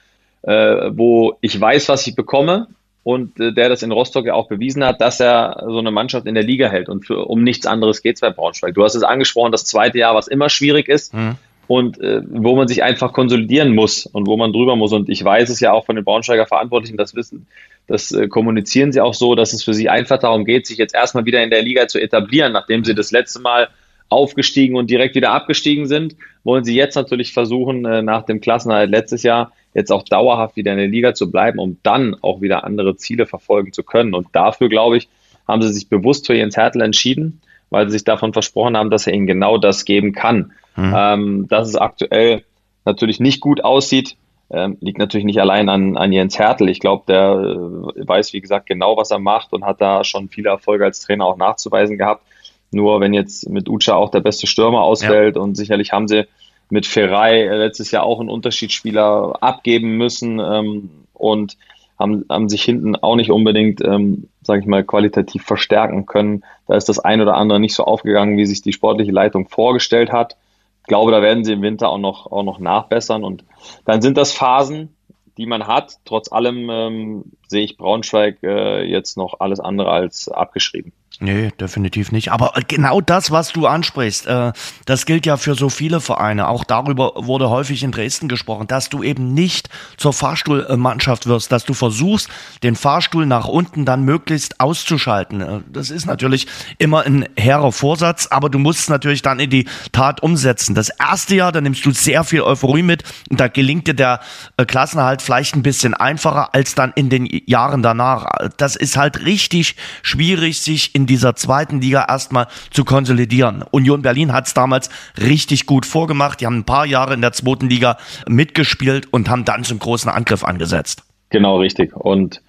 äh, 0.43 0.91
wo 0.93 1.37
ich 1.43 1.61
weiß, 1.61 1.91
was 1.91 2.07
ich 2.07 2.15
bekomme 2.15 2.69
und 3.07 3.39
äh, 3.39 3.53
der 3.53 3.69
das 3.69 3.85
in 3.85 3.93
Rostock 3.93 4.27
ja 4.27 4.35
auch 4.35 4.49
bewiesen 4.49 4.85
hat, 4.85 5.01
dass 5.01 5.21
er 5.21 5.63
so 5.65 5.79
eine 5.79 5.93
Mannschaft 5.93 6.27
in 6.27 6.35
der 6.35 6.43
Liga 6.43 6.69
hält. 6.69 6.89
Und 6.89 7.07
für, 7.07 7.25
um 7.27 7.45
nichts 7.45 7.65
anderes 7.65 8.03
geht 8.03 8.17
es 8.17 8.21
bei 8.21 8.31
Braunschweig. 8.31 8.75
Du 8.75 8.83
hast 8.83 8.97
es 8.97 9.05
angesprochen, 9.05 9.53
das 9.53 9.65
zweite 9.65 9.97
Jahr, 9.97 10.17
was 10.17 10.27
immer 10.27 10.49
schwierig 10.49 10.89
ist. 10.89 11.15
Mhm. 11.15 11.37
Und 11.69 12.01
äh, 12.01 12.23
wo 12.29 12.57
man 12.57 12.67
sich 12.67 12.83
einfach 12.83 13.13
konsolidieren 13.13 13.77
muss 13.77 14.07
und 14.07 14.27
wo 14.27 14.37
man 14.37 14.53
drüber 14.53 14.75
muss. 14.75 14.93
Und 14.93 15.09
ich 15.09 15.23
weiß 15.23 15.51
es 15.51 15.61
ja 15.61 15.73
auch 15.73 15.87
von 15.87 15.95
den 15.95 16.05
Braunschweiger 16.05 16.47
Verantwortlichen, 16.47 16.97
das 16.97 17.15
wissen, 17.15 17.47
das 17.87 18.11
äh, 18.11 18.27
kommunizieren 18.27 18.91
sie 18.91 19.01
auch 19.01 19.15
so, 19.15 19.37
dass 19.37 19.53
es 19.53 19.63
für 19.63 19.73
sie 19.73 19.89
einfach 19.89 20.19
darum 20.19 20.45
geht, 20.45 20.67
sich 20.67 20.79
jetzt 20.79 20.95
erstmal 20.95 21.27
wieder 21.27 21.45
in 21.45 21.51
der 21.51 21.63
Liga 21.63 21.87
zu 21.87 22.01
etablieren, 22.01 22.53
nachdem 22.53 22.85
sie 22.85 22.97
das 22.97 23.13
letzte 23.13 23.41
Mal 23.41 23.69
aufgestiegen 24.09 24.77
und 24.77 24.91
direkt 24.91 25.15
wieder 25.15 25.33
abgestiegen 25.33 25.87
sind, 25.87 26.17
wollen 26.45 26.65
sie 26.65 26.75
jetzt 26.75 26.95
natürlich 26.95 27.33
versuchen, 27.33 27.85
äh, 27.85 28.03
nach 28.03 28.23
dem 28.23 28.41
Klassenerhalt 28.41 28.91
letztes 28.91 29.23
Jahr 29.23 29.53
jetzt 29.75 29.93
auch 29.93 30.05
dauerhaft 30.05 30.57
wieder 30.57 30.73
in 30.73 30.79
der 30.79 30.89
Liga 30.89 31.15
zu 31.15 31.31
bleiben, 31.31 31.59
um 31.59 31.79
dann 31.83 32.17
auch 32.23 32.41
wieder 32.41 32.65
andere 32.65 32.97
Ziele 32.97 33.27
verfolgen 33.27 33.73
zu 33.73 33.83
können. 33.83 34.15
Und 34.15 34.29
dafür, 34.33 34.69
glaube 34.69 34.97
ich, 34.97 35.09
haben 35.47 35.63
sie 35.63 35.73
sich 35.73 35.89
bewusst 35.89 36.27
für 36.27 36.35
Jens 36.35 36.57
Hertel 36.57 36.83
entschieden, 36.83 37.41
weil 37.71 37.87
sie 37.87 37.93
sich 37.93 38.05
davon 38.05 38.33
versprochen 38.33 38.77
haben, 38.77 38.91
dass 38.91 39.07
er 39.07 39.13
ihnen 39.13 39.27
genau 39.27 39.59
das 39.59 39.85
geben 39.85 40.13
kann. 40.13 40.53
Mhm. 40.77 40.95
Ähm, 40.97 41.49
dass 41.49 41.69
es 41.69 41.77
aktuell 41.77 42.45
natürlich 42.85 43.21
nicht 43.21 43.41
gut 43.41 43.65
aussieht, 43.65 44.17
ähm, 44.51 44.79
liegt 44.81 44.99
natürlich 44.99 45.25
nicht 45.25 45.41
allein 45.41 45.69
an, 45.69 45.97
an 45.97 46.13
Jens 46.13 46.39
Hertel. 46.39 46.69
Ich 46.69 46.79
glaube, 46.79 47.05
der 47.09 47.33
äh, 47.33 48.09
weiß, 48.09 48.33
wie 48.33 48.41
gesagt, 48.41 48.67
genau, 48.67 48.97
was 48.97 49.11
er 49.11 49.19
macht 49.19 49.53
und 49.53 49.65
hat 49.65 49.81
da 49.81 50.05
schon 50.05 50.29
viele 50.29 50.51
Erfolge 50.51 50.85
als 50.85 51.01
Trainer 51.01 51.25
auch 51.25 51.37
nachzuweisen 51.37 51.99
gehabt. 51.99 52.23
Nur 52.71 53.01
wenn 53.01 53.15
jetzt 53.15 53.49
mit 53.49 53.69
Ucha 53.69 53.95
auch 53.95 54.11
der 54.11 54.21
beste 54.21 54.47
Stürmer 54.47 54.83
ausfällt 54.83 55.37
ja. 55.37 55.43
und 55.43 55.57
sicherlich 55.57 55.93
haben 55.93 56.09
sie 56.09 56.27
mit 56.69 56.87
Ferrei 56.87 57.45
letztes 57.45 57.91
Jahr 57.91 58.03
auch 58.03 58.21
einen 58.21 58.29
Unterschiedsspieler 58.29 59.37
abgeben 59.41 59.97
müssen 59.97 60.41
ähm, 60.41 60.91
und 61.13 61.57
haben, 61.99 62.25
haben 62.29 62.49
sich 62.49 62.63
hinten 62.63 62.97
auch 62.97 63.17
nicht 63.17 63.31
unbedingt, 63.31 63.83
ähm, 63.83 64.29
sage 64.43 64.61
ich 64.61 64.67
mal, 64.67 64.85
qualitativ 64.85 65.45
verstärken 65.45 66.07
können. 66.07 66.45
Da 66.67 66.77
ist 66.77 66.89
das 66.89 66.99
ein 66.99 67.21
oder 67.21 67.35
andere 67.35 67.61
nicht 67.61 67.75
so 67.75 67.85
aufgegangen, 67.85 68.37
wie 68.37 68.47
sich 68.47 68.63
die 68.63 68.73
sportliche 68.73 69.13
Leitung 69.13 69.49
vorgestellt 69.49 70.13
hat. 70.13 70.37
Ich 70.83 70.89
glaube, 70.89 71.11
da 71.11 71.23
werden 71.23 71.45
sie 71.45 71.53
im 71.53 71.63
Winter 71.63 71.89
auch 71.89 71.99
noch, 71.99 72.31
auch 72.31 72.43
noch 72.43 72.59
nachbessern 72.59 73.25
und 73.25 73.45
dann 73.85 74.03
sind 74.03 74.17
das 74.17 74.33
Phasen, 74.33 74.95
die 75.37 75.47
man 75.47 75.67
hat. 75.67 75.97
Trotz 76.05 76.31
allem 76.31 76.69
ähm, 76.71 77.25
sehe 77.49 77.65
ich 77.65 77.77
Braunschweig 77.77 78.43
äh, 78.43 78.85
jetzt 78.85 79.17
noch 79.17 79.41
alles 79.41 79.61
andere 79.61 79.91
als 79.91 80.29
abgeschrieben. 80.29 80.93
Nee, 81.19 81.51
definitiv 81.59 82.13
nicht. 82.13 82.31
Aber 82.31 82.53
genau 82.69 83.01
das, 83.01 83.31
was 83.31 83.53
du 83.53 83.67
ansprichst, 83.67 84.27
äh, 84.27 84.53
das 84.85 85.07
gilt 85.07 85.25
ja 85.25 85.39
für 85.39 85.55
so 85.55 85.71
viele 85.71 86.01
Vereine. 86.01 86.49
Auch 86.49 86.63
darüber 86.63 87.13
wurde 87.17 87.49
häufig 87.49 87.83
in 87.83 87.91
Dresden 87.91 88.29
gesprochen, 88.29 88.67
dass 88.67 88.91
du 88.91 89.03
eben 89.03 89.33
nicht 89.33 89.71
zur 89.97 90.13
Fahrstuhlmannschaft 90.13 91.27
wirst, 91.27 91.53
dass 91.53 91.65
du 91.65 91.73
versuchst, 91.73 92.29
den 92.63 92.77
Fahrstuhl 92.77 93.25
nach 93.25 93.49
unten 93.49 93.87
dann 93.87 94.03
möglichst 94.03 94.61
auszuschalten. 94.61 95.41
Äh, 95.41 95.61
das 95.73 95.91
ist 95.91 96.05
natürlich 96.05 96.49
immer 96.77 97.07
ein 97.07 97.27
hehrer 97.39 97.73
Vorsatz, 97.73 98.27
aber 98.27 98.51
du 98.51 98.59
musst 98.59 98.81
es 98.81 98.89
natürlich 98.91 99.23
dann 99.23 99.41
in 99.41 99.49
die 99.49 99.67
Tat 99.93 100.23
umsetzen. 100.23 100.75
Das 100.75 100.91
erste 100.91 101.35
Jahr, 101.35 101.51
da 101.51 101.63
nimmst 101.63 101.87
du 101.87 101.93
sehr 101.93 102.25
viel 102.25 102.43
Euphorie 102.43 102.83
mit 102.83 103.05
und 103.31 103.41
da 103.41 103.49
gelingt 103.49 103.87
dir 103.89 103.95
der 103.95 104.21
äh, 104.59 104.67
Klassenhalt 104.67 105.23
vielleicht 105.23 105.57
ein 105.57 105.63
bisschen 105.63 105.95
einfacher 105.95 106.55
als 106.55 106.75
dann 106.75 106.93
in 106.95 107.09
den 107.09 107.27
Jahren 107.47 107.83
danach. 107.83 108.27
Das 108.59 108.77
ist 108.77 108.99
halt 108.99 109.25
richtig 109.25 109.77
schwierig, 110.03 110.61
sich 110.61 110.95
in 110.95 111.06
dieser 111.07 111.37
zweiten 111.37 111.81
Liga 111.81 112.07
erstmal 112.09 112.47
zu 112.71 112.85
konsolidieren. 112.85 113.65
Union 113.71 114.03
Berlin 114.03 114.33
hat 114.33 114.47
es 114.47 114.55
damals 114.55 114.91
richtig 115.19 115.67
gut 115.67 115.87
vorgemacht. 115.87 116.41
Die 116.41 116.47
haben 116.47 116.59
ein 116.59 116.65
paar 116.65 116.87
Jahre 116.87 117.15
in 117.15 117.21
der 117.21 117.33
zweiten 117.33 117.69
Liga 117.69 117.99
mitgespielt 118.29 119.13
und 119.13 119.29
haben 119.29 119.45
dann 119.45 119.65
zum 119.65 119.79
großen 119.79 120.11
Angriff 120.11 120.45
angesetzt. 120.45 121.03
Genau, 121.31 121.59
richtig. 121.59 121.95
Und 121.95 122.43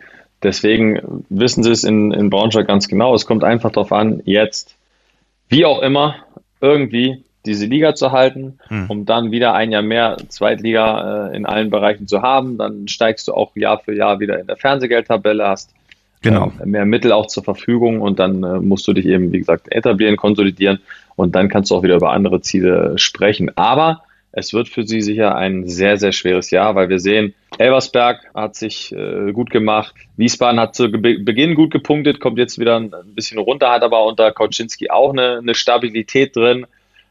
deswegen 0.44 1.24
wissen 1.30 1.64
sie 1.64 1.72
es 1.72 1.84
in, 1.84 2.12
in 2.12 2.30
Braunschweig 2.30 2.68
ganz 2.68 2.88
genau. 2.88 3.14
Es 3.14 3.26
kommt 3.26 3.44
einfach 3.44 3.72
darauf 3.72 3.92
an, 3.92 4.22
jetzt, 4.26 4.76
wie 5.50 5.66
auch 5.66 5.82
immer, 5.82 6.16
irgendwie 6.62 7.24
diese 7.46 7.66
Liga 7.66 7.96
zu 7.96 8.12
halten, 8.12 8.60
hm. 8.68 8.90
um 8.90 9.06
dann 9.06 9.32
wieder 9.32 9.54
ein 9.54 9.72
Jahr 9.72 9.82
mehr 9.82 10.18
Zweitliga 10.28 11.30
äh, 11.30 11.36
in 11.36 11.46
allen 11.46 11.70
Bereichen 11.70 12.08
zu 12.08 12.22
haben. 12.22 12.58
Dann 12.58 12.88
steigst 12.88 13.28
du 13.28 13.34
auch 13.34 13.56
Jahr 13.56 13.80
für 13.80 13.96
Jahr 13.96 14.20
wieder 14.20 14.40
in 14.40 14.48
der 14.48 14.58
Fernsehgeldtabelle, 14.58 15.48
hast 15.48 15.74
genau. 16.22 16.52
äh, 16.62 16.66
mehr 16.66 16.86
Mittel 16.86 17.12
auch 17.12 17.28
zur 17.28 17.44
Verfügung 17.44 18.02
und 18.02 18.20
dann 18.20 18.44
äh, 18.44 18.60
musst 18.60 18.88
du 18.88 18.94
dich 18.94 19.06
eben, 19.06 19.32
wie 19.32 19.40
gesagt, 19.40 19.72
etablieren, 19.72 20.18
konsolidieren 20.18 20.80
und 21.16 21.36
dann 21.36 21.50
kannst 21.50 21.72
du 21.72 21.76
auch 21.76 21.84
wieder 21.84 21.96
über 21.96 22.12
andere 22.12 22.42
Ziele 22.42 22.98
sprechen. 22.98 23.52
Aber 23.58 24.04
es 24.32 24.54
wird 24.54 24.70
für 24.70 24.86
sie 24.86 25.02
sicher 25.02 25.36
ein 25.36 25.68
sehr, 25.68 25.98
sehr 25.98 26.12
schweres 26.12 26.52
Jahr, 26.52 26.76
weil 26.76 26.90
wir 26.90 27.00
sehen, 27.00 27.34
Elversberg 27.58 28.20
hat 28.36 28.56
sich 28.56 28.94
äh, 28.94 29.32
gut 29.32 29.50
gemacht, 29.50 29.96
Wiesbaden 30.16 30.60
hat 30.60 30.76
zu 30.76 30.92
Be 30.92 31.18
Beginn 31.20 31.56
gut 31.56 31.72
gepunktet, 31.72 32.20
kommt 32.20 32.38
jetzt 32.38 32.60
wieder 32.60 32.80
ein 32.80 32.92
bisschen 33.16 33.40
runter, 33.40 33.72
hat 33.72 33.82
aber 33.82 34.06
unter 34.06 34.32
Kauczynski 34.32 34.92
auch 34.92 35.12
eine, 35.12 35.40
eine 35.40 35.56
Stabilität 35.56 36.36
drin. 36.36 36.68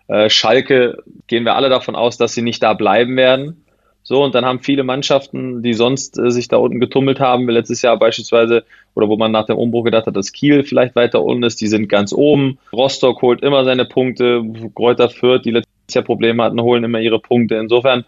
Äh, 0.08 0.30
Schalke 0.30 1.02
gehen 1.26 1.44
wir 1.44 1.56
alle 1.56 1.68
davon 1.68 1.96
aus, 1.96 2.16
dass 2.16 2.32
sie 2.32 2.42
nicht 2.42 2.62
da 2.62 2.74
bleiben 2.74 3.16
werden. 3.16 3.64
So, 4.08 4.22
und 4.22 4.36
dann 4.36 4.44
haben 4.44 4.60
viele 4.60 4.84
Mannschaften, 4.84 5.64
die 5.64 5.74
sonst 5.74 6.16
äh, 6.16 6.30
sich 6.30 6.46
da 6.46 6.58
unten 6.58 6.78
getummelt 6.78 7.18
haben, 7.18 7.48
letztes 7.48 7.82
Jahr 7.82 7.98
beispielsweise, 7.98 8.64
oder 8.94 9.08
wo 9.08 9.16
man 9.16 9.32
nach 9.32 9.46
dem 9.46 9.58
Umbruch 9.58 9.82
gedacht 9.82 10.06
hat, 10.06 10.14
dass 10.14 10.30
Kiel 10.30 10.62
vielleicht 10.62 10.94
weiter 10.94 11.24
unten 11.24 11.42
ist, 11.42 11.60
die 11.60 11.66
sind 11.66 11.88
ganz 11.88 12.12
oben. 12.12 12.56
Rostock 12.72 13.20
holt 13.20 13.42
immer 13.42 13.64
seine 13.64 13.84
Punkte, 13.84 14.44
Kräuter 14.76 15.08
Fürth, 15.08 15.42
die 15.44 15.50
letztes 15.50 15.92
Jahr 15.92 16.04
Probleme 16.04 16.44
hatten, 16.44 16.60
holen 16.60 16.84
immer 16.84 17.00
ihre 17.00 17.18
Punkte. 17.18 17.56
Insofern 17.56 18.04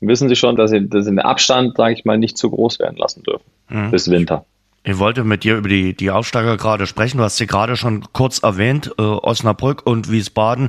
wissen 0.00 0.28
sie 0.28 0.34
schon, 0.34 0.56
dass 0.56 0.72
sie, 0.72 0.88
dass 0.88 1.04
sie 1.04 1.12
den 1.12 1.20
Abstand, 1.20 1.76
sage 1.76 1.94
ich 1.94 2.04
mal, 2.04 2.18
nicht 2.18 2.36
zu 2.36 2.50
groß 2.50 2.80
werden 2.80 2.96
lassen 2.96 3.22
dürfen 3.22 3.44
mhm. 3.68 3.92
bis 3.92 4.10
Winter. 4.10 4.44
Ich 4.88 4.98
wollte 4.98 5.24
mit 5.24 5.42
dir 5.42 5.56
über 5.56 5.68
die, 5.68 5.96
die 5.96 6.12
Aufsteiger 6.12 6.56
gerade 6.56 6.86
sprechen. 6.86 7.18
Du 7.18 7.24
hast 7.24 7.38
sie 7.38 7.48
gerade 7.48 7.76
schon 7.76 8.04
kurz 8.12 8.38
erwähnt, 8.38 8.92
äh, 8.98 9.02
Osnabrück 9.02 9.84
und 9.84 10.12
Wiesbaden. 10.12 10.68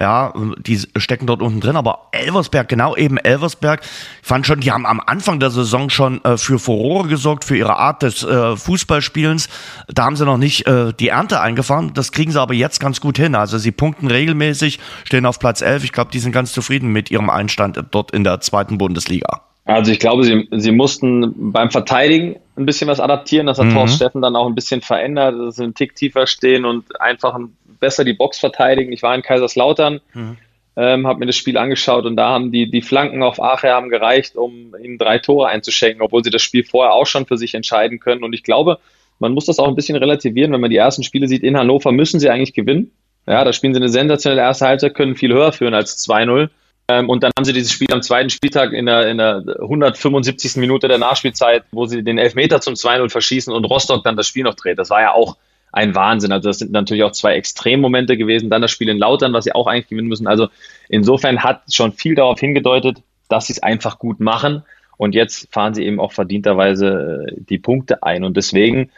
Ja, 0.00 0.32
die 0.56 0.80
stecken 0.96 1.26
dort 1.26 1.42
unten 1.42 1.60
drin. 1.60 1.76
Aber 1.76 2.08
Elversberg, 2.12 2.70
genau 2.70 2.96
eben 2.96 3.18
Elversberg, 3.18 3.82
ich 3.82 4.26
fand 4.26 4.46
schon, 4.46 4.60
die 4.60 4.72
haben 4.72 4.86
am 4.86 4.98
Anfang 5.04 5.40
der 5.40 5.50
Saison 5.50 5.90
schon 5.90 6.24
äh, 6.24 6.38
für 6.38 6.58
Furore 6.58 7.08
gesorgt, 7.08 7.44
für 7.44 7.54
ihre 7.54 7.76
Art 7.76 8.02
des 8.02 8.22
äh, 8.22 8.56
Fußballspielens. 8.56 9.50
Da 9.88 10.04
haben 10.04 10.16
sie 10.16 10.24
noch 10.24 10.38
nicht 10.38 10.66
äh, 10.66 10.94
die 10.94 11.08
Ernte 11.08 11.42
eingefahren. 11.42 11.92
Das 11.92 12.12
kriegen 12.12 12.32
sie 12.32 12.40
aber 12.40 12.54
jetzt 12.54 12.80
ganz 12.80 13.02
gut 13.02 13.18
hin. 13.18 13.34
Also 13.34 13.58
sie 13.58 13.72
punkten 13.72 14.06
regelmäßig, 14.06 14.80
stehen 15.04 15.26
auf 15.26 15.38
Platz 15.38 15.60
11. 15.60 15.84
Ich 15.84 15.92
glaube, 15.92 16.10
die 16.10 16.20
sind 16.20 16.32
ganz 16.32 16.52
zufrieden 16.52 16.88
mit 16.88 17.10
ihrem 17.10 17.28
Einstand 17.28 17.78
dort 17.90 18.10
in 18.12 18.24
der 18.24 18.40
zweiten 18.40 18.78
Bundesliga. 18.78 19.49
Also 19.64 19.92
ich 19.92 19.98
glaube, 19.98 20.24
sie, 20.24 20.48
sie 20.50 20.72
mussten 20.72 21.52
beim 21.52 21.70
Verteidigen 21.70 22.36
ein 22.56 22.66
bisschen 22.66 22.88
was 22.88 23.00
adaptieren. 23.00 23.46
Das 23.46 23.58
hat 23.58 23.66
mhm. 23.66 23.74
Thorsten 23.74 23.96
Steffen 23.96 24.22
dann 24.22 24.36
auch 24.36 24.46
ein 24.46 24.54
bisschen 24.54 24.80
verändert, 24.80 25.38
dass 25.38 25.56
sie 25.56 25.64
einen 25.64 25.74
Tick 25.74 25.94
tiefer 25.94 26.26
stehen 26.26 26.64
und 26.64 27.00
einfach 27.00 27.38
besser 27.78 28.04
die 28.04 28.12
Box 28.12 28.38
verteidigen. 28.38 28.92
Ich 28.92 29.02
war 29.02 29.14
in 29.14 29.22
Kaiserslautern, 29.22 30.00
mhm. 30.14 30.36
ähm, 30.76 31.06
habe 31.06 31.20
mir 31.20 31.26
das 31.26 31.36
Spiel 31.36 31.56
angeschaut 31.56 32.04
und 32.04 32.16
da 32.16 32.30
haben 32.30 32.52
die, 32.52 32.70
die 32.70 32.82
Flanken 32.82 33.22
auf 33.22 33.40
Acher 33.40 33.70
haben 33.72 33.88
gereicht, 33.88 34.36
um 34.36 34.74
ihnen 34.82 34.98
drei 34.98 35.18
Tore 35.18 35.48
einzuschenken, 35.48 36.02
obwohl 36.02 36.24
sie 36.24 36.30
das 36.30 36.42
Spiel 36.42 36.64
vorher 36.64 36.94
auch 36.94 37.06
schon 37.06 37.26
für 37.26 37.36
sich 37.36 37.54
entscheiden 37.54 38.00
können. 38.00 38.24
Und 38.24 38.32
ich 38.32 38.42
glaube, 38.42 38.78
man 39.18 39.32
muss 39.32 39.46
das 39.46 39.58
auch 39.58 39.68
ein 39.68 39.74
bisschen 39.74 39.96
relativieren, 39.96 40.52
wenn 40.52 40.60
man 40.60 40.70
die 40.70 40.76
ersten 40.76 41.02
Spiele 41.02 41.28
sieht. 41.28 41.42
In 41.42 41.56
Hannover 41.56 41.92
müssen 41.92 42.20
sie 42.20 42.30
eigentlich 42.30 42.54
gewinnen. 42.54 42.92
Ja, 43.26 43.44
da 43.44 43.52
spielen 43.52 43.74
sie 43.74 43.80
eine 43.80 43.90
sensationelle 43.90 44.40
erste 44.40 44.66
Halbzeit, 44.66 44.94
können 44.94 45.14
viel 45.14 45.32
höher 45.32 45.52
führen 45.52 45.74
als 45.74 46.02
2-0. 46.08 46.48
Ähm, 46.90 47.08
und 47.08 47.22
dann 47.22 47.30
haben 47.36 47.44
sie 47.44 47.52
dieses 47.52 47.70
Spiel 47.70 47.92
am 47.92 48.02
zweiten 48.02 48.30
Spieltag 48.30 48.72
in 48.72 48.86
der, 48.86 49.06
in 49.06 49.18
der 49.18 49.44
175. 49.60 50.56
Minute 50.56 50.88
der 50.88 50.98
Nachspielzeit, 50.98 51.62
wo 51.70 51.86
sie 51.86 52.02
den 52.02 52.18
Elfmeter 52.18 52.60
zum 52.60 52.74
2-0 52.74 53.10
verschießen 53.10 53.54
und 53.54 53.64
Rostock 53.64 54.02
dann 54.02 54.16
das 54.16 54.26
Spiel 54.26 54.42
noch 54.42 54.54
dreht. 54.54 54.78
Das 54.78 54.90
war 54.90 55.00
ja 55.00 55.12
auch 55.12 55.36
ein 55.72 55.94
Wahnsinn. 55.94 56.32
Also 56.32 56.48
das 56.48 56.58
sind 56.58 56.72
natürlich 56.72 57.04
auch 57.04 57.12
zwei 57.12 57.34
Extremmomente 57.34 58.16
gewesen. 58.16 58.50
Dann 58.50 58.60
das 58.60 58.72
Spiel 58.72 58.88
in 58.88 58.98
Lautern, 58.98 59.32
was 59.32 59.44
sie 59.44 59.52
auch 59.52 59.68
eigentlich 59.68 59.86
gewinnen 59.86 60.08
müssen. 60.08 60.26
Also 60.26 60.48
insofern 60.88 61.44
hat 61.44 61.62
schon 61.72 61.92
viel 61.92 62.16
darauf 62.16 62.40
hingedeutet, 62.40 62.98
dass 63.28 63.46
sie 63.46 63.52
es 63.52 63.62
einfach 63.62 64.00
gut 64.00 64.18
machen. 64.18 64.64
Und 64.96 65.14
jetzt 65.14 65.52
fahren 65.52 65.74
sie 65.74 65.84
eben 65.84 66.00
auch 66.00 66.12
verdienterweise 66.12 67.28
äh, 67.28 67.36
die 67.38 67.58
Punkte 67.58 68.02
ein. 68.02 68.24
Und 68.24 68.36
deswegen 68.36 68.90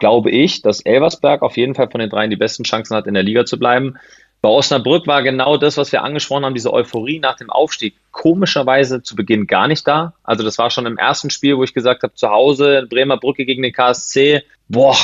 glaube 0.00 0.30
ich, 0.30 0.62
dass 0.62 0.80
Elversberg 0.80 1.42
auf 1.42 1.56
jeden 1.56 1.76
Fall 1.76 1.88
von 1.90 2.00
den 2.00 2.10
dreien 2.10 2.30
die 2.30 2.36
besten 2.36 2.64
Chancen 2.64 2.96
hat, 2.96 3.06
in 3.06 3.14
der 3.14 3.22
Liga 3.22 3.46
zu 3.46 3.56
bleiben. 3.56 3.96
Bei 4.46 4.52
Osnabrück 4.52 5.08
war 5.08 5.24
genau 5.24 5.56
das, 5.56 5.76
was 5.76 5.90
wir 5.90 6.04
angesprochen 6.04 6.44
haben, 6.44 6.54
diese 6.54 6.72
Euphorie 6.72 7.18
nach 7.18 7.34
dem 7.34 7.50
Aufstieg, 7.50 7.96
komischerweise 8.12 9.02
zu 9.02 9.16
Beginn 9.16 9.48
gar 9.48 9.66
nicht 9.66 9.88
da. 9.88 10.14
Also 10.22 10.44
das 10.44 10.56
war 10.56 10.70
schon 10.70 10.86
im 10.86 10.98
ersten 10.98 11.30
Spiel, 11.30 11.56
wo 11.56 11.64
ich 11.64 11.74
gesagt 11.74 12.04
habe, 12.04 12.14
zu 12.14 12.28
Hause, 12.30 12.86
Bremer 12.88 13.16
Brücke 13.16 13.44
gegen 13.44 13.64
den 13.64 13.72
KSC, 13.72 14.44
boah, 14.68 14.96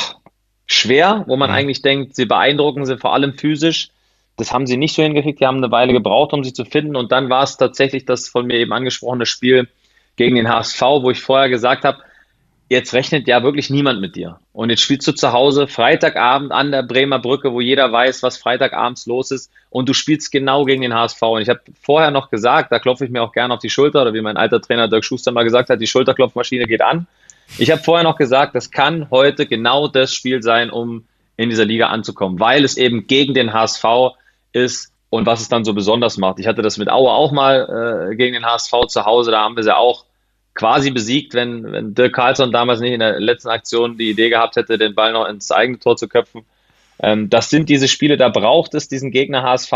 schwer, 0.65 1.25
wo 1.27 1.35
man 1.35 1.49
mhm. 1.49 1.57
eigentlich 1.57 1.81
denkt, 1.81 2.15
sie 2.15 2.23
beeindrucken 2.23 2.85
sie 2.85 2.97
vor 2.97 3.11
allem 3.11 3.33
physisch. 3.33 3.89
Das 4.37 4.53
haben 4.53 4.65
sie 4.65 4.77
nicht 4.77 4.95
so 4.95 5.03
hingekriegt, 5.03 5.41
die 5.41 5.45
haben 5.45 5.57
eine 5.57 5.71
Weile 5.71 5.91
gebraucht, 5.91 6.31
um 6.31 6.45
sie 6.45 6.53
zu 6.53 6.63
finden. 6.63 6.95
Und 6.95 7.11
dann 7.11 7.29
war 7.29 7.43
es 7.43 7.57
tatsächlich 7.57 8.05
das 8.05 8.29
von 8.29 8.45
mir 8.45 8.55
eben 8.59 8.71
angesprochene 8.71 9.25
Spiel 9.25 9.67
gegen 10.15 10.37
den 10.37 10.47
HSV, 10.47 10.81
wo 11.01 11.11
ich 11.11 11.19
vorher 11.19 11.49
gesagt 11.49 11.83
habe, 11.83 11.97
jetzt 12.69 12.93
rechnet 12.93 13.27
ja 13.27 13.43
wirklich 13.43 13.69
niemand 13.69 14.01
mit 14.01 14.15
dir. 14.15 14.39
Und 14.51 14.69
jetzt 14.69 14.81
spielst 14.81 15.07
du 15.07 15.11
zu 15.11 15.31
Hause 15.31 15.67
Freitagabend 15.67 16.51
an 16.51 16.71
der 16.71 16.83
Bremer 16.83 17.19
Brücke, 17.19 17.53
wo 17.53 17.61
jeder 17.61 17.91
weiß, 17.91 18.23
was 18.23 18.37
Freitagabends 18.37 19.05
los 19.05 19.31
ist. 19.31 19.51
Und 19.69 19.89
du 19.89 19.93
spielst 19.93 20.31
genau 20.31 20.65
gegen 20.65 20.81
den 20.81 20.93
HSV. 20.93 21.21
Und 21.21 21.41
ich 21.41 21.49
habe 21.49 21.61
vorher 21.81 22.11
noch 22.11 22.29
gesagt, 22.29 22.71
da 22.71 22.79
klopfe 22.79 23.05
ich 23.05 23.11
mir 23.11 23.21
auch 23.21 23.33
gerne 23.33 23.53
auf 23.53 23.59
die 23.59 23.69
Schulter, 23.69 24.01
oder 24.01 24.13
wie 24.13 24.21
mein 24.21 24.37
alter 24.37 24.61
Trainer 24.61 24.87
Dirk 24.87 25.05
Schuster 25.05 25.31
mal 25.31 25.43
gesagt 25.43 25.69
hat, 25.69 25.81
die 25.81 25.87
Schulterklopfmaschine 25.87 26.65
geht 26.65 26.81
an. 26.81 27.07
Ich 27.57 27.69
habe 27.71 27.81
vorher 27.81 28.03
noch 28.03 28.17
gesagt, 28.17 28.55
das 28.55 28.71
kann 28.71 29.09
heute 29.11 29.45
genau 29.45 29.87
das 29.87 30.13
Spiel 30.13 30.41
sein, 30.41 30.69
um 30.69 31.05
in 31.37 31.49
dieser 31.49 31.65
Liga 31.65 31.87
anzukommen, 31.87 32.39
weil 32.39 32.63
es 32.63 32.77
eben 32.77 33.07
gegen 33.07 33.33
den 33.33 33.53
HSV 33.53 33.83
ist 34.51 34.91
und 35.09 35.25
was 35.25 35.41
es 35.41 35.49
dann 35.49 35.65
so 35.65 35.73
besonders 35.73 36.17
macht. 36.17 36.39
Ich 36.39 36.47
hatte 36.47 36.61
das 36.61 36.77
mit 36.77 36.89
Aue 36.89 37.11
auch 37.11 37.31
mal 37.31 38.09
äh, 38.11 38.15
gegen 38.15 38.33
den 38.33 38.45
HSV 38.45 38.71
zu 38.87 39.05
Hause, 39.05 39.31
da 39.31 39.41
haben 39.41 39.55
wir 39.55 39.63
sie 39.63 39.75
auch 39.75 40.05
quasi 40.55 40.91
besiegt, 40.91 41.33
wenn, 41.33 41.71
wenn 41.71 41.95
Dirk 41.95 42.13
Carlson 42.13 42.51
damals 42.51 42.79
nicht 42.79 42.93
in 42.93 42.99
der 42.99 43.19
letzten 43.19 43.49
Aktion 43.49 43.97
die 43.97 44.09
Idee 44.09 44.29
gehabt 44.29 44.55
hätte, 44.55 44.77
den 44.77 44.95
Ball 44.95 45.13
noch 45.13 45.27
ins 45.27 45.51
eigene 45.51 45.79
Tor 45.79 45.97
zu 45.97 46.07
köpfen. 46.07 46.43
Ähm, 47.01 47.29
das 47.29 47.49
sind 47.49 47.69
diese 47.69 47.87
Spiele, 47.87 48.17
da 48.17 48.29
braucht 48.29 48.73
es 48.75 48.87
diesen 48.87 49.11
Gegner 49.11 49.43
HSV, 49.43 49.73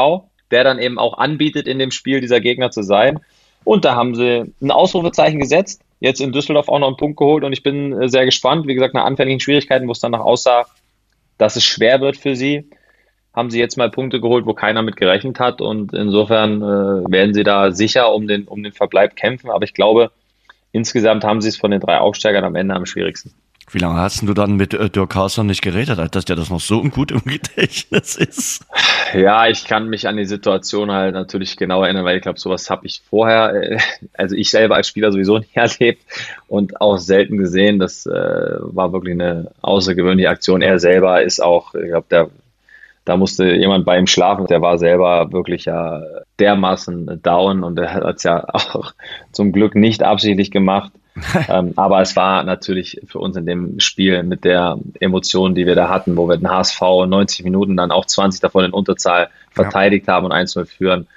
der 0.51 0.63
dann 0.63 0.79
eben 0.79 0.99
auch 0.99 1.17
anbietet, 1.17 1.67
in 1.67 1.79
dem 1.79 1.91
Spiel 1.91 2.21
dieser 2.21 2.39
Gegner 2.39 2.71
zu 2.71 2.83
sein. 2.83 3.19
Und 3.63 3.85
da 3.85 3.95
haben 3.95 4.15
sie 4.15 4.53
ein 4.61 4.71
Ausrufezeichen 4.71 5.39
gesetzt, 5.39 5.81
jetzt 5.99 6.21
in 6.21 6.31
Düsseldorf 6.31 6.69
auch 6.69 6.79
noch 6.79 6.87
einen 6.87 6.97
Punkt 6.97 7.17
geholt 7.17 7.43
und 7.43 7.53
ich 7.53 7.63
bin 7.63 7.93
äh, 7.93 8.07
sehr 8.07 8.25
gespannt. 8.25 8.67
Wie 8.67 8.75
gesagt, 8.75 8.93
nach 8.93 9.05
anfänglichen 9.05 9.39
Schwierigkeiten, 9.39 9.87
wo 9.87 9.91
es 9.91 9.99
danach 9.99 10.21
aussah, 10.21 10.67
dass 11.37 11.55
es 11.55 11.63
schwer 11.63 12.01
wird 12.01 12.17
für 12.17 12.35
sie, 12.35 12.69
haben 13.33 13.49
sie 13.51 13.59
jetzt 13.59 13.77
mal 13.77 13.91
Punkte 13.91 14.21
geholt, 14.21 14.45
wo 14.45 14.53
keiner 14.53 14.81
mit 14.83 14.95
gerechnet 14.95 15.39
hat 15.39 15.61
und 15.61 15.93
insofern 15.93 16.61
äh, 16.61 17.11
werden 17.11 17.33
sie 17.33 17.43
da 17.43 17.71
sicher 17.71 18.13
um 18.13 18.27
den, 18.27 18.47
um 18.47 18.63
den 18.63 18.73
Verbleib 18.73 19.15
kämpfen. 19.15 19.49
Aber 19.49 19.63
ich 19.63 19.73
glaube, 19.73 20.11
insgesamt 20.71 21.23
haben 21.23 21.41
sie 21.41 21.49
es 21.49 21.57
von 21.57 21.71
den 21.71 21.79
drei 21.79 21.97
Aufsteigern 21.99 22.43
am 22.43 22.55
Ende 22.55 22.75
am 22.75 22.85
schwierigsten. 22.85 23.33
Wie 23.69 23.79
lange 23.79 23.99
hast 23.99 24.21
du 24.21 24.33
dann 24.33 24.55
mit 24.55 24.73
äh, 24.73 24.89
Dirk 24.89 25.09
Carlson 25.09 25.45
nicht 25.45 25.61
geredet, 25.61 26.15
dass 26.15 26.23
der 26.23 26.37
das 26.37 26.49
noch 26.49 26.61
so 26.61 26.81
gut 26.83 27.11
im 27.11 27.21
Gedächtnis 27.25 28.15
ist? 28.15 28.65
Ja, 29.13 29.47
ich 29.47 29.65
kann 29.65 29.89
mich 29.89 30.07
an 30.07 30.15
die 30.15 30.25
Situation 30.25 30.89
halt 30.89 31.13
natürlich 31.13 31.57
genau 31.57 31.83
erinnern, 31.83 32.05
weil 32.05 32.15
ich 32.15 32.23
glaube, 32.23 32.39
sowas 32.39 32.69
habe 32.69 32.85
ich 32.87 33.01
vorher, 33.09 33.53
äh, 33.53 33.77
also 34.13 34.37
ich 34.37 34.51
selber 34.51 34.75
als 34.75 34.87
Spieler 34.87 35.11
sowieso 35.11 35.37
nicht 35.39 35.57
erlebt 35.57 36.01
und 36.47 36.79
auch 36.79 36.97
selten 36.97 37.37
gesehen. 37.37 37.77
Das 37.77 38.05
äh, 38.05 38.11
war 38.11 38.93
wirklich 38.93 39.15
eine 39.15 39.51
außergewöhnliche 39.61 40.29
Aktion. 40.29 40.61
Er 40.61 40.79
selber 40.79 41.21
ist 41.21 41.43
auch, 41.43 41.75
ich 41.75 41.89
glaube, 41.89 42.29
da 43.03 43.17
musste 43.17 43.53
jemand 43.53 43.85
bei 43.85 43.99
ihm 43.99 44.07
schlafen. 44.07 44.47
Der 44.47 44.61
war 44.61 44.77
selber 44.77 45.31
wirklich 45.33 45.65
ja 45.65 46.01
dermaßen 46.39 47.21
down 47.21 47.63
und 47.63 47.79
er 47.79 47.93
hat 47.93 48.17
es 48.17 48.23
ja 48.23 48.43
auch 48.53 48.93
zum 49.31 49.51
Glück 49.51 49.75
nicht 49.75 50.03
absichtlich 50.03 50.51
gemacht. 50.51 50.91
ähm, 51.49 51.73
aber 51.75 52.01
es 52.01 52.15
war 52.15 52.43
natürlich 52.43 53.01
für 53.07 53.17
uns 53.19 53.35
in 53.37 53.47
dem 53.47 53.79
Spiel 53.79 54.21
mit 54.21 54.43
der 54.43 54.77
Emotion, 54.99 55.55
die 55.55 55.65
wir 55.65 55.73
da 55.73 55.89
hatten, 55.89 56.15
wo 56.15 56.29
wir 56.29 56.37
den 56.37 56.49
HSV 56.49 56.79
90 56.79 57.43
Minuten 57.43 57.75
dann 57.75 57.91
auch 57.91 58.05
20 58.05 58.39
davon 58.39 58.65
in 58.65 58.71
Unterzahl 58.71 59.29
verteidigt 59.49 60.07
ja. 60.07 60.13
haben 60.13 60.25
und 60.25 60.31
1-0 60.31 60.65
führen. 60.65 61.07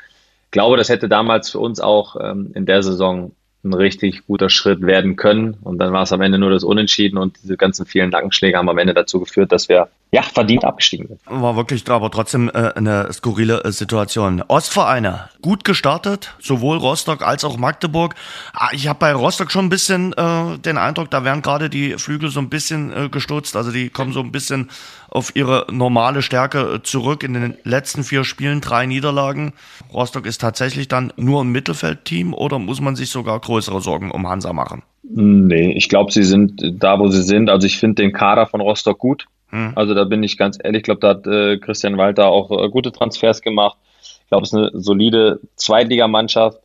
Ich 0.46 0.52
glaube, 0.52 0.78
das 0.78 0.88
hätte 0.88 1.08
damals 1.08 1.50
für 1.50 1.58
uns 1.58 1.80
auch 1.80 2.16
ähm, 2.18 2.52
in 2.54 2.64
der 2.64 2.82
Saison 2.82 3.32
ein 3.62 3.74
richtig 3.74 4.26
guter 4.26 4.48
Schritt 4.48 4.80
werden 4.82 5.16
können. 5.16 5.58
Und 5.62 5.78
dann 5.78 5.92
war 5.92 6.02
es 6.02 6.12
am 6.12 6.22
Ende 6.22 6.38
nur 6.38 6.50
das 6.50 6.64
Unentschieden 6.64 7.18
und 7.18 7.36
diese 7.42 7.56
ganzen 7.56 7.84
vielen 7.84 8.10
Nackenschläge 8.10 8.56
haben 8.56 8.70
am 8.70 8.78
Ende 8.78 8.94
dazu 8.94 9.20
geführt, 9.20 9.52
dass 9.52 9.68
wir 9.68 9.88
ja 10.12 10.22
verdient 10.22 10.64
abgestiegen 10.64 11.06
sind. 11.06 11.20
War 11.26 11.56
wirklich 11.56 11.88
aber 11.88 12.10
trotzdem 12.10 12.48
äh, 12.48 12.72
eine 12.74 13.12
skurrile 13.12 13.64
äh, 13.64 13.72
Situation. 13.72 14.42
Ostvereine, 14.48 15.28
gut 15.40 15.64
gestartet, 15.64 16.34
sowohl 16.40 16.78
Rostock 16.78 17.22
als 17.22 17.44
auch 17.44 17.56
Magdeburg. 17.56 18.14
Ah, 18.52 18.70
ich 18.72 18.88
habe 18.88 18.98
bei 18.98 19.12
Rostock 19.12 19.52
schon 19.52 19.66
ein 19.66 19.70
bisschen 19.70 20.12
äh, 20.14 20.58
den 20.58 20.78
Eindruck, 20.78 21.10
da 21.10 21.24
werden 21.24 21.42
gerade 21.42 21.70
die 21.70 21.92
Flügel 21.98 22.30
so 22.30 22.40
ein 22.40 22.48
bisschen 22.48 22.92
äh, 22.92 23.08
gestutzt. 23.08 23.56
Also 23.56 23.70
die 23.70 23.88
kommen 23.88 24.12
so 24.12 24.20
ein 24.20 24.32
bisschen 24.32 24.68
auf 25.08 25.34
ihre 25.36 25.66
normale 25.70 26.22
Stärke 26.22 26.74
äh, 26.74 26.82
zurück. 26.82 27.22
In 27.22 27.34
den 27.34 27.54
letzten 27.64 28.02
vier 28.02 28.24
Spielen 28.24 28.60
drei 28.60 28.86
Niederlagen. 28.86 29.52
Rostock 29.92 30.26
ist 30.26 30.40
tatsächlich 30.40 30.88
dann 30.88 31.12
nur 31.16 31.44
ein 31.44 31.50
Mittelfeldteam 31.50 32.34
oder 32.34 32.58
muss 32.58 32.80
man 32.80 32.96
sich 32.96 33.10
sogar 33.10 33.38
größere 33.38 33.80
Sorgen 33.80 34.10
um 34.10 34.28
Hansa 34.28 34.52
machen? 34.52 34.82
Nee, 35.02 35.72
ich 35.72 35.88
glaube, 35.88 36.12
sie 36.12 36.22
sind 36.22 36.62
da, 36.78 36.98
wo 36.98 37.08
sie 37.08 37.22
sind. 37.22 37.50
Also 37.50 37.66
ich 37.66 37.78
finde 37.78 38.02
den 38.02 38.12
Kader 38.12 38.46
von 38.46 38.60
Rostock 38.60 38.98
gut. 38.98 39.26
Hm. 39.50 39.72
Also 39.74 39.94
da 39.94 40.04
bin 40.04 40.22
ich 40.22 40.36
ganz 40.38 40.58
ehrlich, 40.62 40.80
ich 40.80 40.84
glaube, 40.84 41.00
da 41.00 41.08
hat 41.10 41.26
äh, 41.26 41.58
Christian 41.58 41.98
Walter 41.98 42.28
auch 42.28 42.50
äh, 42.50 42.68
gute 42.68 42.92
Transfers 42.92 43.42
gemacht. 43.42 43.76
Ich 44.00 44.28
glaube, 44.28 44.44
es 44.44 44.52
ist 44.52 44.58
eine 44.58 44.70
solide 44.74 45.40
Zweitligamannschaft, 45.56 46.60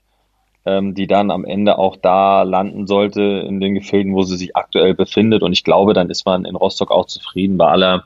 ähm, 0.66 0.96
die 0.96 1.08
dann 1.08 1.32
am 1.32 1.46
Ende 1.46 1.78
auch 1.78 1.96
da 1.96 2.44
landen 2.44 2.88
sollte 2.88 3.22
in 3.22 3.60
den 3.60 3.76
Gefilden, 3.76 4.14
wo 4.14 4.24
sie 4.24 4.38
sich 4.38 4.56
aktuell 4.56 4.94
befindet. 4.94 5.42
Und 5.42 5.54
ich 5.54 5.64
glaube, 5.64 5.94
dann 5.94 6.10
ist 6.10 6.26
man 6.26 6.46
in 6.46 6.56
Rostock 6.56 6.92
auch 6.92 7.08
zufrieden 7.08 7.58
bei 7.58 7.68
aller 7.68 8.06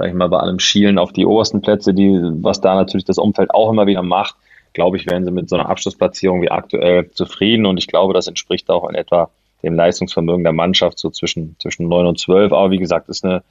sag 0.00 0.08
ich 0.08 0.14
mal, 0.14 0.30
bei 0.30 0.38
allem 0.38 0.58
Schielen 0.58 0.98
auf 0.98 1.12
die 1.12 1.26
obersten 1.26 1.60
Plätze, 1.60 1.92
die, 1.92 2.18
was 2.40 2.62
da 2.62 2.74
natürlich 2.74 3.04
das 3.04 3.18
Umfeld 3.18 3.50
auch 3.52 3.70
immer 3.70 3.86
wieder 3.86 4.00
macht, 4.02 4.34
glaube 4.72 4.96
ich, 4.96 5.06
wären 5.06 5.26
sie 5.26 5.30
mit 5.30 5.50
so 5.50 5.56
einer 5.56 5.68
Abschlussplatzierung 5.68 6.40
wie 6.40 6.50
aktuell 6.50 7.10
zufrieden 7.10 7.66
und 7.66 7.76
ich 7.76 7.86
glaube, 7.86 8.14
das 8.14 8.26
entspricht 8.26 8.70
auch 8.70 8.88
in 8.88 8.94
etwa 8.94 9.28
dem 9.62 9.74
Leistungsvermögen 9.74 10.42
der 10.42 10.54
Mannschaft, 10.54 10.98
so 10.98 11.10
zwischen, 11.10 11.54
zwischen 11.58 11.86
9 11.86 12.06
und 12.06 12.18
12. 12.18 12.50
Aber 12.50 12.70
wie 12.70 12.78
gesagt, 12.78 13.10
ist 13.10 13.26
eine, 13.26 13.42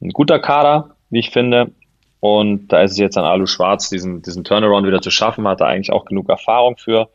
ein 0.00 0.10
guter 0.10 0.38
Kader, 0.38 0.90
wie 1.10 1.20
ich 1.20 1.30
finde. 1.30 1.72
Und 2.20 2.68
da 2.68 2.82
ist 2.82 2.92
es 2.92 2.98
jetzt 2.98 3.16
an 3.16 3.24
Alu 3.24 3.46
Schwarz, 3.46 3.88
diesen, 3.88 4.22
diesen 4.22 4.44
Turnaround 4.44 4.86
wieder 4.86 5.00
zu 5.00 5.10
schaffen, 5.10 5.46
hat 5.46 5.60
er 5.60 5.68
eigentlich 5.68 5.92
auch 5.92 6.04
genug 6.04 6.28
Erfahrung 6.28 6.76
für. 6.76 7.08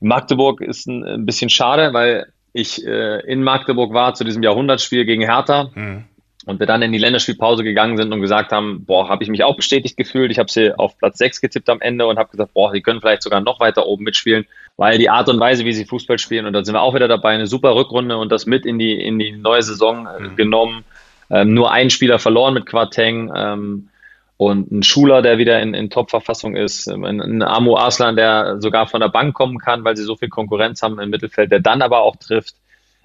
Magdeburg 0.00 0.60
ist 0.60 0.86
ein, 0.86 1.02
ein 1.02 1.26
bisschen 1.26 1.48
schade, 1.48 1.94
weil 1.94 2.26
ich 2.52 2.86
äh, 2.86 3.20
in 3.20 3.42
Magdeburg 3.42 3.94
war 3.94 4.14
zu 4.14 4.24
diesem 4.24 4.42
Jahrhundertspiel 4.42 5.06
gegen 5.06 5.22
Hertha. 5.22 5.70
Mhm 5.74 6.04
und 6.46 6.60
wir 6.60 6.66
dann 6.66 6.82
in 6.82 6.92
die 6.92 6.98
Länderspielpause 6.98 7.64
gegangen 7.64 7.96
sind 7.96 8.12
und 8.12 8.20
gesagt 8.20 8.52
haben, 8.52 8.84
boah, 8.84 9.08
habe 9.08 9.22
ich 9.22 9.30
mich 9.30 9.44
auch 9.44 9.56
bestätigt 9.56 9.96
gefühlt. 9.96 10.30
Ich 10.30 10.38
habe 10.38 10.50
sie 10.50 10.76
auf 10.78 10.98
Platz 10.98 11.18
6 11.18 11.40
getippt 11.40 11.70
am 11.70 11.80
Ende 11.80 12.06
und 12.06 12.18
habe 12.18 12.30
gesagt, 12.30 12.52
boah, 12.52 12.70
sie 12.72 12.82
können 12.82 13.00
vielleicht 13.00 13.22
sogar 13.22 13.40
noch 13.40 13.60
weiter 13.60 13.86
oben 13.86 14.04
mitspielen, 14.04 14.46
weil 14.76 14.98
die 14.98 15.08
Art 15.08 15.28
und 15.28 15.40
Weise, 15.40 15.64
wie 15.64 15.72
sie 15.72 15.86
Fußball 15.86 16.18
spielen, 16.18 16.46
und 16.46 16.52
da 16.52 16.64
sind 16.64 16.74
wir 16.74 16.82
auch 16.82 16.94
wieder 16.94 17.08
dabei, 17.08 17.30
eine 17.30 17.46
super 17.46 17.74
Rückrunde 17.74 18.18
und 18.18 18.30
das 18.30 18.46
mit 18.46 18.66
in 18.66 18.78
die, 18.78 18.92
in 18.92 19.18
die 19.18 19.32
neue 19.32 19.62
Saison 19.62 20.06
äh, 20.06 20.20
mhm. 20.20 20.36
genommen. 20.36 20.84
Ähm, 21.30 21.54
nur 21.54 21.70
ein 21.72 21.90
Spieler 21.90 22.18
verloren 22.18 22.54
mit 22.54 22.66
Quarteng 22.66 23.32
ähm, 23.34 23.88
und 24.36 24.70
ein 24.72 24.82
Schuler, 24.82 25.22
der 25.22 25.38
wieder 25.38 25.60
in, 25.60 25.74
in 25.74 25.90
Top-Verfassung 25.90 26.56
ist, 26.56 26.86
ähm, 26.86 27.04
ein, 27.04 27.20
ein 27.20 27.42
Amo 27.42 27.76
Arslan, 27.76 28.16
der 28.16 28.60
sogar 28.60 28.86
von 28.86 29.00
der 29.00 29.08
Bank 29.08 29.34
kommen 29.34 29.58
kann, 29.58 29.84
weil 29.84 29.96
sie 29.96 30.04
so 30.04 30.16
viel 30.16 30.28
Konkurrenz 30.28 30.82
haben 30.82 30.98
im 30.98 31.10
Mittelfeld, 31.10 31.50
der 31.50 31.60
dann 31.60 31.82
aber 31.82 32.02
auch 32.02 32.16
trifft. 32.16 32.54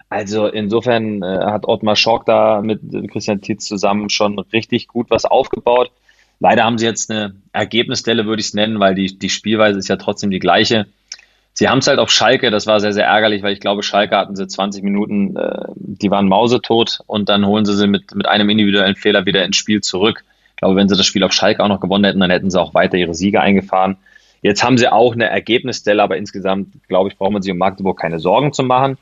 Also 0.09 0.47
insofern 0.47 1.21
äh, 1.21 1.25
hat 1.25 1.67
Ottmar 1.67 1.95
Schock 1.95 2.25
da 2.25 2.61
mit 2.61 2.81
Christian 3.11 3.41
Tietz 3.41 3.65
zusammen 3.65 4.09
schon 4.09 4.39
richtig 4.39 4.87
gut 4.87 5.09
was 5.09 5.25
aufgebaut. 5.25 5.91
Leider 6.39 6.63
haben 6.63 6.77
sie 6.77 6.85
jetzt 6.85 7.11
eine 7.11 7.35
Ergebnisstelle, 7.51 8.25
würde 8.25 8.39
ich 8.39 8.47
es 8.47 8.53
nennen, 8.53 8.79
weil 8.79 8.95
die, 8.95 9.19
die 9.19 9.29
Spielweise 9.29 9.77
ist 9.77 9.89
ja 9.89 9.97
trotzdem 9.97 10.31
die 10.31 10.39
gleiche. 10.39 10.87
Sie 11.59 11.67
haben 11.67 11.79
es 11.79 11.87
halt 11.87 11.99
auf 11.99 12.09
Schalke, 12.09 12.51
das 12.51 12.67
war 12.67 12.79
sehr, 12.79 12.93
sehr 12.93 13.05
ärgerlich, 13.05 13.43
weil 13.43 13.51
ich 13.51 13.59
glaube, 13.59 13.83
Schalke 13.83 14.15
hatten 14.15 14.33
sie 14.33 14.47
20 14.47 14.81
Minuten, 14.81 15.35
äh, 15.35 15.65
die 15.75 16.09
waren 16.09 16.29
mausetot 16.29 17.01
und 17.05 17.27
dann 17.27 17.45
holen 17.45 17.65
sie 17.65 17.75
sie 17.75 17.85
mit, 17.85 18.15
mit 18.15 18.29
einem 18.29 18.49
individuellen 18.49 18.95
Fehler 18.95 19.25
wieder 19.25 19.43
ins 19.43 19.57
Spiel 19.57 19.81
zurück. 19.81 20.23
Ich 20.51 20.55
glaube, 20.55 20.77
wenn 20.77 20.87
sie 20.87 20.95
das 20.95 21.05
Spiel 21.05 21.21
auf 21.21 21.33
Schalke 21.33 21.61
auch 21.61 21.67
noch 21.67 21.81
gewonnen 21.81 22.05
hätten, 22.05 22.21
dann 22.21 22.29
hätten 22.29 22.49
sie 22.49 22.61
auch 22.61 22.73
weiter 22.75 22.95
ihre 22.95 23.13
Siege 23.13 23.41
eingefahren. 23.41 23.97
Jetzt 24.41 24.63
haben 24.63 24.77
sie 24.77 24.87
auch 24.87 25.11
eine 25.11 25.25
Ergebnisstelle, 25.25 26.01
aber 26.01 26.15
insgesamt, 26.15 26.87
glaube 26.87 27.09
ich, 27.09 27.17
braucht 27.17 27.33
man 27.33 27.41
sich 27.41 27.51
um 27.51 27.57
Magdeburg 27.57 27.99
keine 27.99 28.19
Sorgen 28.19 28.53
zu 28.53 28.63
machen. 28.63 28.97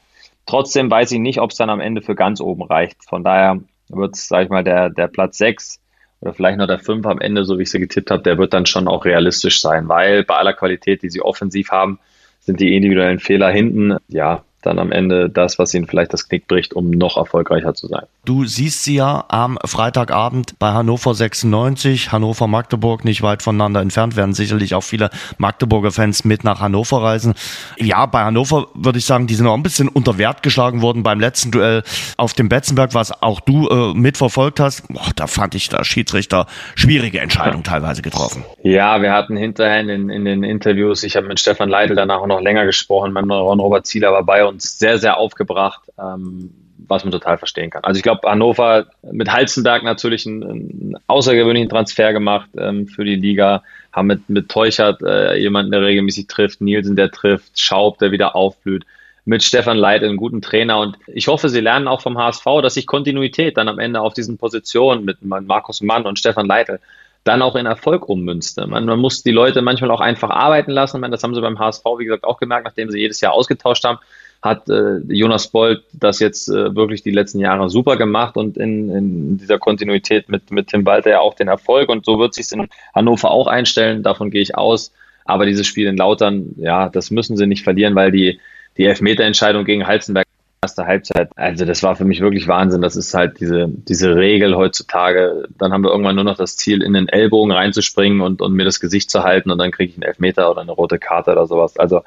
Trotzdem 0.48 0.90
weiß 0.90 1.12
ich 1.12 1.20
nicht, 1.20 1.40
ob 1.40 1.52
es 1.52 1.58
dann 1.58 1.70
am 1.70 1.80
Ende 1.80 2.02
für 2.02 2.16
ganz 2.16 2.42
oben 2.42 2.64
reicht. 2.64 3.06
Von 3.08 3.24
daher 3.24 3.60
wird 3.90 4.16
es, 4.16 4.30
sag 4.30 4.46
ich 4.46 4.50
mal, 4.50 4.64
der, 4.64 4.90
der 4.90 5.10
Platz 5.10 5.38
6 5.38 5.80
oder 6.22 6.34
vielleicht 6.34 6.58
noch 6.58 6.66
der 6.66 6.80
5 6.80 7.06
am 7.06 7.22
Ende, 7.22 7.46
so 7.46 7.60
wie 7.60 7.64
ich 7.64 7.70
sie 7.70 7.78
getippt 7.78 8.10
habe, 8.10 8.24
der 8.24 8.40
wird 8.40 8.56
dann 8.56 8.66
schon 8.66 8.88
auch 8.88 9.06
realistisch 9.06 9.62
sein, 9.62 9.88
weil 9.88 10.24
bei 10.24 10.38
aller 10.38 10.54
Qualität, 10.54 11.04
die 11.04 11.12
sie 11.12 11.22
offensiv 11.22 11.70
haben, 11.70 12.00
sind 12.48 12.62
die 12.62 12.76
individuellen 12.76 13.20
Fehler 13.20 13.52
hinten, 13.52 13.98
ja, 14.08 14.46
dann 14.62 14.80
am 14.80 14.92
Ende 14.92 15.30
das, 15.30 15.60
was 15.60 15.74
ihnen 15.74 15.88
vielleicht 15.88 16.14
das 16.14 16.28
Knick 16.28 16.48
bricht, 16.48 16.74
um 16.74 16.90
noch 16.90 17.18
erfolgreicher 17.18 17.74
zu 17.74 17.88
sein. 17.88 18.04
Du 18.26 18.46
siehst 18.46 18.84
sie 18.84 18.96
ja 18.96 19.24
am 19.30 19.58
Freitagabend 19.64 20.58
bei 20.60 20.72
Hannover 20.72 21.14
96, 21.14 22.12
Hannover 22.12 22.48
Magdeburg 22.48 23.06
nicht 23.06 23.22
weit 23.22 23.44
voneinander 23.44 23.82
entfernt, 23.82 24.16
werden 24.16 24.34
sicherlich 24.34 24.74
auch 24.74 24.82
viele 24.82 25.10
Magdeburger 25.38 25.92
Fans 25.92 26.26
mit 26.26 26.44
nach 26.44 26.60
Hannover 26.60 27.04
reisen. 27.04 27.36
Ja, 27.78 28.06
bei 28.06 28.24
Hannover 28.24 28.68
würde 28.74 29.00
ich 29.00 29.06
sagen, 29.06 29.28
die 29.28 29.36
sind 29.36 29.48
auch 29.48 29.54
ein 29.54 29.64
bisschen 29.64 29.88
unter 29.88 30.18
Wert 30.18 30.44
geschlagen 30.44 30.82
worden 30.82 31.04
beim 31.04 31.20
letzten 31.20 31.52
Duell 31.52 31.84
auf 32.18 32.34
dem 32.34 32.50
Betzenberg, 32.50 32.94
was 32.94 33.22
auch 33.22 33.40
du 33.40 33.70
äh, 33.70 33.94
mitverfolgt 33.94 34.60
hast. 34.60 34.88
Boah, 34.88 35.12
da 35.16 35.28
fand 35.28 35.56
ich 35.56 35.70
der 35.70 35.84
Schiedsrichter 35.84 36.48
schwierige 36.76 37.20
Entscheidung 37.20 37.64
teilweise 37.64 38.02
getroffen. 38.02 38.44
Ja, 38.64 39.02
wir 39.02 39.14
hatten 39.14 39.38
hinterher 39.38 39.82
in, 39.82 40.10
in 40.10 40.26
den 40.26 40.44
Interviews, 40.44 41.04
ich 41.04 41.16
habe 41.16 41.28
mit 41.28 41.40
Stefan 41.40 41.70
Leitl 41.70 41.96
danach 41.96 42.22
auch 42.22 42.28
noch 42.28 42.42
länger 42.42 42.66
gesprochen, 42.66 43.14
mein 43.14 43.30
Ron 43.30 43.60
Robert 43.60 43.86
Zieler 43.86 44.12
war 44.12 44.24
bei 44.24 44.47
uns 44.48 44.80
sehr, 44.80 44.98
sehr 44.98 45.18
aufgebracht. 45.18 45.82
Ähm, 46.00 46.52
was 46.88 47.04
man 47.04 47.12
total 47.12 47.38
verstehen 47.38 47.70
kann. 47.70 47.84
Also 47.84 47.98
ich 47.98 48.04
glaube, 48.04 48.30
Hannover 48.30 48.88
mit 49.12 49.32
Halzenberg 49.32 49.84
natürlich 49.84 50.26
einen, 50.26 50.44
einen 50.44 50.96
außergewöhnlichen 51.08 51.70
Transfer 51.70 52.14
gemacht 52.14 52.50
ähm, 52.58 52.88
für 52.88 53.04
die 53.04 53.16
Liga, 53.16 53.64
haben 53.92 54.08
mit, 54.08 54.30
mit 54.30 54.50
Teuchert 54.50 55.02
äh, 55.02 55.36
jemanden, 55.36 55.72
der 55.72 55.82
regelmäßig 55.82 56.28
trifft, 56.28 56.62
Nielsen, 56.62 56.96
der 56.96 57.12
trifft, 57.12 57.60
Schaub, 57.60 57.98
der 58.00 58.12
wieder 58.12 58.36
aufblüht, 58.36 58.86
mit 59.26 59.44
Stefan 59.44 59.78
Leit, 59.78 60.04
einen 60.04 60.18
guten 60.18 60.42
Trainer 60.42 60.80
und 60.80 60.98
ich 61.08 61.28
hoffe, 61.28 61.50
sie 61.50 61.60
lernen 61.60 61.88
auch 61.88 62.02
vom 62.02 62.18
HSV, 62.18 62.46
dass 62.62 62.76
sich 62.76 62.88
Kontinuität 62.88 63.58
dann 63.58 63.68
am 63.68 63.80
Ende 63.80 64.00
auf 64.02 64.14
diesen 64.14 64.38
Positionen 64.38 65.04
mit 65.04 65.18
Markus 65.22 65.82
Mann 65.82 66.06
und 66.06 66.20
Stefan 66.20 66.48
Leitl 66.48 66.80
dann 67.26 67.42
auch 67.42 67.56
in 67.56 67.66
Erfolg 67.66 68.08
ummünzte. 68.08 68.68
Man, 68.68 68.86
man 68.86 69.00
muss 69.00 69.24
die 69.24 69.32
Leute 69.32 69.62
manchmal 69.62 69.92
auch 69.92 70.00
einfach 70.00 70.30
arbeiten 70.30 70.72
lassen. 70.72 71.02
Man, 71.02 71.12
das 71.12 71.24
haben 71.24 71.36
sie 71.36 71.42
beim 71.42 71.60
HSV, 71.60 71.84
wie 71.98 72.06
gesagt, 72.06 72.24
auch 72.24 72.40
gemerkt, 72.40 72.64
nachdem 72.64 72.90
sie 72.90 73.00
jedes 73.00 73.20
Jahr 73.20 73.34
ausgetauscht 73.34 73.84
haben 73.84 74.00
hat 74.42 74.70
äh, 74.70 74.98
Jonas 75.08 75.48
Bolt 75.48 75.84
das 75.94 76.20
jetzt 76.20 76.48
äh, 76.50 76.76
wirklich 76.76 77.02
die 77.02 77.12
letzten 77.12 77.40
Jahre 77.40 77.70
super 77.70 77.98
gemacht 77.98 78.38
und 78.38 78.58
in, 78.58 78.90
in 78.90 79.38
dieser 79.38 79.60
Kontinuität 79.60 80.30
mit, 80.30 80.52
mit 80.52 80.68
Tim 80.68 80.86
Walter 80.86 81.10
ja 81.10 81.20
auch 81.20 81.34
den 81.34 81.48
Erfolg 81.48 81.90
und 81.90 82.06
so 82.06 82.20
wird 82.20 82.34
sich 82.34 82.52
in 82.52 82.68
Hannover 82.94 83.32
auch 83.32 83.48
einstellen, 83.48 84.04
davon 84.04 84.32
gehe 84.32 84.42
ich 84.42 84.56
aus. 84.56 84.92
Aber 85.26 85.46
dieses 85.46 85.68
Spiel 85.68 85.88
in 85.88 85.98
Lautern, 85.98 86.56
ja, 86.58 86.88
das 86.88 87.12
müssen 87.12 87.36
sie 87.36 87.48
nicht 87.48 87.64
verlieren, 87.64 87.96
weil 87.96 88.12
die, 88.12 88.40
die 88.78 88.86
Elfmeterentscheidung 88.86 89.66
gegen 89.66 89.86
Halzenberg 89.86 90.26
erste 90.62 90.86
Halbzeit, 90.86 91.30
also 91.36 91.66
das 91.66 91.84
war 91.84 91.96
für 91.96 92.06
mich 92.06 92.20
wirklich 92.20 92.48
Wahnsinn. 92.48 92.82
Das 92.82 92.96
ist 92.96 93.14
halt 93.14 93.40
diese, 93.40 93.68
diese 93.70 94.16
Regel 94.16 94.56
heutzutage. 94.56 95.48
Dann 95.58 95.72
haben 95.72 95.84
wir 95.84 95.92
irgendwann 95.92 96.16
nur 96.16 96.24
noch 96.24 96.38
das 96.38 96.58
Ziel, 96.58 96.82
in 96.82 96.94
den 96.94 97.08
Ellbogen 97.08 97.52
reinzuspringen 97.52 98.22
und, 98.22 98.42
und 98.42 98.54
mir 98.54 98.66
das 98.66 98.80
Gesicht 98.80 99.12
zu 99.12 99.24
halten 99.24 99.52
und 99.52 99.60
dann 99.60 99.72
kriege 99.72 99.92
ich 99.92 99.98
einen 99.98 100.04
Elfmeter 100.04 100.50
oder 100.50 100.62
eine 100.62 100.72
rote 100.72 100.98
Karte 100.98 101.32
oder 101.32 101.46
sowas. 101.46 101.78
Also 101.78 102.02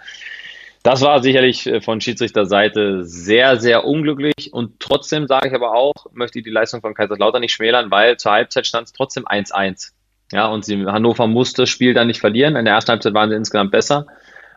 das 0.83 1.03
war 1.03 1.23
sicherlich 1.23 1.67
äh, 1.67 1.81
von 1.81 2.01
Schiedsrichterseite 2.01 3.05
sehr, 3.05 3.59
sehr 3.59 3.85
unglücklich. 3.85 4.53
Und 4.53 4.81
trotzdem 4.81 5.27
sage 5.27 5.49
ich 5.49 5.55
aber 5.55 5.75
auch, 5.75 5.93
möchte 6.13 6.39
ich 6.39 6.45
die 6.45 6.51
Leistung 6.51 6.81
von 6.81 6.95
Kaiserslautern 6.95 7.41
nicht 7.41 7.53
schmälern, 7.53 7.91
weil 7.91 8.17
zur 8.17 8.33
Halbzeit 8.33 8.67
stand 8.67 8.87
es 8.87 8.93
trotzdem 8.93 9.27
1-1. 9.27 9.93
Ja, 10.33 10.47
und 10.47 10.65
sie, 10.65 10.87
Hannover 10.87 11.27
musste 11.27 11.63
das 11.63 11.71
Spiel 11.71 11.93
dann 11.93 12.07
nicht 12.07 12.21
verlieren. 12.21 12.57
In 12.57 12.65
der 12.65 12.75
ersten 12.75 12.93
Halbzeit 12.93 13.15
waren 13.15 13.31
sie 13.31 13.37
insgesamt 13.37 13.73
besser. 13.73 14.07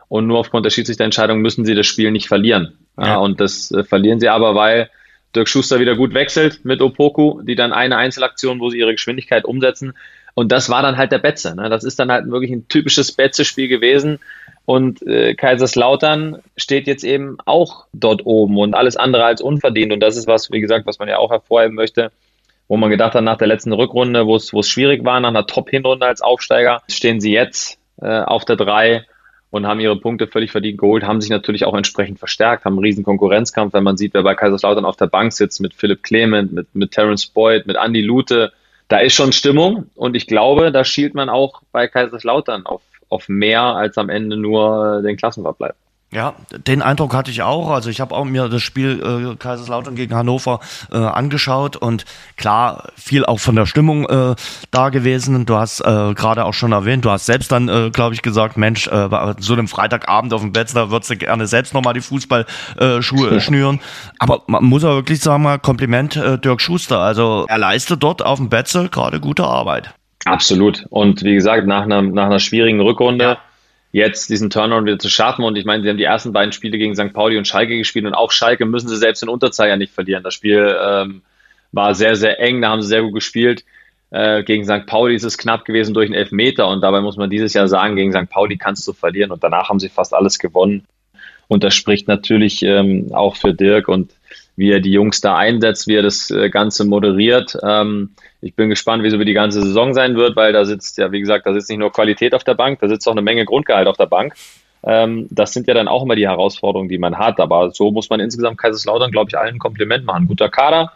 Und 0.08 0.26
nur 0.26 0.38
aufgrund 0.38 0.64
der 0.64 0.70
Schiedsrichterentscheidung 0.70 1.40
müssen 1.40 1.64
sie 1.64 1.74
das 1.74 1.86
Spiel 1.86 2.10
nicht 2.10 2.28
verlieren. 2.28 2.78
Ja, 2.96 3.06
ja. 3.06 3.16
Und 3.16 3.40
das 3.40 3.70
äh, 3.70 3.84
verlieren 3.84 4.20
sie 4.20 4.28
aber, 4.28 4.54
weil 4.54 4.90
Dirk 5.34 5.48
Schuster 5.48 5.80
wieder 5.80 5.96
gut 5.96 6.14
wechselt 6.14 6.64
mit 6.64 6.80
Opoku, 6.80 7.42
die 7.42 7.56
dann 7.56 7.72
eine 7.72 7.96
Einzelaktion, 7.96 8.60
wo 8.60 8.70
sie 8.70 8.78
ihre 8.78 8.92
Geschwindigkeit 8.92 9.44
umsetzen. 9.44 9.94
Und 10.34 10.52
das 10.52 10.70
war 10.70 10.82
dann 10.82 10.96
halt 10.96 11.12
der 11.12 11.18
Betze. 11.18 11.54
Ne? 11.54 11.68
Das 11.68 11.84
ist 11.84 11.98
dann 11.98 12.10
halt 12.10 12.30
wirklich 12.30 12.50
ein 12.50 12.68
typisches 12.68 13.12
Betze-Spiel 13.12 13.68
gewesen. 13.68 14.20
Und 14.66 15.02
äh, 15.06 15.34
Kaiserslautern 15.34 16.38
steht 16.56 16.86
jetzt 16.86 17.04
eben 17.04 17.36
auch 17.44 17.84
dort 17.92 18.24
oben 18.24 18.58
und 18.58 18.74
alles 18.74 18.96
andere 18.96 19.24
als 19.24 19.42
unverdient. 19.42 19.92
Und 19.92 20.00
das 20.00 20.16
ist 20.16 20.26
was, 20.26 20.50
wie 20.50 20.60
gesagt, 20.60 20.86
was 20.86 20.98
man 20.98 21.08
ja 21.08 21.18
auch 21.18 21.30
hervorheben 21.30 21.74
möchte, 21.74 22.10
wo 22.66 22.76
man 22.76 22.90
gedacht 22.90 23.14
hat, 23.14 23.24
nach 23.24 23.36
der 23.36 23.46
letzten 23.46 23.72
Rückrunde, 23.72 24.26
wo 24.26 24.36
es, 24.36 24.68
schwierig 24.68 25.04
war, 25.04 25.20
nach 25.20 25.28
einer 25.28 25.46
Top-Hinrunde 25.46 26.06
als 26.06 26.22
Aufsteiger, 26.22 26.82
stehen 26.88 27.20
sie 27.20 27.32
jetzt 27.32 27.78
äh, 28.00 28.20
auf 28.20 28.46
der 28.46 28.56
3 28.56 29.04
und 29.50 29.66
haben 29.66 29.80
ihre 29.80 29.96
Punkte 29.96 30.26
völlig 30.26 30.50
verdient 30.50 30.78
geholt, 30.78 31.04
haben 31.04 31.20
sich 31.20 31.30
natürlich 31.30 31.64
auch 31.66 31.74
entsprechend 31.74 32.18
verstärkt, 32.18 32.64
haben 32.64 32.72
einen 32.72 32.84
riesen 32.84 33.04
Konkurrenzkampf, 33.04 33.74
wenn 33.74 33.84
man 33.84 33.98
sieht, 33.98 34.14
wer 34.14 34.22
bei 34.22 34.34
Kaiserslautern 34.34 34.86
auf 34.86 34.96
der 34.96 35.06
Bank 35.06 35.32
sitzt, 35.32 35.60
mit 35.60 35.74
Philipp 35.74 36.02
Clement, 36.02 36.52
mit, 36.52 36.74
mit 36.74 36.90
Terence 36.90 37.26
Boyd, 37.26 37.66
mit 37.66 37.76
Andy 37.76 38.00
Lute. 38.00 38.52
Da 38.88 38.98
ist 38.98 39.14
schon 39.14 39.32
Stimmung 39.32 39.90
und 39.94 40.16
ich 40.16 40.26
glaube, 40.26 40.72
da 40.72 40.84
schielt 40.84 41.14
man 41.14 41.28
auch 41.28 41.62
bei 41.70 41.86
Kaiserslautern 41.86 42.66
auf, 42.66 42.80
auf 43.14 43.28
mehr 43.28 43.62
als 43.62 43.96
am 43.96 44.08
Ende 44.08 44.36
nur 44.36 45.02
den 45.02 45.16
Klassenverbleib. 45.16 45.76
Ja, 46.14 46.34
den 46.68 46.80
Eindruck 46.80 47.12
hatte 47.12 47.32
ich 47.32 47.42
auch. 47.42 47.70
Also 47.70 47.90
ich 47.90 48.00
habe 48.00 48.14
auch 48.14 48.24
mir 48.24 48.48
das 48.48 48.62
Spiel 48.62 49.32
äh, 49.32 49.34
Kaiserslautern 49.34 49.96
gegen 49.96 50.14
Hannover 50.14 50.60
äh, 50.92 50.96
angeschaut 50.96 51.76
und 51.76 52.04
klar, 52.36 52.84
viel 52.94 53.26
auch 53.26 53.40
von 53.40 53.56
der 53.56 53.66
Stimmung 53.66 54.08
äh, 54.08 54.36
da 54.70 54.90
gewesen. 54.90 55.44
Du 55.44 55.56
hast 55.56 55.80
äh, 55.80 56.14
gerade 56.14 56.44
auch 56.44 56.54
schon 56.54 56.70
erwähnt, 56.70 57.04
du 57.04 57.10
hast 57.10 57.26
selbst 57.26 57.50
dann, 57.50 57.68
äh, 57.68 57.90
glaube 57.90 58.14
ich, 58.14 58.22
gesagt, 58.22 58.56
Mensch, 58.56 58.86
äh, 58.86 59.34
so 59.40 59.54
einem 59.54 59.66
Freitagabend 59.66 60.32
auf 60.32 60.42
dem 60.42 60.52
da 60.52 60.90
würdest 60.90 61.10
du 61.10 61.16
gerne 61.16 61.48
selbst 61.48 61.74
nochmal 61.74 61.94
die 61.94 62.00
Fußballschuhe 62.00 63.30
äh, 63.30 63.40
schnüren. 63.40 63.80
Aber 64.20 64.42
man 64.46 64.62
muss 64.62 64.84
aber 64.84 64.94
wirklich 64.94 65.18
sagen, 65.18 65.42
mal 65.42 65.58
Kompliment 65.58 66.14
äh, 66.14 66.38
Dirk 66.38 66.60
Schuster. 66.60 67.00
Also 67.00 67.46
er 67.48 67.58
leistet 67.58 68.04
dort 68.04 68.24
auf 68.24 68.38
dem 68.38 68.50
Betze 68.50 68.88
gerade 68.88 69.18
gute 69.18 69.42
Arbeit. 69.42 69.92
Absolut. 70.24 70.86
Und 70.90 71.22
wie 71.22 71.34
gesagt, 71.34 71.66
nach 71.66 71.82
einer, 71.82 72.02
nach 72.02 72.26
einer 72.26 72.40
schwierigen 72.40 72.80
Rückrunde 72.80 73.24
ja 73.24 73.38
jetzt 73.94 74.28
diesen 74.28 74.50
Turnaround 74.50 74.86
wieder 74.86 74.98
zu 74.98 75.08
schaffen. 75.08 75.44
Und 75.44 75.56
ich 75.56 75.64
meine, 75.64 75.82
sie 75.84 75.88
haben 75.88 75.96
die 75.96 76.04
ersten 76.04 76.32
beiden 76.32 76.52
Spiele 76.52 76.78
gegen 76.78 76.96
St. 76.96 77.12
Pauli 77.12 77.38
und 77.38 77.46
Schalke 77.46 77.78
gespielt 77.78 78.06
und 78.06 78.14
auch 78.14 78.32
Schalke 78.32 78.66
müssen 78.66 78.88
sie 78.88 78.96
selbst 78.96 79.22
in 79.22 79.28
Unterzahl 79.28 79.68
ja 79.68 79.76
nicht 79.76 79.92
verlieren. 79.92 80.24
Das 80.24 80.34
Spiel 80.34 80.76
ähm, 80.84 81.22
war 81.70 81.94
sehr, 81.94 82.16
sehr 82.16 82.40
eng, 82.40 82.60
da 82.60 82.70
haben 82.70 82.82
sie 82.82 82.88
sehr 82.88 83.02
gut 83.02 83.14
gespielt. 83.14 83.64
Äh, 84.10 84.42
gegen 84.42 84.64
St. 84.64 84.86
Pauli 84.86 85.14
ist 85.14 85.22
es 85.22 85.38
knapp 85.38 85.64
gewesen 85.64 85.94
durch 85.94 86.06
einen 86.06 86.14
Elfmeter 86.14 86.68
und 86.68 86.80
dabei 86.80 87.00
muss 87.02 87.16
man 87.16 87.30
dieses 87.30 87.54
Jahr 87.54 87.68
sagen, 87.68 87.94
gegen 87.94 88.12
St. 88.12 88.28
Pauli 88.28 88.56
kannst 88.56 88.86
du 88.88 88.92
verlieren 88.92 89.30
und 89.30 89.44
danach 89.44 89.68
haben 89.68 89.78
sie 89.78 89.88
fast 89.88 90.12
alles 90.12 90.40
gewonnen. 90.40 90.84
Und 91.46 91.62
das 91.62 91.74
spricht 91.74 92.08
natürlich 92.08 92.62
ähm, 92.64 93.10
auch 93.12 93.36
für 93.36 93.54
Dirk 93.54 93.86
und 93.86 94.12
wie 94.56 94.70
er 94.70 94.80
die 94.80 94.92
Jungs 94.92 95.20
da 95.20 95.36
einsetzt, 95.36 95.88
wie 95.88 95.96
er 95.96 96.02
das 96.02 96.30
äh, 96.30 96.50
Ganze 96.50 96.84
moderiert. 96.84 97.56
Ähm, 97.62 98.10
ich 98.40 98.54
bin 98.54 98.68
gespannt, 98.68 99.02
wie 99.02 99.10
so 99.10 99.18
wie 99.18 99.24
die 99.24 99.34
ganze 99.34 99.62
Saison 99.62 99.94
sein 99.94 100.16
wird, 100.16 100.36
weil 100.36 100.52
da 100.52 100.64
sitzt 100.64 100.98
ja, 100.98 101.10
wie 101.12 101.20
gesagt, 101.20 101.46
da 101.46 101.52
sitzt 101.52 101.70
nicht 101.70 101.78
nur 101.78 101.92
Qualität 101.92 102.34
auf 102.34 102.44
der 102.44 102.54
Bank, 102.54 102.80
da 102.80 102.88
sitzt 102.88 103.08
auch 103.08 103.12
eine 103.12 103.22
Menge 103.22 103.44
Grundgehalt 103.44 103.88
auf 103.88 103.96
der 103.96 104.06
Bank. 104.06 104.34
Ähm, 104.86 105.26
das 105.30 105.52
sind 105.52 105.66
ja 105.66 105.74
dann 105.74 105.88
auch 105.88 106.02
immer 106.02 106.14
die 106.14 106.28
Herausforderungen, 106.28 106.88
die 106.88 106.98
man 106.98 107.18
hat. 107.18 107.40
Aber 107.40 107.70
so 107.70 107.90
muss 107.90 108.10
man 108.10 108.20
insgesamt 108.20 108.58
Kaiserslautern, 108.58 109.10
glaube 109.10 109.30
ich, 109.30 109.38
allen 109.38 109.58
Kompliment 109.58 110.04
machen. 110.04 110.26
Guter 110.26 110.50
Kader, 110.50 110.92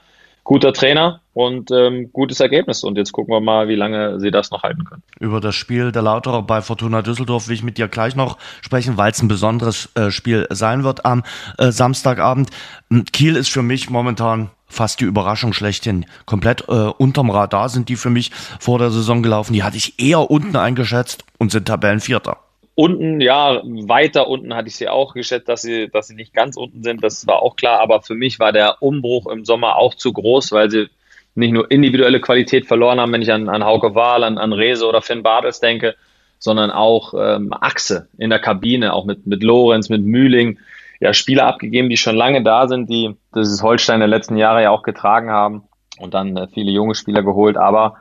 guter 0.49 0.73
Trainer 0.73 1.21
und 1.35 1.71
ähm, 1.71 2.11
gutes 2.11 2.41
Ergebnis. 2.41 2.83
Und 2.83 2.97
jetzt 2.97 3.13
gucken 3.13 3.35
wir 3.35 3.41
mal, 3.43 3.69
wie 3.69 3.75
lange 3.75 4.19
sie 4.19 4.31
das 4.31 4.51
noch 4.51 4.63
halten 4.63 4.83
können. 4.85 5.03
Über 5.21 5.43
das 5.43 5.55
Spiel 5.55 5.93
der 5.93 6.01
Lauterer 6.01 6.41
bei 6.41 6.63
Fortuna 6.63 7.03
Düsseldorf 7.03 7.49
will 7.49 7.55
ich 7.55 7.63
mit 7.63 7.77
dir 7.77 7.87
gleich 7.87 8.17
noch 8.17 8.39
sprechen, 8.63 8.97
weil 8.97 9.11
es 9.13 9.21
ein 9.21 9.29
besonderes 9.29 9.91
äh, 9.95 10.11
Spiel 10.11 10.47
sein 10.49 10.85
wird 10.85 11.05
am 11.05 11.23
äh, 11.59 11.71
Samstagabend. 11.71 12.49
Hm, 12.91 13.05
Kiel 13.05 13.37
ist 13.37 13.51
für 13.51 13.63
mich 13.63 13.91
momentan 13.91 14.49
fast 14.67 15.01
die 15.01 15.05
Überraschung 15.05 15.53
schlechthin. 15.53 16.07
Komplett 16.25 16.65
äh, 16.67 16.73
unterm 16.73 17.29
Radar 17.29 17.69
sind 17.69 17.91
die 17.91 17.97
für 17.97 18.11
mich 18.11 18.31
vor 18.59 18.79
der 18.79 18.91
Saison 18.91 19.23
gelaufen. 19.23 19.53
Die 19.53 19.65
hatte 19.65 19.77
ich 19.77 20.01
eher 20.01 20.31
unten 20.31 20.57
eingeschätzt 20.57 21.25
und 21.37 21.53
sind 21.53 21.69
Tabellenvierter. 21.69 22.39
Unten, 22.81 23.21
ja, 23.21 23.61
weiter 23.65 24.29
unten 24.29 24.55
hatte 24.55 24.69
ich 24.69 24.77
sie 24.77 24.89
auch 24.89 25.13
geschätzt, 25.13 25.49
dass 25.49 25.63
sie, 25.63 25.89
dass 25.89 26.07
sie 26.07 26.15
nicht 26.15 26.33
ganz 26.33 26.57
unten 26.57 26.85
sind. 26.85 27.03
Das 27.03 27.27
war 27.27 27.43
auch 27.43 27.57
klar. 27.57 27.81
Aber 27.81 28.03
für 28.03 28.15
mich 28.15 28.39
war 28.39 28.53
der 28.53 28.81
Umbruch 28.81 29.27
im 29.27 29.45
Sommer 29.45 29.75
auch 29.75 29.95
zu 29.95 30.13
groß, 30.13 30.53
weil 30.53 30.71
sie 30.71 30.87
nicht 31.35 31.51
nur 31.51 31.69
individuelle 31.73 32.21
Qualität 32.21 32.67
verloren 32.67 33.01
haben, 33.01 33.13
wenn 33.13 33.21
ich 33.21 33.33
an, 33.33 33.49
an 33.49 33.65
Hauke 33.65 33.97
Wahl, 33.97 34.23
an, 34.23 34.39
an 34.39 34.53
Rese 34.53 34.87
oder 34.87 35.03
Finn 35.03 35.25
Bartels 35.25 35.59
denke, 35.59 35.97
sondern 36.39 36.71
auch 36.71 37.15
ähm, 37.19 37.53
Achse 37.53 38.07
in 38.17 38.31
der 38.31 38.39
Kabine, 38.39 38.93
auch 38.93 39.07
mit, 39.07 39.27
mit 39.27 39.43
Lorenz, 39.43 39.89
mit 39.89 40.05
Mühling. 40.05 40.61
Ja, 41.01 41.13
Spieler 41.15 41.47
abgegeben, 41.47 41.91
die 41.91 41.97
schon 41.97 42.15
lange 42.15 42.45
da 42.45 42.69
sind, 42.69 42.89
die 42.89 43.17
dieses 43.35 43.61
Holstein 43.61 43.99
der 43.99 44.09
letzten 44.09 44.37
Jahre 44.37 44.63
ja 44.63 44.71
auch 44.71 44.85
getragen 44.85 45.31
haben 45.31 45.65
und 45.99 46.15
dann 46.15 46.37
äh, 46.37 46.47
viele 46.47 46.71
junge 46.71 46.95
Spieler 46.95 47.25
geholt. 47.25 47.57
Aber 47.57 47.97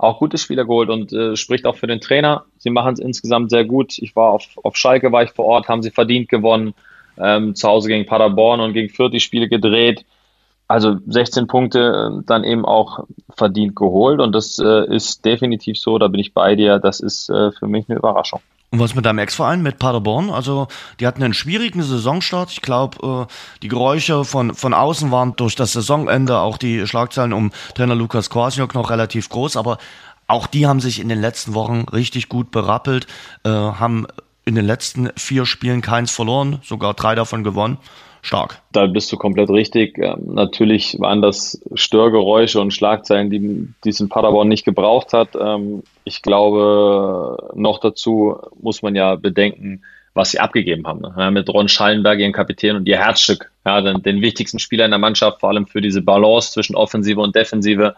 auch 0.00 0.18
gute 0.18 0.38
Spieler 0.38 0.64
geholt 0.64 0.88
und 0.88 1.12
äh, 1.12 1.36
spricht 1.36 1.66
auch 1.66 1.76
für 1.76 1.86
den 1.86 2.00
Trainer. 2.00 2.44
Sie 2.58 2.70
machen 2.70 2.94
es 2.94 2.98
insgesamt 2.98 3.50
sehr 3.50 3.64
gut. 3.64 3.98
Ich 3.98 4.16
war 4.16 4.30
auf, 4.30 4.44
auf 4.62 4.76
Schalke, 4.76 5.12
war 5.12 5.22
ich 5.22 5.30
vor 5.30 5.44
Ort, 5.44 5.68
haben 5.68 5.82
sie 5.82 5.90
verdient 5.90 6.28
gewonnen. 6.28 6.74
Ähm, 7.18 7.54
zu 7.54 7.68
Hause 7.68 7.88
gegen 7.88 8.06
Paderborn 8.06 8.60
und 8.60 8.72
gegen 8.72 8.88
Fürth 8.88 9.12
die 9.12 9.20
Spiele 9.20 9.48
gedreht. 9.48 10.06
Also 10.68 10.96
16 11.06 11.48
Punkte 11.48 11.80
äh, 12.20 12.22
dann 12.26 12.44
eben 12.44 12.64
auch 12.64 13.04
verdient 13.36 13.76
geholt 13.76 14.20
und 14.20 14.32
das 14.34 14.58
äh, 14.58 14.94
ist 14.94 15.24
definitiv 15.24 15.76
so, 15.76 15.98
da 15.98 16.08
bin 16.08 16.20
ich 16.20 16.32
bei 16.32 16.54
dir, 16.54 16.78
das 16.78 17.00
ist 17.00 17.28
äh, 17.28 17.50
für 17.52 17.66
mich 17.66 17.88
eine 17.88 17.98
Überraschung. 17.98 18.40
Und 18.72 18.78
was 18.78 18.94
mit 18.94 19.04
deinem 19.04 19.18
Ex-Verein, 19.18 19.62
mit 19.62 19.80
Paderborn? 19.80 20.30
Also, 20.30 20.68
die 21.00 21.06
hatten 21.06 21.24
einen 21.24 21.34
schwierigen 21.34 21.82
Saisonstart. 21.82 22.52
Ich 22.52 22.62
glaube, 22.62 23.26
äh, 23.28 23.58
die 23.62 23.68
Geräusche 23.68 24.24
von, 24.24 24.54
von 24.54 24.74
außen 24.74 25.10
waren 25.10 25.34
durch 25.34 25.56
das 25.56 25.72
Saisonende, 25.72 26.38
auch 26.38 26.56
die 26.56 26.86
Schlagzeilen 26.86 27.32
um 27.32 27.50
Trainer 27.74 27.96
Lukas 27.96 28.30
Kwasniok 28.30 28.74
noch 28.74 28.90
relativ 28.90 29.28
groß, 29.28 29.56
aber 29.56 29.78
auch 30.28 30.46
die 30.46 30.68
haben 30.68 30.78
sich 30.78 31.00
in 31.00 31.08
den 31.08 31.20
letzten 31.20 31.54
Wochen 31.54 31.86
richtig 31.92 32.28
gut 32.28 32.52
berappelt, 32.52 33.08
äh, 33.42 33.50
haben 33.50 34.06
in 34.44 34.54
den 34.54 34.66
letzten 34.66 35.10
vier 35.16 35.46
Spielen 35.46 35.82
keins 35.82 36.12
verloren, 36.12 36.60
sogar 36.62 36.94
drei 36.94 37.16
davon 37.16 37.42
gewonnen 37.42 37.78
stark. 38.22 38.60
Da 38.72 38.86
bist 38.86 39.10
du 39.12 39.16
komplett 39.16 39.50
richtig. 39.50 39.98
Ähm, 39.98 40.34
natürlich 40.34 40.96
waren 40.98 41.22
das 41.22 41.60
Störgeräusche 41.74 42.60
und 42.60 42.72
Schlagzeilen, 42.72 43.30
die, 43.30 43.68
die 43.84 43.88
es 43.88 44.00
in 44.00 44.08
Paderborn 44.08 44.48
nicht 44.48 44.64
gebraucht 44.64 45.12
hat. 45.12 45.30
Ähm, 45.40 45.82
ich 46.04 46.22
glaube, 46.22 47.50
noch 47.54 47.78
dazu 47.78 48.36
muss 48.60 48.82
man 48.82 48.94
ja 48.94 49.16
bedenken, 49.16 49.82
was 50.14 50.32
sie 50.32 50.40
abgegeben 50.40 50.86
haben. 50.86 51.00
Ne? 51.00 51.30
Mit 51.30 51.48
Ron 51.48 51.68
Schallenberg, 51.68 52.18
ihren 52.18 52.32
Kapitän 52.32 52.76
und 52.76 52.86
ihr 52.88 52.98
Herzstück, 52.98 53.50
ja, 53.64 53.80
den, 53.80 54.02
den, 54.02 54.22
wichtigsten 54.22 54.58
Spieler 54.58 54.84
in 54.84 54.90
der 54.90 54.98
Mannschaft, 54.98 55.40
vor 55.40 55.50
allem 55.50 55.66
für 55.66 55.80
diese 55.80 56.02
Balance 56.02 56.52
zwischen 56.52 56.74
Offensive 56.74 57.20
und 57.20 57.36
Defensive, 57.36 57.94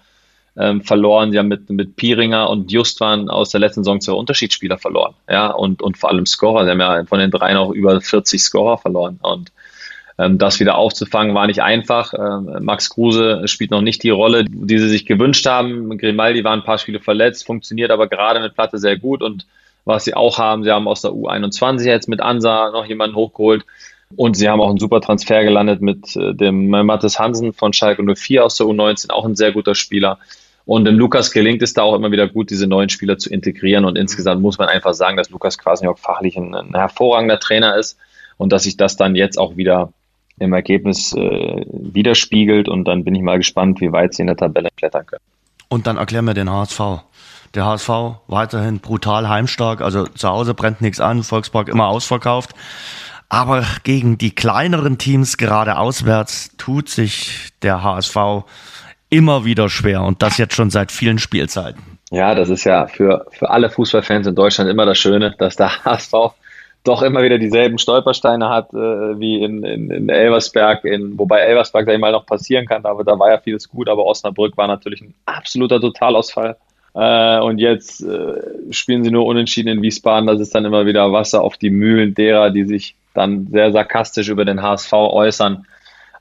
ähm, 0.57 0.83
verloren. 0.83 1.33
Sie 1.33 1.39
haben 1.39 1.49
mit, 1.49 1.71
mit 1.71 1.97
Pieringer 1.97 2.51
und 2.51 2.71
Justwan 2.71 3.31
aus 3.31 3.51
der 3.51 3.61
letzten 3.61 3.85
Saison 3.85 4.01
zwei 4.01 4.13
Unterschiedsspieler 4.13 4.79
verloren. 4.79 5.15
Ja, 5.29 5.51
und, 5.51 5.83
und 5.83 5.97
vor 5.97 6.11
allem 6.11 6.27
Scorer. 6.27 6.65
Sie 6.65 6.71
haben 6.71 6.81
ja 6.81 7.05
von 7.07 7.19
den 7.19 7.31
drei 7.31 7.55
noch 7.55 7.71
über 7.71 8.01
40 8.01 8.43
Scorer 8.43 8.79
verloren. 8.79 9.19
Und 9.23 9.51
das 10.17 10.61
wieder 10.61 10.77
aufzufangen 10.77 11.35
war 11.35 11.47
nicht 11.47 11.63
einfach. 11.63 12.13
Ähm, 12.15 12.65
Max 12.65 12.91
Kruse 12.91 13.49
spielt 13.49 13.71
noch 13.71 13.81
nicht 13.81 14.03
die 14.03 14.11
Rolle, 14.11 14.45
die 14.45 14.79
sie 14.79 14.89
sich 14.89 15.07
gewünscht 15.07 15.47
haben. 15.47 15.97
Grimaldi 15.99 16.45
war 16.45 16.53
ein 16.53 16.65
paar 16.65 16.79
Spiele 16.79 17.01
verletzt, 17.01 17.47
funktioniert 17.47 17.91
aber 17.91 18.09
gerade 18.09 18.41
mit 18.41 18.55
Platte 18.55 18.79
sehr 18.79 18.99
gut 18.99 19.23
und 19.23 19.47
was 19.85 20.05
sie 20.05 20.15
auch 20.15 20.39
haben, 20.39 20.63
sie 20.63 20.71
haben 20.71 20.87
aus 20.87 21.03
der 21.03 21.11
U21 21.11 21.87
jetzt 21.87 22.09
mit 22.09 22.21
Ansa 22.21 22.71
noch 22.71 22.87
jemanden 22.87 23.17
hochgeholt 23.17 23.65
und 24.17 24.37
sie 24.37 24.49
haben 24.49 24.61
auch 24.61 24.69
einen 24.69 24.79
super 24.79 25.01
Transfer 25.01 25.43
gelandet 25.43 25.81
mit 25.81 26.15
äh, 26.17 26.35
dem 26.35 26.69
Mathis 26.69 27.19
Hansen 27.19 27.53
von 27.53 27.73
Schalke 27.73 28.03
04 28.03 28.45
aus 28.45 28.57
der 28.57 28.67
U19, 28.67 29.11
auch 29.11 29.25
ein 29.25 29.37
sehr 29.37 29.53
guter 29.53 29.75
Spieler. 29.75 30.19
Und 30.65 30.85
dem 30.85 30.97
Lukas 30.97 31.33
gelingt 31.33 31.63
es 31.63 31.73
da 31.73 31.83
auch 31.83 31.95
immer 31.95 32.13
wieder 32.13 32.29
gut, 32.29 32.51
diese 32.51 32.69
neuen 32.69 32.89
Spieler 32.89 33.19
zu 33.19 33.31
integrieren. 33.31 33.85
Und 33.85 33.97
insgesamt 33.97 34.41
muss 34.43 34.59
man 34.59 34.69
einfach 34.69 34.95
sagen, 34.95 35.17
dass 35.17 35.31
Lukas 35.31 35.59
quasi 35.59 35.87
auch 35.87 35.99
fachlich 35.99 36.37
ein, 36.37 36.55
ein 36.55 36.75
hervorragender 36.75 37.41
Trainer 37.41 37.77
ist 37.77 37.99
und 38.37 38.53
dass 38.53 38.65
sich 38.65 38.77
das 38.77 38.97
dann 38.97 39.17
jetzt 39.17 39.39
auch 39.39 39.57
wieder 39.57 39.93
im 40.39 40.53
Ergebnis 40.53 41.13
äh, 41.15 41.65
widerspiegelt 41.71 42.69
und 42.69 42.85
dann 42.85 43.05
bin 43.05 43.15
ich 43.15 43.23
mal 43.23 43.39
gespannt, 43.39 43.81
wie 43.81 43.93
weit 43.93 44.15
sie 44.15 44.23
in 44.23 44.27
der 44.29 44.37
Tabelle 44.37 44.71
klettern 44.77 45.07
können. 45.07 45.23
Und 45.69 45.87
dann 45.87 45.97
erklären 45.97 46.25
wir 46.25 46.35
den 46.35 46.51
HSV. 46.51 46.81
Der 47.55 47.67
HSV 47.67 47.89
weiterhin 48.29 48.81
brutal 48.81 49.29
heimstark, 49.29 49.83
also 49.83 50.07
zu 50.07 50.29
Hause 50.29 50.55
brennt 50.55 50.81
nichts 50.81 51.01
an, 51.01 51.23
Volkspark 51.23 51.69
immer 51.69 51.89
ausverkauft. 51.89 52.51
Aber 53.29 53.65
gegen 53.85 54.19
die 54.19 54.35
kleineren 54.35 54.99
Teams, 54.99 55.39
gerade 55.39 55.79
auswärts, 55.79 56.51
tut 56.59 56.89
sich 56.89 57.53
der 57.63 57.83
HSV 57.83 58.45
immer 59.09 59.45
wieder 59.45 59.69
schwer 59.69 60.03
und 60.03 60.23
das 60.23 60.39
jetzt 60.39 60.55
schon 60.55 60.71
seit 60.71 60.93
vielen 60.93 61.19
Spielzeiten. 61.19 61.99
Ja, 62.11 62.35
das 62.35 62.51
ist 62.51 62.65
ja 62.65 62.87
für, 62.87 63.27
für 63.31 63.49
alle 63.49 63.71
Fußballfans 63.71 64.27
in 64.27 64.35
Deutschland 64.35 64.69
immer 64.69 64.85
das 64.85 64.99
Schöne, 64.99 65.35
dass 65.39 65.57
der 65.57 65.85
HSV 65.85 66.13
doch 66.85 67.03
immer 67.03 67.23
wieder 67.23 67.39
dieselben 67.39 67.79
Stolpersteine 67.79 68.49
hat, 68.49 68.73
äh, 68.73 68.77
wie 69.21 69.43
in, 69.43 69.63
in, 69.65 69.91
in 69.91 70.09
Elversberg, 70.09 70.85
in, 70.85 71.19
wobei 71.19 71.41
Elversberg 71.41 71.87
da 71.87 71.93
immer 71.93 72.11
noch 72.11 72.27
passieren 72.27 72.67
kann, 72.67 72.85
aber 72.85 73.05
da 73.05 73.19
war 73.19 73.31
ja 73.31 73.39
vieles 73.39 73.69
gut, 73.69 73.89
aber 73.89 74.05
Osnabrück 74.05 74.57
war 74.57 74.67
natürlich 74.67 75.01
ein 75.01 75.15
absoluter 75.27 75.81
Totalausfall. 75.81 76.57
Äh, 76.95 77.41
und 77.41 77.59
jetzt 77.59 78.03
äh, 78.03 78.73
spielen 78.73 79.05
sie 79.05 79.11
nur 79.11 79.27
unentschieden 79.27 79.69
in 79.69 79.83
Wiesbaden, 79.83 80.27
das 80.27 80.41
ist 80.41 80.55
dann 80.55 80.65
immer 80.65 80.85
wieder 80.85 81.13
Wasser 81.13 81.43
auf 81.43 81.57
die 81.57 81.71
Mühlen 81.71 82.15
derer, 82.15 82.51
die 82.51 82.65
sich 82.65 82.97
dann 83.15 83.47
sehr 83.47 83.73
sarkastisch 83.73 84.29
über 84.29 84.45
den 84.45 84.63
HSV 84.63 84.93
äußern. 84.93 85.67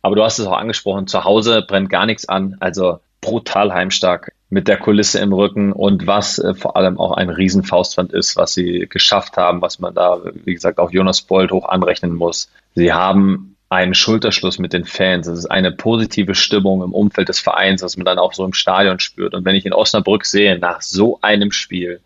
Aber 0.04 0.16
du 0.16 0.24
hast 0.24 0.40
es 0.40 0.46
auch 0.46 0.58
angesprochen, 0.58 1.08
zu 1.08 1.24
Hause 1.24 1.64
brennt 1.68 1.90
gar 1.90 2.06
nichts 2.06 2.28
an, 2.28 2.58
also 2.60 3.00
brutal 3.22 3.74
heimstark 3.74 4.34
mit 4.52 4.68
der 4.68 4.78
Kulisse 4.78 5.20
im 5.20 5.32
Rücken 5.32 5.72
und 5.72 6.06
was 6.08 6.38
äh, 6.38 6.54
vor 6.54 6.76
allem 6.76 7.00
auch 7.00 7.14
ein 7.14 7.30
Riesenfaustwand 7.30 8.12
ist, 8.12 8.36
was 8.36 8.54
sie 8.54 8.86
geschafft 8.88 9.38
haben, 9.38 9.62
was 9.62 9.80
man 9.80 9.96
da, 9.96 10.20
wie 10.44 10.54
gesagt, 10.54 10.78
auch 10.78 10.92
Jonas 10.92 11.22
Bold 11.22 11.52
hoch 11.52 11.68
anrechnen 11.70 12.14
muss. 12.14 12.52
Sie 12.76 12.92
haben 12.92 13.56
einen 13.70 13.94
Schulterschluss 13.94 14.60
mit 14.60 14.74
den 14.74 14.84
Fans. 14.84 15.28
Es 15.28 15.40
ist 15.40 15.46
eine 15.46 15.72
positive 15.72 16.36
Stimmung 16.36 16.84
im 16.84 16.94
Umfeld 16.94 17.30
des 17.30 17.40
Vereins, 17.40 17.82
was 17.82 17.96
man 17.96 18.04
dann 18.04 18.20
auch 18.20 18.34
so 18.34 18.44
im 18.44 18.52
Stadion 18.52 19.00
spürt. 19.00 19.34
Und 19.34 19.46
wenn 19.46 19.56
ich 19.56 19.66
in 19.66 19.74
Osnabrück 19.74 20.26
sehe, 20.26 20.60
nach 20.60 20.82
so 20.82 21.20
einem 21.22 21.54
Spiel, 21.54 22.02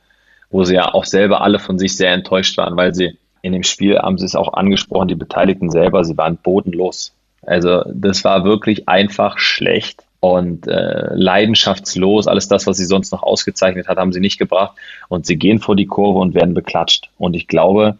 wo 0.51 0.63
sie 0.63 0.75
ja 0.75 0.93
auch 0.93 1.05
selber 1.05 1.41
alle 1.41 1.57
von 1.57 1.79
sich 1.79 1.97
sehr 1.97 2.13
enttäuscht 2.13 2.59
waren, 2.59 2.77
weil 2.77 2.93
sie 2.93 3.17
in 3.41 3.53
dem 3.53 3.63
Spiel 3.63 3.97
haben 3.97 4.19
sie 4.19 4.25
es 4.25 4.35
auch 4.35 4.53
angesprochen, 4.53 5.07
die 5.07 5.15
Beteiligten 5.15 5.71
selber, 5.71 6.03
sie 6.03 6.15
waren 6.15 6.37
bodenlos. 6.37 7.11
Also 7.41 7.83
das 7.91 8.23
war 8.23 8.43
wirklich 8.43 8.87
einfach 8.87 9.39
schlecht 9.39 10.04
und 10.33 10.67
äh, 10.67 11.13
leidenschaftslos. 11.13 12.27
Alles 12.27 12.47
das, 12.47 12.65
was 12.65 12.77
sie 12.77 12.85
sonst 12.85 13.11
noch 13.11 13.21
ausgezeichnet 13.21 13.87
hat, 13.87 13.97
haben 13.97 14.11
sie 14.11 14.19
nicht 14.19 14.39
gebracht. 14.39 14.75
Und 15.07 15.27
sie 15.27 15.37
gehen 15.37 15.59
vor 15.59 15.75
die 15.75 15.85
Kurve 15.85 16.19
und 16.19 16.33
werden 16.33 16.55
beklatscht. 16.55 17.09
Und 17.19 17.35
ich 17.35 17.47
glaube, 17.47 17.97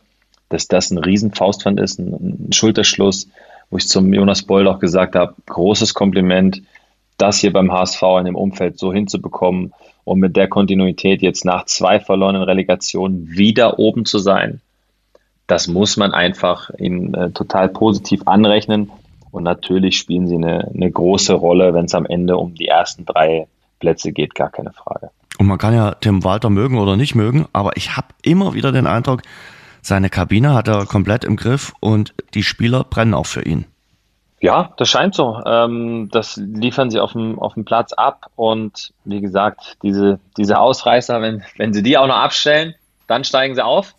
dass 0.49 0.67
das 0.67 0.89
ein 0.89 0.97
Riesenfaustpfand 0.97 1.79
ist, 1.79 1.99
ein, 1.99 2.47
ein 2.47 2.53
Schulterschluss, 2.53 3.29
wo 3.69 3.77
ich 3.77 3.87
zum 3.87 4.11
Jonas 4.11 4.41
Bold 4.41 4.67
auch 4.67 4.79
gesagt 4.79 5.15
habe, 5.15 5.35
großes 5.45 5.93
Kompliment, 5.93 6.63
das 7.17 7.39
hier 7.39 7.53
beim 7.53 7.71
HSV 7.71 8.01
in 8.19 8.25
dem 8.25 8.35
Umfeld 8.35 8.79
so 8.79 8.91
hinzubekommen 8.91 9.73
und 10.03 10.19
mit 10.19 10.35
der 10.35 10.47
Kontinuität 10.47 11.21
jetzt 11.21 11.45
nach 11.45 11.65
zwei 11.65 11.99
verlorenen 11.99 12.43
Relegationen 12.43 13.29
wieder 13.29 13.77
oben 13.77 14.05
zu 14.05 14.17
sein. 14.17 14.61
Das 15.45 15.67
muss 15.67 15.95
man 15.95 16.11
einfach 16.11 16.71
ihnen 16.79 17.13
äh, 17.13 17.29
total 17.29 17.69
positiv 17.69 18.21
anrechnen. 18.25 18.89
Und 19.35 19.43
natürlich 19.43 19.97
spielen 19.97 20.27
sie 20.27 20.35
eine, 20.35 20.71
eine 20.73 20.89
große 20.89 21.33
Rolle, 21.33 21.73
wenn 21.73 21.85
es 21.85 21.93
am 21.93 22.05
Ende 22.05 22.37
um 22.37 22.55
die 22.55 22.69
ersten 22.69 23.05
drei 23.05 23.47
Plätze 23.81 24.13
geht, 24.13 24.33
gar 24.33 24.49
keine 24.49 24.71
Frage. 24.71 25.09
Und 25.37 25.47
man 25.47 25.57
kann 25.57 25.73
ja 25.73 25.91
Tim 25.95 26.23
Walter 26.23 26.49
mögen 26.49 26.77
oder 26.77 26.95
nicht 26.95 27.15
mögen, 27.15 27.45
aber 27.51 27.75
ich 27.75 27.97
habe 27.97 28.07
immer 28.21 28.53
wieder 28.53 28.71
den 28.71 28.87
Eindruck, 28.87 29.23
seine 29.81 30.09
Kabine 30.09 30.53
hat 30.53 30.69
er 30.69 30.85
komplett 30.85 31.25
im 31.25 31.35
Griff 31.35 31.73
und 31.81 32.13
die 32.33 32.43
Spieler 32.43 32.85
brennen 32.85 33.13
auch 33.13 33.25
für 33.25 33.41
ihn. 33.41 33.65
Ja, 34.39 34.73
das 34.77 34.87
scheint 34.87 35.15
so. 35.15 35.41
Ähm, 35.45 36.07
das 36.13 36.37
liefern 36.37 36.89
sie 36.89 37.01
auf 37.01 37.11
dem, 37.11 37.37
auf 37.37 37.55
dem 37.55 37.65
Platz 37.65 37.91
ab. 37.91 38.27
Und 38.37 38.93
wie 39.03 39.19
gesagt, 39.19 39.77
diese, 39.83 40.19
diese 40.37 40.59
Ausreißer, 40.59 41.21
wenn, 41.21 41.43
wenn 41.57 41.73
sie 41.73 41.83
die 41.83 41.97
auch 41.97 42.07
noch 42.07 42.15
abstellen, 42.15 42.73
dann 43.07 43.25
steigen 43.25 43.53
sie 43.53 43.65
auf. 43.65 43.95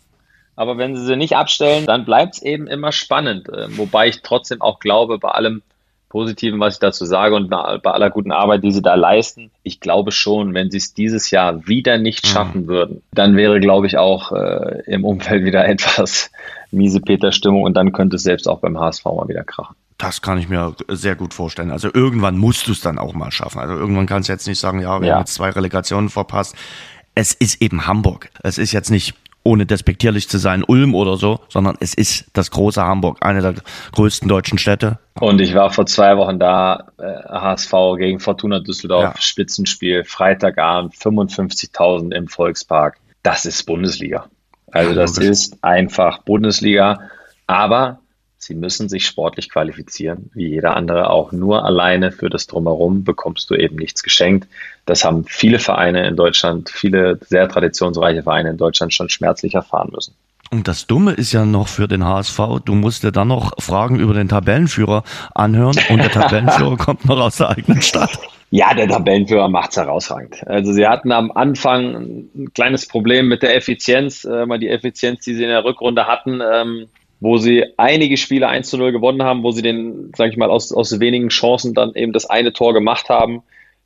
Aber 0.56 0.78
wenn 0.78 0.96
sie 0.96 1.04
sie 1.04 1.16
nicht 1.16 1.36
abstellen, 1.36 1.86
dann 1.86 2.04
bleibt 2.04 2.36
es 2.36 2.42
eben 2.42 2.66
immer 2.66 2.90
spannend. 2.90 3.48
Äh, 3.48 3.76
wobei 3.76 4.08
ich 4.08 4.22
trotzdem 4.22 4.62
auch 4.62 4.80
glaube, 4.80 5.18
bei 5.18 5.28
allem 5.28 5.62
Positiven, 6.08 6.60
was 6.60 6.74
ich 6.74 6.80
dazu 6.80 7.04
sage 7.04 7.34
und 7.34 7.50
bei 7.50 7.90
aller 7.90 8.10
guten 8.10 8.32
Arbeit, 8.32 8.62
die 8.62 8.70
sie 8.70 8.80
da 8.80 8.94
leisten, 8.94 9.50
ich 9.62 9.80
glaube 9.80 10.12
schon, 10.12 10.54
wenn 10.54 10.70
sie 10.70 10.78
es 10.78 10.94
dieses 10.94 11.30
Jahr 11.30 11.66
wieder 11.66 11.98
nicht 11.98 12.24
mhm. 12.24 12.28
schaffen 12.30 12.66
würden, 12.68 13.02
dann 13.12 13.36
wäre, 13.36 13.60
glaube 13.60 13.86
ich, 13.86 13.98
auch 13.98 14.32
äh, 14.32 14.82
im 14.86 15.04
Umfeld 15.04 15.44
wieder 15.44 15.64
etwas 15.68 16.30
miese 16.70 17.00
Peter-Stimmung 17.00 17.64
und 17.64 17.74
dann 17.74 17.92
könnte 17.92 18.16
es 18.16 18.22
selbst 18.22 18.48
auch 18.48 18.60
beim 18.60 18.78
HSV 18.78 19.04
mal 19.04 19.28
wieder 19.28 19.44
krachen. 19.44 19.76
Das 19.98 20.22
kann 20.22 20.38
ich 20.38 20.48
mir 20.48 20.74
sehr 20.88 21.16
gut 21.16 21.34
vorstellen. 21.34 21.70
Also 21.70 21.90
irgendwann 21.92 22.38
musst 22.38 22.66
du 22.68 22.72
es 22.72 22.80
dann 22.80 22.98
auch 22.98 23.14
mal 23.14 23.32
schaffen. 23.32 23.60
Also 23.60 23.74
irgendwann 23.74 24.06
kannst 24.06 24.28
du 24.28 24.32
jetzt 24.32 24.46
nicht 24.46 24.60
sagen, 24.60 24.80
ja, 24.80 25.00
wir 25.00 25.08
ja. 25.08 25.14
haben 25.14 25.20
jetzt 25.20 25.34
zwei 25.34 25.50
Relegationen 25.50 26.08
verpasst. 26.08 26.54
Es 27.14 27.32
ist 27.32 27.62
eben 27.62 27.86
Hamburg. 27.86 28.30
Es 28.42 28.58
ist 28.58 28.72
jetzt 28.72 28.90
nicht 28.90 29.14
ohne 29.46 29.64
despektierlich 29.64 30.28
zu 30.28 30.38
sein, 30.38 30.64
Ulm 30.64 30.94
oder 30.94 31.16
so, 31.16 31.40
sondern 31.48 31.76
es 31.80 31.94
ist 31.94 32.26
das 32.32 32.50
große 32.50 32.82
Hamburg, 32.82 33.18
eine 33.20 33.40
der 33.40 33.54
größten 33.92 34.28
deutschen 34.28 34.58
Städte. 34.58 34.98
Und 35.20 35.40
ich 35.40 35.54
war 35.54 35.70
vor 35.70 35.86
zwei 35.86 36.16
Wochen 36.16 36.38
da, 36.38 36.88
äh, 36.98 37.04
HSV 37.28 37.72
gegen 37.96 38.20
Fortuna 38.20 38.58
Düsseldorf, 38.60 39.14
ja. 39.14 39.14
Spitzenspiel, 39.20 40.04
Freitagabend, 40.04 40.94
55.000 40.94 42.12
im 42.12 42.28
Volkspark. 42.28 42.98
Das 43.22 43.46
ist 43.46 43.64
Bundesliga. 43.64 44.26
Also 44.72 44.94
das 44.94 45.16
ist 45.16 45.62
einfach 45.62 46.22
Bundesliga. 46.22 46.98
Aber 47.46 48.00
Sie 48.46 48.54
müssen 48.54 48.88
sich 48.88 49.06
sportlich 49.06 49.50
qualifizieren, 49.50 50.30
wie 50.32 50.48
jeder 50.48 50.76
andere 50.76 51.10
auch. 51.10 51.32
Nur 51.32 51.64
alleine 51.64 52.12
für 52.12 52.30
das 52.30 52.46
Drumherum 52.46 53.02
bekommst 53.02 53.50
du 53.50 53.56
eben 53.56 53.74
nichts 53.74 54.04
geschenkt. 54.04 54.46
Das 54.84 55.04
haben 55.04 55.24
viele 55.26 55.58
Vereine 55.58 56.06
in 56.06 56.14
Deutschland, 56.14 56.70
viele 56.70 57.18
sehr 57.26 57.48
traditionsreiche 57.48 58.22
Vereine 58.22 58.50
in 58.50 58.56
Deutschland 58.56 58.94
schon 58.94 59.08
schmerzlich 59.08 59.54
erfahren 59.54 59.90
müssen. 59.92 60.14
Und 60.52 60.68
das 60.68 60.86
Dumme 60.86 61.12
ist 61.12 61.32
ja 61.32 61.44
noch 61.44 61.66
für 61.66 61.88
den 61.88 62.04
HSV, 62.04 62.38
du 62.64 62.76
musst 62.76 63.02
dir 63.02 63.10
dann 63.10 63.26
noch 63.26 63.52
Fragen 63.58 63.98
über 63.98 64.14
den 64.14 64.28
Tabellenführer 64.28 65.02
anhören 65.34 65.76
und 65.88 65.98
der 65.98 66.12
Tabellenführer 66.12 66.76
kommt 66.78 67.04
noch 67.04 67.18
aus 67.18 67.38
der 67.38 67.50
eigenen 67.50 67.82
Stadt. 67.82 68.16
Ja, 68.50 68.72
der 68.74 68.86
Tabellenführer 68.86 69.48
macht 69.48 69.70
es 69.70 69.76
herausragend. 69.76 70.46
Also 70.46 70.72
sie 70.72 70.86
hatten 70.86 71.10
am 71.10 71.32
Anfang 71.32 72.28
ein 72.36 72.52
kleines 72.54 72.86
Problem 72.86 73.26
mit 73.26 73.42
der 73.42 73.56
Effizienz, 73.56 74.24
äh, 74.24 74.46
mal 74.46 74.60
die 74.60 74.68
Effizienz, 74.68 75.24
die 75.24 75.34
sie 75.34 75.42
in 75.42 75.48
der 75.48 75.64
Rückrunde 75.64 76.06
hatten. 76.06 76.40
Ähm, 76.40 76.86
wo 77.20 77.38
sie 77.38 77.64
einige 77.76 78.16
Spiele 78.16 78.48
1 78.48 78.68
zu 78.68 78.78
0 78.78 78.92
gewonnen 78.92 79.22
haben, 79.22 79.42
wo 79.42 79.50
sie 79.50 79.62
den, 79.62 80.12
sage 80.16 80.30
ich 80.30 80.36
mal, 80.36 80.50
aus, 80.50 80.72
aus 80.72 81.00
wenigen 81.00 81.28
Chancen 81.28 81.74
dann 81.74 81.94
eben 81.94 82.12
das 82.12 82.26
eine 82.26 82.52
Tor 82.52 82.74
gemacht 82.74 83.08
haben. 83.08 83.42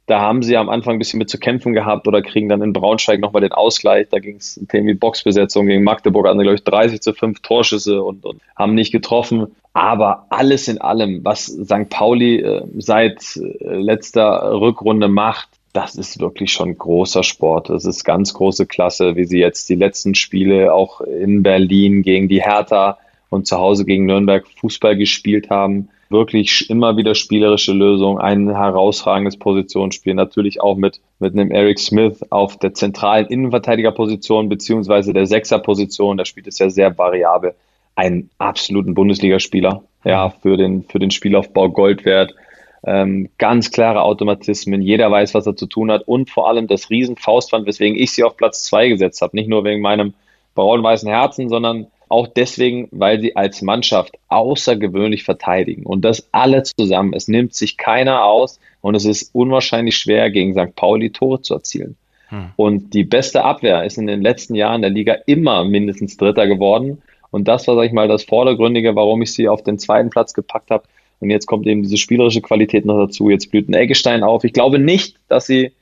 Da 0.07 0.21
haben 0.21 0.43
sie 0.43 0.57
am 0.57 0.69
Anfang 0.69 0.97
ein 0.97 0.99
bisschen 0.99 1.19
mit 1.19 1.31
zu 1.31 1.39
kämpfen 1.39 1.73
gehabt 1.73 2.09
oder 2.09 2.21
kriegen 2.21 2.49
dann 2.49 2.63
in 2.63 2.73
Braunschweig 2.73 3.21
nochmal 3.21 3.43
den 3.43 3.53
Ausgleich. 3.53 4.09
Da 4.11 4.19
ging 4.19 4.37
es 4.37 4.61
Themen 4.69 4.89
wie 4.89 4.95
Boxbesetzung 4.95 5.67
gegen 5.67 5.85
Magdeburg, 5.85 6.27
hatten 6.27 6.41
glaube 6.41 6.57
ich 6.57 6.65
30 6.65 7.01
zu 7.01 7.13
5 7.13 7.41
Torschüsse 7.41 8.03
und, 8.03 8.25
und 8.25 8.41
haben 8.57 8.75
nicht 8.75 8.91
getroffen. 8.91 9.55
Aber 9.73 10.27
alles 10.31 10.67
in 10.67 10.81
allem, 10.81 11.25
was 11.25 11.47
St. 11.47 11.89
Pauli 11.91 12.41
äh, 12.41 12.65
seit 12.79 13.37
äh, 13.37 13.77
letzter 13.77 14.61
Rückrunde 14.61 15.07
macht, 15.07 15.49
das 15.73 15.95
ist 15.95 16.19
wirklich 16.19 16.51
schon 16.51 16.77
großer 16.77 17.23
Sport. 17.23 17.71
Das 17.71 17.85
ist 17.85 18.03
ganz 18.03 18.35
große 18.35 18.67
Klasse, 18.67 19.15
wie 19.15 19.27
sie 19.27 19.39
jetzt 19.39 19.69
die 19.69 19.77
letzten 19.77 20.17
Spiele 20.17 20.75
auch 20.75 21.01
in 21.01 21.45
Berlin 21.45 22.03
gegen 22.03 22.29
die 22.29 22.43
Hertha 22.43 22.99
und 23.31 23.47
zu 23.47 23.57
Hause 23.57 23.85
gegen 23.87 24.07
Nürnberg 24.07 24.47
Fußball 24.61 24.97
gespielt 24.97 25.49
haben. 25.49 25.89
Wirklich 26.11 26.69
immer 26.69 26.97
wieder 26.97 27.15
spielerische 27.15 27.73
Lösungen, 27.73 28.21
ein 28.21 28.55
herausragendes 28.55 29.39
Positionsspiel, 29.39 30.15
natürlich 30.15 30.61
auch 30.61 30.77
mit, 30.77 31.01
mit 31.21 31.33
einem 31.33 31.53
Eric 31.53 31.79
Smith 31.79 32.21
auf 32.31 32.59
der 32.59 32.75
zentralen 32.75 33.27
Innenverteidigerposition 33.29 34.49
beziehungsweise 34.49 35.13
der 35.13 35.27
Sechserposition, 35.27 36.17
da 36.17 36.25
spielt 36.25 36.49
es 36.49 36.59
ja 36.59 36.69
sehr 36.69 36.99
variabel, 36.99 37.55
einen 37.95 38.31
absoluten 38.39 38.95
Bundesligaspieler, 38.95 39.85
ja, 40.05 40.31
für 40.31 40.57
den, 40.57 40.83
für 40.83 40.99
den 40.99 41.13
Spielaufbau 41.13 41.71
Gold 41.71 42.05
wert. 42.05 42.35
Ähm, 42.83 43.29
ganz 43.39 43.71
klare 43.71 44.03
Automatismen, 44.03 44.83
jeder 44.83 45.11
weiß, 45.11 45.35
was 45.35 45.47
er 45.47 45.55
zu 45.55 45.67
tun 45.67 45.93
hat 45.93 46.09
und 46.09 46.31
vor 46.31 46.49
allem 46.49 46.67
das 46.67 46.91
riesen 46.91 47.17
Faustband, 47.17 47.67
weswegen 47.67 47.97
ich 47.97 48.11
sie 48.11 48.25
auf 48.25 48.37
Platz 48.37 48.65
zwei 48.65 48.89
gesetzt 48.89 49.21
habe. 49.21 49.37
Nicht 49.37 49.51
nur 49.51 49.65
wegen 49.65 49.83
meinem 49.83 50.15
braun-weißen 50.55 51.09
Herzen, 51.09 51.49
sondern 51.49 51.87
auch 52.11 52.27
deswegen, 52.27 52.89
weil 52.91 53.21
sie 53.21 53.37
als 53.37 53.63
Mannschaft 53.63 54.19
außergewöhnlich 54.29 55.23
verteidigen. 55.23 55.87
Und 55.87 56.05
das 56.05 56.29
alle 56.33 56.65
zusammen. 56.65 57.15
Es 57.15 57.29
nimmt 57.29 57.55
sich 57.55 57.77
keiner 57.77 58.25
aus 58.25 58.59
und 58.81 58.97
es 58.97 59.05
ist 59.05 59.33
unwahrscheinlich 59.33 59.97
schwer, 59.97 60.31
gegen 60.31 60.53
St. 60.53 60.75
Pauli 60.75 61.11
Tore 61.11 61.41
zu 61.41 61.55
erzielen. 61.55 61.97
Hm. 62.29 62.51
Und 62.57 62.95
die 62.95 63.05
beste 63.05 63.45
Abwehr 63.45 63.85
ist 63.85 63.97
in 63.97 64.09
den 64.09 64.23
letzten 64.23 64.57
Jahren 64.57 64.83
der 64.83 64.91
Liga 64.91 65.15
immer 65.27 65.65
mindestens 65.65 66.17
Dritter 66.17 66.49
geworden. 66.49 67.01
Und 67.31 67.47
das 67.47 67.69
war, 67.69 67.77
sag 67.77 67.85
ich 67.85 67.93
mal, 67.93 68.09
das 68.09 68.25
Vordergründige, 68.25 68.97
warum 68.97 69.23
ich 69.23 69.33
sie 69.33 69.49
auf 69.49 69.63
den 69.63 69.79
zweiten 69.79 70.11
Platz 70.11 70.35
gepackt 70.35 70.71
habe. 70.71 70.85
Und 71.21 71.31
jetzt 71.31 71.47
kommt 71.47 71.69
eben 71.69 71.83
diese 71.83 71.97
spielerische 71.97 72.41
Qualität 72.41 72.85
noch 72.87 72.99
dazu. 72.99 73.31
Jetzt 73.31 73.53
blüht 73.53 73.69
ein 73.69 73.75
Eggestein 73.75 74.25
auf. 74.25 74.43
Ich 74.43 74.53
glaube 74.53 74.81
nicht, 74.81 75.17
dass 75.29 75.47
sie 75.47 75.73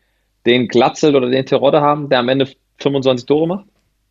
den 0.44 0.68
Glatzel 0.68 1.16
oder 1.16 1.30
den 1.30 1.46
Terodde 1.46 1.80
haben, 1.80 2.10
der 2.10 2.18
am 2.18 2.28
Ende 2.28 2.48
25 2.80 3.24
Tore 3.24 3.48
macht. 3.48 3.66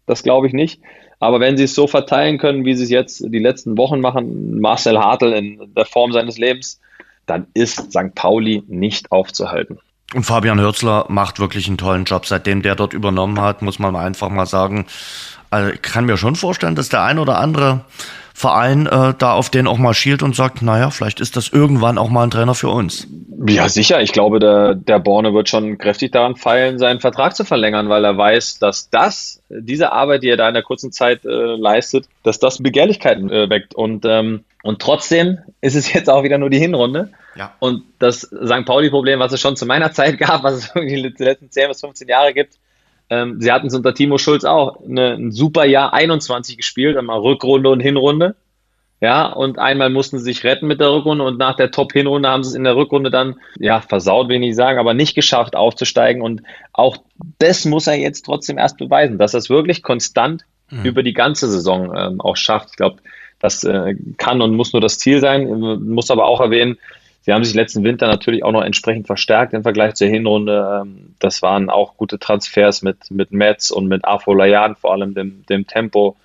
Das 0.08 0.24
glaube 0.24 0.47
ich 0.47 0.53
nicht. 0.53 0.82
Aber 1.20 1.39
wenn 1.39 1.58
sie 1.58 1.66
es 1.66 1.76
so 1.76 1.88
verteilen 1.88 2.38
können, 2.39 2.66
wie 2.66 2.76
sie 2.76 2.84
es 2.84 2.89
jetzt 2.89 3.24
die 3.24 3.39
letzten 3.39 3.78
Wochen 3.78 4.01
machen, 4.01 4.60
Marcel 4.60 4.97
Hartl 4.97 5.34
in 5.34 5.74
der 5.76 5.86
Form 5.86 6.12
seines 6.12 6.38
Lebens, 6.38 6.80
dann 7.26 7.47
ist 7.53 7.91
St. 7.91 8.16
Pauli 8.16 8.64
nicht 8.68 9.12
aufzuhalten. 9.12 9.80
Und 10.14 10.24
Fabian 10.24 10.60
Hürzler 10.60 11.05
macht 11.10 11.39
wirklich 11.39 11.68
einen 11.68 11.78
tollen 11.78 12.05
Job. 12.05 12.26
Seitdem 12.26 12.62
der 12.62 12.76
dort 12.76 12.93
übernommen 12.93 13.41
hat, 13.41 13.62
muss 13.62 13.78
man 13.78 13.95
einfach 13.95 14.30
mal 14.30 14.45
sagen, 14.45 14.86
also 15.49 15.72
ich 15.72 15.82
kann 15.82 16.05
mir 16.05 16.18
schon 16.18 16.36
vorstellen, 16.36 16.76
dass 16.76 16.89
der 16.89 17.03
ein 17.03 17.20
oder 17.20 17.39
andere 17.39 17.82
Verein 18.34 18.86
äh, 18.86 19.14
da 19.18 19.34
auf 19.34 19.49
den 19.49 19.68
auch 19.68 19.80
mal 19.80 19.93
schielt 19.93 20.24
und 20.24 20.36
sagt, 20.36 20.62
naja, 20.62 20.91
vielleicht 20.91 21.20
ist 21.20 21.36
das 21.36 21.49
irgendwann 21.49 21.97
auch 21.97 22.10
mal 22.10 22.24
ein 22.24 22.32
Trainer 22.32 22.53
für 22.53 22.70
uns. 22.70 23.08
Ja, 23.46 23.70
sicher. 23.70 24.02
Ich 24.02 24.14
glaube, 24.14 24.40
der, 24.40 24.74
der 24.74 25.00
Borne 25.00 25.34
wird 25.34 25.48
schon 25.48 25.78
kräftig 25.78 26.12
daran 26.12 26.36
feilen, 26.36 26.80
seinen 26.80 27.00
Vertrag 27.00 27.36
zu 27.36 27.46
verlängern, 27.46 27.88
weil 27.88 28.04
er 28.04 28.18
weiß, 28.18 28.58
dass 28.58 28.90
das, 28.90 29.44
diese 29.50 29.92
Arbeit, 29.92 30.24
die 30.24 30.30
er 30.30 30.38
da 30.38 30.48
in 30.48 30.56
der 30.56 30.64
kurzen 30.64 30.92
Zeit 30.92 31.24
äh, 31.24 31.30
leistet, 31.30 32.08
dass 32.24 32.40
das 32.40 32.64
Begehrlichkeiten 32.64 33.30
äh, 33.30 33.50
weckt. 33.50 33.76
Und, 33.76 34.06
ähm, 34.06 34.44
und 34.64 34.82
trotzdem 34.82 35.40
ist 35.62 35.76
es 35.76 35.94
jetzt 35.94 36.10
auch 36.10 36.24
wieder 36.24 36.40
nur 36.40 36.50
die 36.50 36.58
Hinrunde. 36.58 37.12
Ja. 37.36 37.54
Und 37.60 37.84
das 38.00 38.22
St. 38.22 38.66
Pauli-Problem, 38.66 39.20
was 39.20 39.34
es 39.34 39.40
schon 39.40 39.56
zu 39.56 39.68
meiner 39.68 39.92
Zeit 39.94 40.18
gab, 40.18 40.44
was 40.44 40.56
es 40.56 40.72
irgendwie 40.74 41.14
die 41.14 41.24
letzten 41.24 41.52
10 41.52 41.68
bis 41.68 41.82
15 41.82 42.08
Jahre 42.08 42.34
gibt, 42.34 42.56
ähm, 43.10 43.40
sie 43.40 43.52
hatten 43.52 43.68
es 43.68 43.74
unter 43.74 43.94
Timo 43.94 44.18
Schulz 44.18 44.44
auch 44.44 44.84
eine, 44.84 45.14
ein 45.14 45.32
super 45.32 45.66
Jahr 45.66 45.94
21 45.94 46.58
gespielt, 46.58 46.98
einmal 46.98 47.20
Rückrunde 47.20 47.70
und 47.70 47.80
Hinrunde. 47.80 48.36
Ja, 49.00 49.28
und 49.28 49.60
einmal 49.60 49.91
mussten 49.91 50.18
sie 50.18 50.24
sich 50.24 50.43
retten 50.43 50.66
mit 50.66 50.80
der 50.80 50.91
Rückrunde 50.91 51.24
und 51.24 51.38
nach 51.38 51.56
der 51.56 51.70
Top-Hinrunde 51.70 52.30
haben 52.30 52.43
sie 52.43 52.50
es 52.50 52.56
in 52.56 52.64
der 52.64 52.76
Rückrunde 52.76 53.12
dann, 53.12 53.36
ja, 53.60 53.80
versaut, 53.80 54.28
will 54.28 54.38
ich 54.38 54.41
nicht 54.41 54.56
sagen, 54.56 54.80
aber 54.80 54.95
nicht 54.95 55.14
geschafft 55.14 55.56
aufzusteigen. 55.56 56.24
Und 56.24 56.41
auch 56.74 56.98
das 57.38 57.66
muss 57.66 57.86
er 57.86 57.95
jetzt 57.95 58.26
trotzdem 58.26 58.58
erst 58.58 58.78
beweisen, 58.78 59.20
dass 59.20 59.36
er 59.36 59.39
es 59.39 59.52
wirklich 59.52 59.84
konstant 59.84 60.45
mhm. 60.72 60.84
über 60.84 61.04
die 61.04 61.14
ganze 61.14 61.48
Saison 61.48 61.93
ähm, 61.95 62.22
auch 62.22 62.38
schafft. 62.38 62.70
Ich 62.72 62.78
glaube, 62.78 62.98
das 63.39 63.64
äh, 63.64 63.95
kann 64.18 64.41
und 64.41 64.56
muss 64.56 64.74
nur 64.74 64.82
das 64.82 64.98
Ziel 64.98 65.20
sein. 65.20 65.48
Muss 65.86 66.10
aber 66.10 66.26
auch 66.26 66.41
erwähnen, 66.41 66.78
Sie 67.22 67.34
haben 67.34 67.43
sich 67.43 67.56
letzten 67.56 67.84
Winter 67.84 68.08
natürlich 68.08 68.45
auch 68.45 68.54
noch 68.54 68.64
entsprechend 68.64 69.06
verstärkt 69.06 69.54
im 69.54 69.62
Vergleich 69.62 69.95
zur 69.95 70.08
Hinrunde. 70.08 70.82
Ähm, 70.82 71.14
das 71.20 71.41
waren 71.41 71.70
auch 71.70 71.98
gute 71.98 72.20
Transfers 72.20 72.84
mit, 72.84 73.12
mit 73.12 73.34
Metz 73.34 73.70
und 73.70 73.88
mit 73.88 74.06
Afolayan, 74.06 74.78
vor 74.78 74.93
allem 74.93 75.14
dem, 75.14 75.45
dem 75.48 75.68
Tempo. 75.68 76.16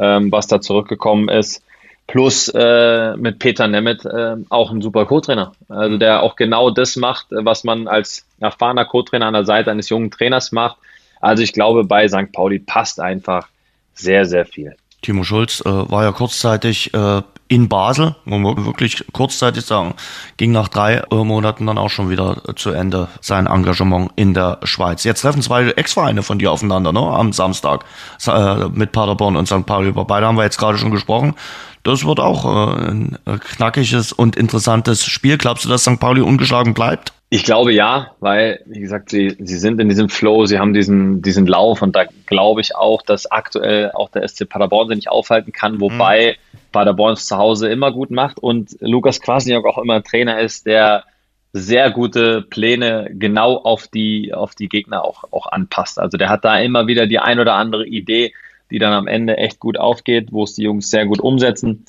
ähm, 0.00 0.32
was 0.32 0.48
da 0.48 0.60
zurückgekommen 0.60 1.28
ist. 1.28 1.62
Plus 2.10 2.48
äh, 2.48 3.16
mit 3.16 3.38
Peter 3.38 3.68
Nemeth 3.68 4.04
äh, 4.04 4.34
auch 4.48 4.72
ein 4.72 4.82
super 4.82 5.06
Co-Trainer. 5.06 5.52
Also 5.68 5.96
der 5.96 6.24
auch 6.24 6.34
genau 6.34 6.70
das 6.70 6.96
macht, 6.96 7.28
was 7.30 7.62
man 7.62 7.86
als 7.86 8.26
erfahrener 8.40 8.84
Co-Trainer 8.84 9.26
an 9.26 9.34
der 9.34 9.44
Seite 9.44 9.70
eines 9.70 9.88
jungen 9.90 10.10
Trainers 10.10 10.50
macht. 10.50 10.76
Also 11.20 11.44
ich 11.44 11.52
glaube, 11.52 11.84
bei 11.84 12.08
St. 12.08 12.32
Pauli 12.32 12.58
passt 12.58 12.98
einfach 12.98 13.46
sehr, 13.94 14.24
sehr 14.26 14.44
viel. 14.44 14.74
Timo 15.02 15.24
Schulz 15.24 15.62
äh, 15.64 15.68
war 15.68 16.04
ja 16.04 16.12
kurzzeitig 16.12 16.92
äh, 16.92 17.22
in 17.48 17.68
Basel, 17.68 18.14
muss 18.24 18.40
man 18.40 18.64
wirklich 18.64 19.04
kurzzeitig 19.12 19.64
sagen, 19.64 19.94
ging 20.36 20.52
nach 20.52 20.68
drei 20.68 21.02
äh, 21.10 21.14
Monaten 21.16 21.66
dann 21.66 21.78
auch 21.78 21.88
schon 21.88 22.08
wieder 22.08 22.42
zu 22.54 22.70
Ende 22.70 23.08
sein 23.20 23.46
Engagement 23.46 24.12
in 24.14 24.34
der 24.34 24.58
Schweiz. 24.62 25.02
Jetzt 25.02 25.22
treffen 25.22 25.42
zwei 25.42 25.68
Ex-Vereine 25.70 26.22
von 26.22 26.38
dir 26.38 26.52
aufeinander, 26.52 26.92
ne? 26.92 27.00
Am 27.00 27.32
Samstag 27.32 27.84
äh, 28.26 28.68
mit 28.68 28.92
Paderborn 28.92 29.36
und 29.36 29.46
St. 29.46 29.66
Pauli. 29.66 29.88
Über 29.88 30.04
beide 30.04 30.26
haben 30.26 30.36
wir 30.36 30.44
jetzt 30.44 30.58
gerade 30.58 30.78
schon 30.78 30.92
gesprochen. 30.92 31.34
Das 31.82 32.04
wird 32.04 32.20
auch 32.20 32.44
äh, 32.44 32.90
ein 32.90 33.18
knackiges 33.24 34.12
und 34.12 34.36
interessantes 34.36 35.04
Spiel. 35.04 35.36
Glaubst 35.36 35.64
du, 35.64 35.68
dass 35.68 35.82
St. 35.82 35.98
Pauli 35.98 36.20
ungeschlagen 36.20 36.72
bleibt? 36.72 37.12
Ich 37.32 37.44
glaube 37.44 37.72
ja, 37.72 38.10
weil, 38.18 38.60
wie 38.66 38.80
gesagt, 38.80 39.08
sie, 39.08 39.36
sie 39.38 39.56
sind 39.56 39.80
in 39.80 39.88
diesem 39.88 40.08
Flow, 40.08 40.46
sie 40.46 40.58
haben 40.58 40.74
diesen, 40.74 41.22
diesen 41.22 41.46
Lauf 41.46 41.80
und 41.80 41.94
da 41.94 42.06
glaube 42.26 42.60
ich 42.60 42.74
auch, 42.74 43.02
dass 43.02 43.30
aktuell 43.30 43.92
auch 43.92 44.10
der 44.10 44.26
SC 44.26 44.48
Paderborn 44.48 44.88
sich 44.88 44.96
nicht 44.96 45.10
aufhalten 45.10 45.52
kann, 45.52 45.80
wobei 45.80 46.36
mhm. 46.52 46.58
Paderborn 46.72 47.12
es 47.12 47.26
zu 47.26 47.36
Hause 47.36 47.68
immer 47.68 47.92
gut 47.92 48.10
macht 48.10 48.40
und 48.40 48.76
Lukas 48.80 49.20
Kwasniok 49.20 49.64
auch 49.64 49.78
immer 49.78 49.94
ein 49.94 50.02
Trainer 50.02 50.40
ist, 50.40 50.66
der 50.66 51.04
sehr 51.52 51.92
gute 51.92 52.42
Pläne 52.42 53.10
genau 53.12 53.56
auf 53.58 53.86
die, 53.86 54.34
auf 54.34 54.56
die 54.56 54.68
Gegner 54.68 55.04
auch, 55.04 55.22
auch 55.30 55.46
anpasst. 55.46 56.00
Also 56.00 56.18
der 56.18 56.30
hat 56.30 56.44
da 56.44 56.58
immer 56.58 56.88
wieder 56.88 57.06
die 57.06 57.20
ein 57.20 57.38
oder 57.38 57.54
andere 57.54 57.86
Idee, 57.86 58.34
die 58.72 58.80
dann 58.80 58.92
am 58.92 59.06
Ende 59.06 59.36
echt 59.36 59.60
gut 59.60 59.78
aufgeht, 59.78 60.32
wo 60.32 60.42
es 60.42 60.54
die 60.54 60.64
Jungs 60.64 60.90
sehr 60.90 61.06
gut 61.06 61.20
umsetzen. 61.20 61.84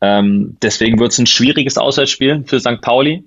Ähm, 0.00 0.56
deswegen 0.62 1.00
wird 1.00 1.10
es 1.10 1.18
ein 1.18 1.26
schwieriges 1.26 1.78
Auswärtsspiel 1.78 2.44
für 2.46 2.60
St. 2.60 2.80
Pauli. 2.80 3.24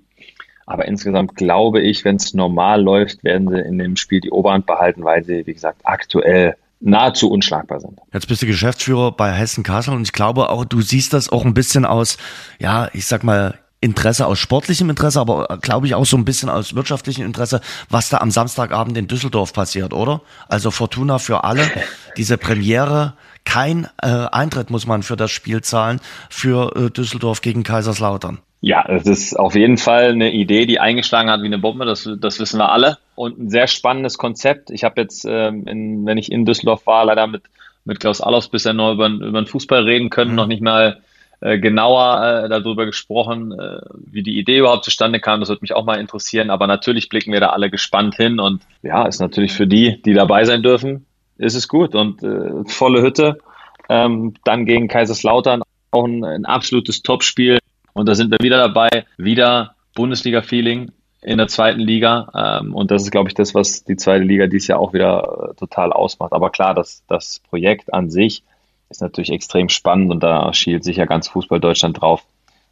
Aber 0.68 0.86
insgesamt 0.86 1.36
glaube 1.36 1.82
ich, 1.82 2.06
wenn 2.06 2.18
es 2.18 2.34
normal 2.34 2.82
läuft, 2.84 3.24
werden 3.24 3.48
sie 3.50 3.60
in 3.60 3.80
dem 3.80 3.96
Spiel 3.96 4.20
die 4.20 4.32
Oberhand 4.32 4.66
behalten, 4.66 5.04
weil 5.04 5.24
sie, 5.24 5.48
wie 5.48 5.54
gesagt, 5.54 5.82
aktuell 5.86 6.56
nahezu 6.80 7.32
unschlagbar 7.32 7.80
sind. 7.80 8.00
Jetzt 8.14 8.28
bist 8.28 8.42
du 8.42 8.46
Geschäftsführer 8.46 9.14
bei 9.14 9.32
Hessen 9.32 9.64
Kassel 9.64 9.96
und 9.96 10.04
ich 10.04 10.12
glaube 10.12 10.50
auch, 10.50 10.66
du 10.66 10.82
siehst 10.82 11.14
das 11.14 11.30
auch 11.30 11.46
ein 11.46 11.54
bisschen 11.54 11.86
aus, 11.86 12.18
ja, 12.60 12.90
ich 12.94 13.08
sag 13.08 13.24
mal, 13.24 13.58
Interesse 13.80 14.26
aus 14.26 14.40
sportlichem 14.40 14.90
Interesse, 14.90 15.20
aber 15.22 15.60
glaube 15.62 15.88
ich 15.88 15.96
auch 15.96 16.06
so 16.06 16.18
ein 16.18 16.26
bisschen 16.26 16.50
aus 16.50 16.76
wirtschaftlichem 16.76 17.26
Interesse, 17.26 17.62
was 17.90 18.10
da 18.10 18.18
am 18.18 18.32
Samstagabend 18.32 18.98
in 18.98 19.08
Düsseldorf 19.08 19.54
passiert, 19.54 19.94
oder? 19.94 20.22
Also 20.50 20.72
Fortuna 20.72 21.20
für 21.20 21.44
alle, 21.44 21.70
diese 22.18 22.38
Premiere, 22.38 23.14
kein 23.48 23.88
äh, 24.04 24.08
Eintritt 24.08 24.70
muss 24.70 24.86
man 24.86 25.04
für 25.04 25.16
das 25.16 25.32
Spiel 25.32 25.62
zahlen 25.62 26.02
für 26.30 26.76
äh, 26.76 26.90
Düsseldorf 26.92 27.42
gegen 27.42 27.64
Kaiserslautern. 27.64 28.40
Ja, 28.60 28.86
es 28.90 29.06
ist 29.06 29.40
auf 29.40 29.56
jeden 29.56 29.78
Fall 29.78 30.10
eine 30.10 30.34
Idee, 30.34 30.66
die 30.66 30.82
eingeschlagen 30.82 31.30
hat 31.30 31.42
wie 31.44 31.46
eine 31.46 31.58
Bombe, 31.58 31.86
das, 31.86 32.10
das 32.20 32.42
wissen 32.42 32.60
wir 32.60 32.72
alle. 32.72 32.98
Und 33.16 33.40
ein 33.40 33.50
sehr 33.50 33.68
spannendes 33.68 34.18
Konzept. 34.18 34.70
Ich 34.70 34.84
habe 34.84 35.00
jetzt, 35.00 35.26
ähm, 35.30 35.66
in, 35.66 36.06
wenn 36.06 36.18
ich 36.18 36.30
in 36.30 36.44
Düsseldorf 36.44 36.86
war, 36.86 37.06
leider 37.06 37.26
mit, 37.26 37.44
mit 37.86 38.02
Klaus 38.02 38.20
Allofs 38.20 38.50
bisher 38.50 38.74
nur 38.74 38.92
über, 38.92 39.08
über 39.08 39.42
den 39.42 39.48
Fußball 39.48 39.84
reden 39.84 40.10
können, 40.10 40.32
mhm. 40.32 40.36
noch 40.36 40.48
nicht 40.48 40.62
mal 40.62 41.02
äh, 41.40 41.58
genauer 41.58 42.44
äh, 42.46 42.50
darüber 42.50 42.86
gesprochen, 42.86 43.58
äh, 43.58 43.80
wie 43.96 44.24
die 44.24 44.38
Idee 44.38 44.58
überhaupt 44.58 44.84
zustande 44.84 45.22
kam. 45.22 45.40
Das 45.40 45.48
würde 45.48 45.62
mich 45.62 45.74
auch 45.74 45.86
mal 45.86 46.00
interessieren. 46.00 46.50
Aber 46.50 46.68
natürlich 46.68 47.08
blicken 47.08 47.32
wir 47.32 47.40
da 47.40 47.52
alle 47.52 47.70
gespannt 47.70 48.16
hin. 48.16 48.42
Und 48.42 48.64
ja, 48.84 49.06
ist 49.06 49.22
natürlich 49.22 49.54
für 49.54 49.68
die, 49.68 50.02
die 50.02 50.14
dabei 50.14 50.44
sein 50.44 50.64
dürfen, 50.64 51.07
ist 51.38 51.56
es 51.56 51.68
gut. 51.68 51.96
Und 51.96 52.24
äh, 52.24 52.64
volle 52.66 53.02
Hütte. 53.02 53.40
Ähm, 53.90 54.34
dann 54.44 54.66
gegen 54.66 54.88
Kaiserslautern 54.88 55.64
auch 55.92 56.06
ein, 56.06 56.24
ein 56.24 56.46
absolutes 56.46 57.02
Topspiel. 57.02 57.60
Und 57.94 58.08
da 58.08 58.16
sind 58.16 58.32
wir 58.32 58.40
wieder 58.42 58.58
dabei. 58.58 59.06
Wieder 59.18 59.76
Bundesliga-Feeling 59.96 60.92
in 61.22 61.38
der 61.38 61.48
zweiten 61.48 61.80
Liga. 61.80 62.62
Ähm, 62.62 62.76
und 62.76 62.92
das 62.92 63.04
ist, 63.04 63.12
glaube 63.12 63.30
ich, 63.30 63.36
das, 63.36 63.56
was 63.56 63.84
die 63.84 63.96
zweite 63.96 64.24
Liga 64.24 64.48
dieses 64.48 64.68
Jahr 64.68 64.80
auch 64.80 64.94
wieder 64.94 65.52
äh, 65.52 65.56
total 65.56 65.92
ausmacht. 65.92 66.34
Aber 66.34 66.50
klar, 66.50 66.74
das, 66.74 67.04
das 67.08 67.42
Projekt 67.50 67.94
an 67.94 68.10
sich 68.10 68.44
ist 68.90 69.02
natürlich 69.02 69.32
extrem 69.32 69.70
spannend 69.70 70.12
und 70.12 70.24
da 70.24 70.54
schielt 70.54 70.84
sicher 70.84 71.06
ganz 71.06 71.28
Fußball 71.28 71.60
Deutschland 71.60 72.00
drauf, 72.00 72.24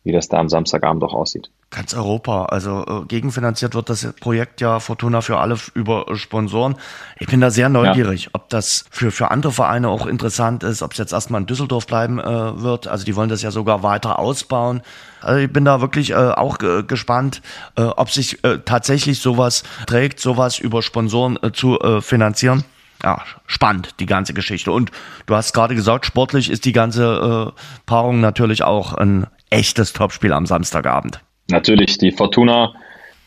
wie 0.03 0.11
das 0.11 0.30
da 0.30 0.38
am 0.38 0.49
Samstagabend 0.49 1.03
auch 1.03 1.13
aussieht. 1.13 1.49
Ganz 1.72 1.93
Europa. 1.93 2.45
Also 2.45 2.86
äh, 2.86 3.05
gegenfinanziert 3.07 3.76
wird 3.76 3.89
das 3.89 4.13
Projekt 4.20 4.61
ja 4.61 4.80
Fortuna 4.80 5.22
für 5.22 5.39
alle 5.39 5.57
über 5.74 6.05
Sponsoren. 6.16 6.76
Ich 7.20 7.28
bin 7.28 7.41
da 7.41 7.49
sehr 7.49 7.68
neugierig, 7.70 8.26
ja. 8.26 8.30
ob 8.34 8.49
das 8.49 8.86
für, 8.91 9.11
für 9.11 9.32
andere 9.32 9.51
Vereine 9.51 9.89
auch 9.89 10.05
interessant 10.05 10.63
ist, 10.63 10.82
ob 10.82 10.93
es 10.93 10.97
jetzt 10.99 11.11
erstmal 11.11 11.41
in 11.41 11.47
Düsseldorf 11.47 11.86
bleiben 11.86 12.20
äh, 12.20 12.61
wird. 12.61 12.88
Also 12.88 13.03
die 13.03 13.16
wollen 13.16 13.30
das 13.30 13.41
ja 13.41 13.51
sogar 13.51 13.84
weiter 13.84 14.20
ausbauen. 14.20 14.82
Also 15.20 15.39
ich 15.41 15.51
bin 15.51 15.66
da 15.66 15.82
wirklich 15.82 16.11
äh, 16.11 16.16
auch 16.16 16.59
äh, 16.61 16.84
gespannt, 16.84 17.41
äh, 17.76 17.82
ob 17.82 18.09
sich 18.09 18.43
äh, 18.43 18.59
tatsächlich 18.63 19.20
sowas 19.20 19.63
trägt, 19.86 20.20
sowas 20.20 20.59
über 20.59 20.82
Sponsoren 20.82 21.38
äh, 21.41 21.51
zu 21.51 21.80
äh, 21.80 22.01
finanzieren 22.01 22.63
ja, 23.03 23.22
spannend, 23.45 23.95
die 23.99 24.05
ganze 24.05 24.34
Geschichte. 24.34 24.72
Und 24.72 24.91
du 25.26 25.36
hast 25.36 25.53
gerade 25.53 25.76
gesagt, 25.76 26.05
sportlich 26.05 26.49
ist 26.49 26.66
die 26.66 26.72
ganze 26.72 27.53
äh, 27.55 27.61
Paarung 27.86 28.20
natürlich 28.22 28.63
auch 28.63 28.93
ein 28.93 29.28
echtes 29.49 29.93
Topspiel 29.93 30.34
am 30.34 30.45
Samstagabend. 30.45 31.22
Natürlich, 31.49 31.97
die 31.97 32.11
Fortuna, 32.11 32.73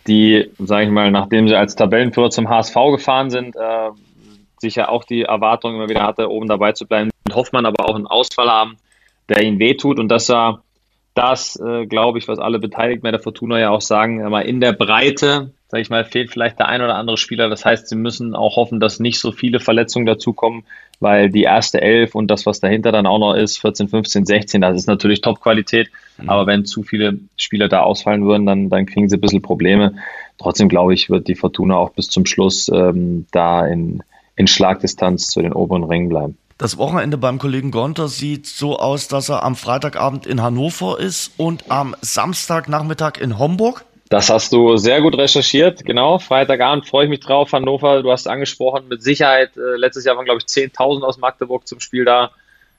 die, 0.06 0.50
sage 0.58 0.86
ich 0.86 0.90
mal, 0.90 1.10
nachdem 1.10 1.48
sie 1.48 1.54
als 1.54 1.76
Tabellenführer 1.76 2.30
zum 2.30 2.48
HSV 2.48 2.74
gefahren 2.92 3.30
sind, 3.30 3.56
äh, 3.56 3.90
sicher 4.58 4.90
auch 4.90 5.04
die 5.04 5.22
Erwartung 5.22 5.74
immer 5.74 5.88
wieder 5.88 6.02
hatte, 6.02 6.30
oben 6.30 6.48
dabei 6.48 6.72
zu 6.72 6.86
bleiben. 6.86 7.10
Hoffmann 7.32 7.66
aber 7.66 7.88
auch 7.88 7.94
einen 7.94 8.06
Ausfall 8.06 8.50
haben, 8.50 8.76
der 9.28 9.42
ihn 9.42 9.58
wehtut 9.58 9.98
und 9.98 10.08
dass 10.08 10.30
er 10.30 10.62
das, 11.18 11.56
äh, 11.56 11.86
glaube 11.86 12.18
ich, 12.18 12.28
was 12.28 12.38
alle 12.38 12.58
Beteiligten 12.58 13.02
bei 13.02 13.10
der 13.10 13.20
Fortuna 13.20 13.58
ja 13.58 13.70
auch 13.70 13.80
sagen, 13.80 14.24
aber 14.24 14.44
in 14.44 14.60
der 14.60 14.72
Breite 14.72 15.50
sage 15.68 15.82
ich 15.82 15.90
mal, 15.90 16.04
fehlt 16.04 16.30
vielleicht 16.30 16.58
der 16.58 16.68
ein 16.68 16.80
oder 16.80 16.94
andere 16.94 17.18
Spieler. 17.18 17.50
Das 17.50 17.64
heißt, 17.64 17.88
sie 17.88 17.96
müssen 17.96 18.34
auch 18.34 18.56
hoffen, 18.56 18.80
dass 18.80 19.00
nicht 19.00 19.20
so 19.20 19.32
viele 19.32 19.60
Verletzungen 19.60 20.06
dazukommen, 20.06 20.64
weil 20.98 21.28
die 21.28 21.42
erste 21.42 21.82
Elf 21.82 22.14
und 22.14 22.28
das, 22.28 22.46
was 22.46 22.60
dahinter 22.60 22.90
dann 22.90 23.06
auch 23.06 23.18
noch 23.18 23.34
ist, 23.34 23.58
14, 23.58 23.88
15, 23.88 24.24
16, 24.24 24.60
das 24.62 24.76
ist 24.76 24.86
natürlich 24.86 25.20
Top-Qualität. 25.20 25.90
Mhm. 26.16 26.30
Aber 26.30 26.46
wenn 26.46 26.64
zu 26.64 26.82
viele 26.82 27.18
Spieler 27.36 27.68
da 27.68 27.82
ausfallen 27.82 28.24
würden, 28.24 28.46
dann, 28.46 28.70
dann 28.70 28.86
kriegen 28.86 29.10
sie 29.10 29.18
ein 29.18 29.20
bisschen 29.20 29.42
Probleme. 29.42 29.96
Trotzdem 30.38 30.70
glaube 30.70 30.94
ich, 30.94 31.10
wird 31.10 31.28
die 31.28 31.34
Fortuna 31.34 31.76
auch 31.76 31.90
bis 31.90 32.08
zum 32.08 32.24
Schluss 32.24 32.70
ähm, 32.72 33.26
da 33.30 33.66
in, 33.66 34.02
in 34.36 34.46
Schlagdistanz 34.46 35.26
zu 35.26 35.42
den 35.42 35.52
oberen 35.52 35.84
Rängen 35.84 36.08
bleiben. 36.08 36.38
Das 36.58 36.76
Wochenende 36.76 37.16
beim 37.18 37.38
Kollegen 37.38 37.70
Gonter 37.70 38.08
sieht 38.08 38.48
so 38.48 38.80
aus, 38.80 39.06
dass 39.06 39.28
er 39.28 39.44
am 39.44 39.54
Freitagabend 39.54 40.26
in 40.26 40.42
Hannover 40.42 40.98
ist 40.98 41.32
und 41.36 41.70
am 41.70 41.94
Samstagnachmittag 42.00 43.18
in 43.20 43.38
Homburg. 43.38 43.84
Das 44.08 44.28
hast 44.28 44.52
du 44.52 44.76
sehr 44.76 45.00
gut 45.00 45.16
recherchiert, 45.16 45.84
genau. 45.84 46.18
Freitagabend 46.18 46.84
freue 46.84 47.04
ich 47.04 47.10
mich 47.10 47.20
drauf. 47.20 47.52
Hannover, 47.52 48.02
du 48.02 48.10
hast 48.10 48.26
angesprochen, 48.26 48.88
mit 48.88 49.04
Sicherheit. 49.04 49.56
Äh, 49.56 49.76
letztes 49.76 50.04
Jahr 50.04 50.16
waren, 50.16 50.24
glaube 50.24 50.40
ich, 50.40 50.46
10.000 50.46 51.02
aus 51.02 51.18
Magdeburg 51.18 51.68
zum 51.68 51.78
Spiel 51.78 52.04
da. 52.04 52.32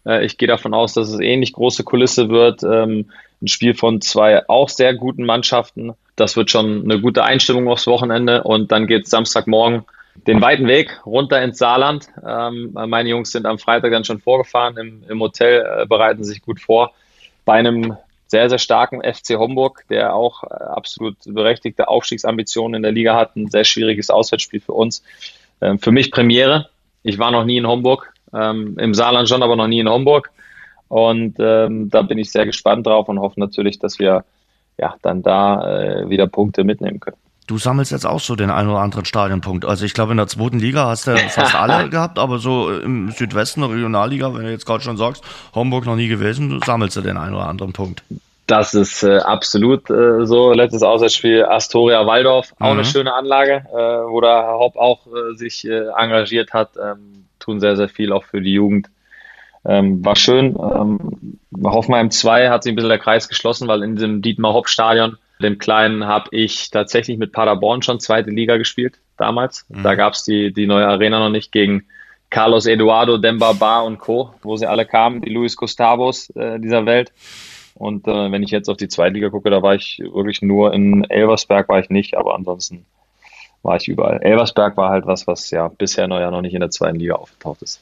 Äh, 0.06 0.26
ich 0.26 0.38
gehe 0.38 0.50
davon 0.50 0.74
aus, 0.74 0.94
dass 0.94 1.08
es 1.08 1.22
ähnlich 1.22 1.54
große 1.54 1.86
Kulisse 1.86 2.28
wird. 2.28 2.64
Ähm, 2.64 3.10
ein 3.42 3.48
Spiel 3.48 3.76
von 3.76 4.02
zwei 4.02 4.44
auch 4.50 4.68
sehr 4.68 4.94
guten 4.94 5.24
Mannschaften. 5.24 5.94
Das 6.18 6.36
wird 6.36 6.52
schon 6.52 6.84
eine 6.84 7.00
gute 7.00 7.24
Einstimmung 7.24 7.70
aufs 7.70 7.88
Wochenende. 7.88 8.44
Und 8.44 8.74
dann 8.74 8.88
geht 8.88 9.06
es 9.06 9.12
Samstagmorgen 9.12 9.86
den 10.28 10.42
weiten 10.42 10.68
Weg 10.68 11.02
runter 11.06 11.42
ins 11.42 11.58
Saarland. 11.58 12.08
Ähm, 12.26 12.72
meine 12.74 13.10
Jungs 13.10 13.32
sind 13.32 13.46
am 13.46 13.60
Freitag 13.60 13.92
dann 13.92 14.06
schon 14.06 14.20
vorgefahren 14.20 14.78
im, 14.78 15.04
im 15.08 15.20
Hotel, 15.20 15.66
äh, 15.82 15.86
bereiten 15.86 16.24
sich 16.24 16.42
gut 16.42 16.60
vor. 16.60 16.92
Bei 17.46 17.54
einem 17.54 17.98
sehr, 18.28 18.50
sehr 18.50 18.60
starken 18.60 19.02
FC 19.02 19.38
Homburg, 19.38 19.86
der 19.90 20.16
auch 20.16 20.44
äh, 20.44 20.48
absolut 20.48 21.18
berechtigte 21.26 21.88
Aufstiegsambitionen 21.88 22.76
in 22.76 22.84
der 22.84 22.92
Liga 22.92 23.16
hat. 23.16 23.36
Ein 23.36 23.50
sehr 23.50 23.64
schwieriges 23.64 24.10
Auswärtsspiel 24.10 24.62
für 24.62 24.74
uns. 24.74 25.04
Ähm, 25.62 25.80
für 25.80 25.92
mich 25.92 26.12
Premiere. 26.12 26.70
Ich 27.02 27.18
war 27.18 27.32
noch 27.32 27.46
nie 27.46 27.58
in 27.58 27.68
Homburg, 27.68 28.14
ähm, 28.34 28.78
im 28.78 28.94
Saarland 28.94 29.30
schon, 29.30 29.42
aber 29.42 29.56
noch 29.56 29.68
nie 29.68 29.80
in 29.80 29.90
Homburg. 29.90 30.32
Und 30.90 31.38
ähm, 31.40 31.90
da 31.90 32.02
bin 32.02 32.18
ich 32.18 32.32
sehr 32.32 32.46
gespannt 32.46 32.86
drauf 32.86 33.08
und 33.10 33.20
hoffe 33.20 33.40
natürlich, 33.40 33.80
dass 33.80 34.00
wir 34.00 34.26
ja 34.78 34.96
dann 35.02 35.24
da 35.24 35.82
äh, 35.82 36.10
wieder 36.10 36.28
Punkte 36.28 36.64
mitnehmen 36.64 37.00
können. 37.00 37.18
Du 37.50 37.58
sammelst 37.58 37.92
jetzt 37.92 38.06
auch 38.06 38.20
so 38.20 38.36
den 38.36 38.52
einen 38.52 38.70
oder 38.70 38.78
anderen 38.78 39.06
Stadionpunkt. 39.06 39.66
Also 39.66 39.84
ich 39.84 39.96
glaube, 39.96 40.12
in 40.12 40.18
der 40.18 40.28
zweiten 40.28 40.60
Liga 40.60 40.86
hast 40.86 41.08
du 41.08 41.18
fast 41.18 41.56
alle 41.56 41.90
gehabt, 41.90 42.20
aber 42.20 42.38
so 42.38 42.72
im 42.72 43.10
Südwesten 43.10 43.62
der 43.62 43.72
Regionalliga, 43.72 44.36
wenn 44.36 44.44
du 44.44 44.52
jetzt 44.52 44.68
gerade 44.68 44.84
schon 44.84 44.98
sagst, 44.98 45.24
Homburg 45.56 45.88
noch 45.88 45.96
nie 45.96 46.08
gewesen, 46.08 46.52
du 46.52 46.60
sammelst 46.64 46.96
du 46.96 47.02
den 47.02 47.18
einen 47.18 47.34
oder 47.34 47.48
anderen 47.48 47.74
Punkt. 47.74 48.04
Das 48.46 48.76
ist 48.76 49.02
äh, 49.02 49.18
absolut 49.18 49.90
äh, 49.90 50.28
so. 50.28 50.54
Letztes 50.54 50.84
Auswärtsspiel 50.84 51.44
Astoria 51.44 52.06
Waldorf, 52.06 52.54
auch 52.60 52.68
mhm. 52.68 52.80
eine 52.80 52.86
schöne 52.86 53.16
Anlage, 53.16 53.64
äh, 53.72 53.76
wo 53.76 54.22
der 54.22 54.44
Herr 54.44 54.60
Hopp 54.60 54.76
auch 54.78 55.08
äh, 55.08 55.36
sich 55.36 55.66
äh, 55.66 55.88
engagiert 55.98 56.54
hat. 56.54 56.78
Ähm, 56.78 57.26
tun 57.40 57.60
sehr, 57.60 57.78
sehr 57.78 57.90
viel 57.90 58.14
auch 58.14 58.26
für 58.26 58.42
die 58.42 58.54
Jugend. 58.54 58.92
Ähm, 59.66 60.06
war 60.06 60.16
schön. 60.16 60.56
Ähm, 60.56 61.40
Hoffenheim 61.64 62.12
2 62.12 62.50
hat 62.50 62.62
sich 62.62 62.74
ein 62.74 62.76
bisschen 62.76 62.90
der 62.90 63.00
Kreis 63.00 63.28
geschlossen, 63.28 63.68
weil 63.68 63.82
in 63.82 63.96
diesem 63.96 64.22
Dietmar 64.22 64.54
Hopp 64.54 64.70
Stadion 64.70 65.18
dem 65.42 65.58
Kleinen 65.58 66.06
habe 66.06 66.30
ich 66.32 66.70
tatsächlich 66.70 67.18
mit 67.18 67.32
Paderborn 67.32 67.82
schon 67.82 68.00
zweite 68.00 68.30
Liga 68.30 68.58
gespielt 68.58 69.00
damals. 69.18 69.66
Mhm. 69.70 69.84
Da 69.84 69.96
gab 69.96 70.14
es 70.14 70.24
die, 70.24 70.54
die 70.54 70.68
neue 70.68 70.88
Arena 70.88 71.20
noch 71.20 71.30
nicht 71.30 71.52
gegen, 71.52 71.86
Carlos 72.30 72.68
Eduardo, 72.68 73.18
Demba 73.18 73.54
Ba 73.54 73.82
und 73.82 73.98
Co., 73.98 74.34
wo 74.44 74.56
sie 74.56 74.68
alle 74.68 74.86
kamen, 74.86 75.22
die 75.22 75.32
Luis 75.32 75.56
Gustavos 75.56 76.30
äh, 76.32 76.60
dieser 76.60 76.86
Welt. 76.86 77.12
Und 77.74 78.08
äh, 78.08 78.32
wenn 78.32 78.44
ich 78.44 78.52
jetzt 78.52 78.70
auf 78.70 78.78
die 78.78 78.88
Zweitliga 78.88 79.30
gucke, 79.30 79.50
da 79.50 79.62
war 79.62 79.74
ich 79.74 80.00
wirklich 80.00 80.42
nur 80.42 80.74
in 80.74 81.10
Elversberg 81.10 81.70
war 81.70 81.80
ich 81.80 81.90
nicht, 81.90 82.16
aber 82.16 82.36
ansonsten 82.36 82.86
war 83.64 83.78
ich 83.78 83.88
überall. 83.88 84.22
Elversberg 84.22 84.78
war 84.78 84.90
halt 84.90 85.06
was, 85.08 85.28
was 85.28 85.50
ja 85.50 85.70
bisher 85.70 86.08
noch, 86.08 86.20
ja 86.20 86.30
noch 86.30 86.42
nicht 86.42 86.54
in 86.54 86.60
der 86.60 86.70
zweiten 86.70 87.00
Liga 87.00 87.16
aufgetaucht 87.16 87.62
ist. 87.62 87.82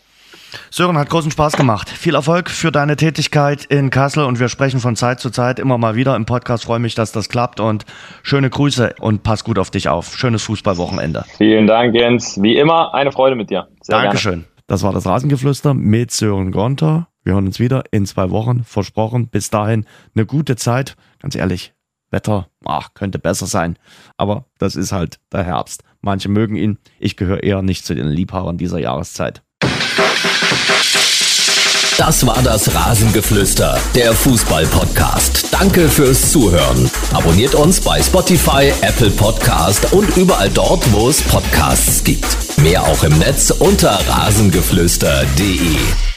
Sören, 0.72 0.98
hat 0.98 1.10
großen 1.10 1.32
Spaß 1.32 1.58
gemacht. 1.58 1.90
Viel 1.90 2.16
Erfolg 2.16 2.50
für 2.50 2.72
deine 2.72 2.96
Tätigkeit 2.96 3.66
in 3.66 3.90
Kassel 3.90 4.24
und 4.24 4.40
wir 4.40 4.50
sprechen 4.50 4.80
von 4.80 4.96
Zeit 4.96 5.20
zu 5.20 5.30
Zeit 5.30 5.60
immer 5.60 5.78
mal 5.78 5.96
wieder 5.96 6.16
im 6.16 6.26
Podcast. 6.26 6.66
Freue 6.66 6.80
mich, 6.80 6.96
dass 6.96 7.12
das 7.12 7.30
klappt 7.30 7.60
und 7.60 7.86
schöne 8.24 8.50
Grüße 8.50 8.96
und 9.00 9.24
pass 9.24 9.44
gut 9.44 9.60
auf 9.60 9.72
dich 9.72 9.90
auf. 9.90 10.16
Schönes 10.18 10.44
Fußballwochenende. 10.44 11.26
Vielen 11.38 11.68
Dank, 11.68 11.96
Jens. 11.96 12.42
Wie 12.42 12.58
immer 12.58 12.94
eine 12.94 13.12
Freude 13.12 13.36
mit 13.36 13.50
dir. 13.50 13.68
Sehr 13.82 14.02
Dankeschön. 14.02 14.42
Gerne. 14.42 14.46
Das 14.68 14.84
war 14.84 14.92
das 14.92 15.06
Rasengeflüster 15.06 15.74
mit 15.74 16.12
Sören 16.12 16.52
Gonter. 16.52 17.08
Wir 17.24 17.34
hören 17.34 17.48
uns 17.48 17.60
wieder 17.60 17.84
in 17.92 18.06
zwei 18.06 18.30
Wochen, 18.32 18.64
versprochen. 18.64 19.28
Bis 19.30 19.50
dahin 19.50 19.86
eine 20.16 20.26
gute 20.26 20.56
Zeit. 20.56 20.96
Ganz 21.20 21.36
ehrlich, 21.36 21.74
Wetter 22.10 22.48
ach, 22.66 22.94
könnte 22.94 23.20
besser 23.20 23.46
sein. 23.46 23.78
Aber 24.18 24.46
das 24.60 24.76
ist 24.76 24.92
halt 24.92 25.20
der 25.32 25.44
Herbst. 25.44 25.84
Manche 26.02 26.30
mögen 26.30 26.56
ihn. 26.56 26.78
Ich 27.00 27.18
gehöre 27.18 27.44
eher 27.44 27.62
nicht 27.62 27.86
zu 27.86 27.96
den 27.96 28.08
Liebhabern 28.08 28.58
dieser 28.58 28.80
Jahreszeit. 28.80 29.44
Das 31.98 32.26
war 32.26 32.42
das 32.44 32.74
Rasengeflüster, 32.76 33.80
der 33.96 34.14
Fußball-Podcast. 34.14 35.48
Danke 35.52 35.90
fürs 35.90 36.32
Zuhören. 36.32 36.90
Abonniert 37.12 37.56
uns 37.56 37.82
bei 37.82 38.02
Spotify, 38.02 38.72
Apple 38.82 39.10
Podcast 39.10 39.94
und 39.94 40.16
überall 40.16 40.50
dort, 40.50 40.92
wo 40.94 41.10
es 41.10 41.24
Podcasts 41.24 42.04
gibt. 42.04 42.38
Mehr 42.58 42.84
auch 42.84 43.04
im 43.04 43.18
Netz 43.18 43.52
unter 43.52 44.00
rasengeflüster.de. 44.08 46.17